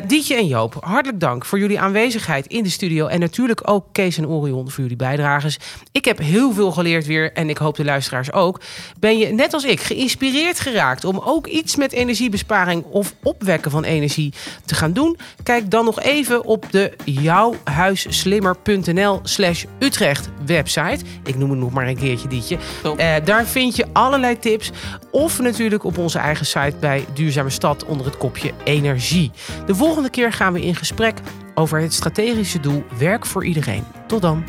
Dietje 0.06 0.36
en 0.36 0.46
Joop, 0.46 0.76
hartelijk 0.80 1.20
dank 1.20 1.44
voor 1.44 1.58
jullie 1.58 1.80
aanwezigheid 1.80 2.46
in 2.46 2.62
de 2.62 2.68
studio. 2.68 3.06
En 3.06 3.20
natuurlijk 3.20 3.70
ook 3.70 3.86
Kees 3.92 4.18
en 4.18 4.28
Orion 4.28 4.70
voor 4.70 4.82
jullie 4.82 4.96
bijdrages. 4.96 5.58
Ik 5.92 6.04
heb 6.04 6.18
heel 6.18 6.52
veel 6.52 6.72
geleerd 6.72 7.06
weer 7.06 7.32
en 7.32 7.48
ik 7.48 7.58
hoop 7.58 7.76
de 7.76 7.84
luisteraars 7.84 8.32
ook. 8.32 8.60
Ben 8.98 9.18
je 9.18 9.26
net 9.26 9.52
als 9.52 9.64
ik 9.64 9.80
geïnspireerd 9.80 10.60
geraakt 10.60 11.04
om 11.04 11.18
ook 11.18 11.46
iets 11.46 11.76
met 11.76 11.92
energiebesparing 11.92 12.84
of 12.84 13.14
opwekken 13.22 13.70
van 13.70 13.84
energie 13.84 14.32
te 14.64 14.74
gaan 14.74 14.92
doen? 14.92 15.18
Kijk 15.42 15.70
dan 15.70 15.84
nog 15.84 16.00
even 16.00 16.44
op 16.44 16.66
de 16.70 16.92
jouwhuisslimmer.nl 17.04 19.20
slash 19.22 19.64
Utrecht 19.78 20.28
website. 20.46 21.04
Ik 21.24 21.36
noem 21.36 21.50
het 21.50 21.58
nog 21.58 21.72
maar 21.72 21.88
een 21.88 21.96
keertje, 21.96 22.28
Dietje. 22.28 22.58
Uh, 22.84 23.14
daar 23.24 23.46
vind 23.46 23.76
je 23.76 23.86
allerlei 23.92 24.38
tips. 24.38 24.70
Of 25.10 25.40
natuurlijk 25.40 25.84
op 25.84 25.98
onze 25.98 26.18
eigen 26.18 26.46
site 26.46 26.76
bij 26.80 27.04
Duurzame 27.14 27.50
Stad 27.50 27.84
onder 27.84 28.06
het 28.06 28.16
kopje 28.16 28.52
energie. 28.64 29.30
De 29.66 29.74
volgende 29.74 30.10
keer 30.10 30.32
gaan 30.32 30.52
we 30.52 30.62
in 30.62 30.74
gesprek 30.74 31.18
over 31.54 31.80
het 31.80 31.92
strategische 31.92 32.60
doel 32.60 32.84
werk 32.98 33.26
voor 33.26 33.44
iedereen. 33.44 33.84
Tot 34.06 34.22
dan. 34.22 34.44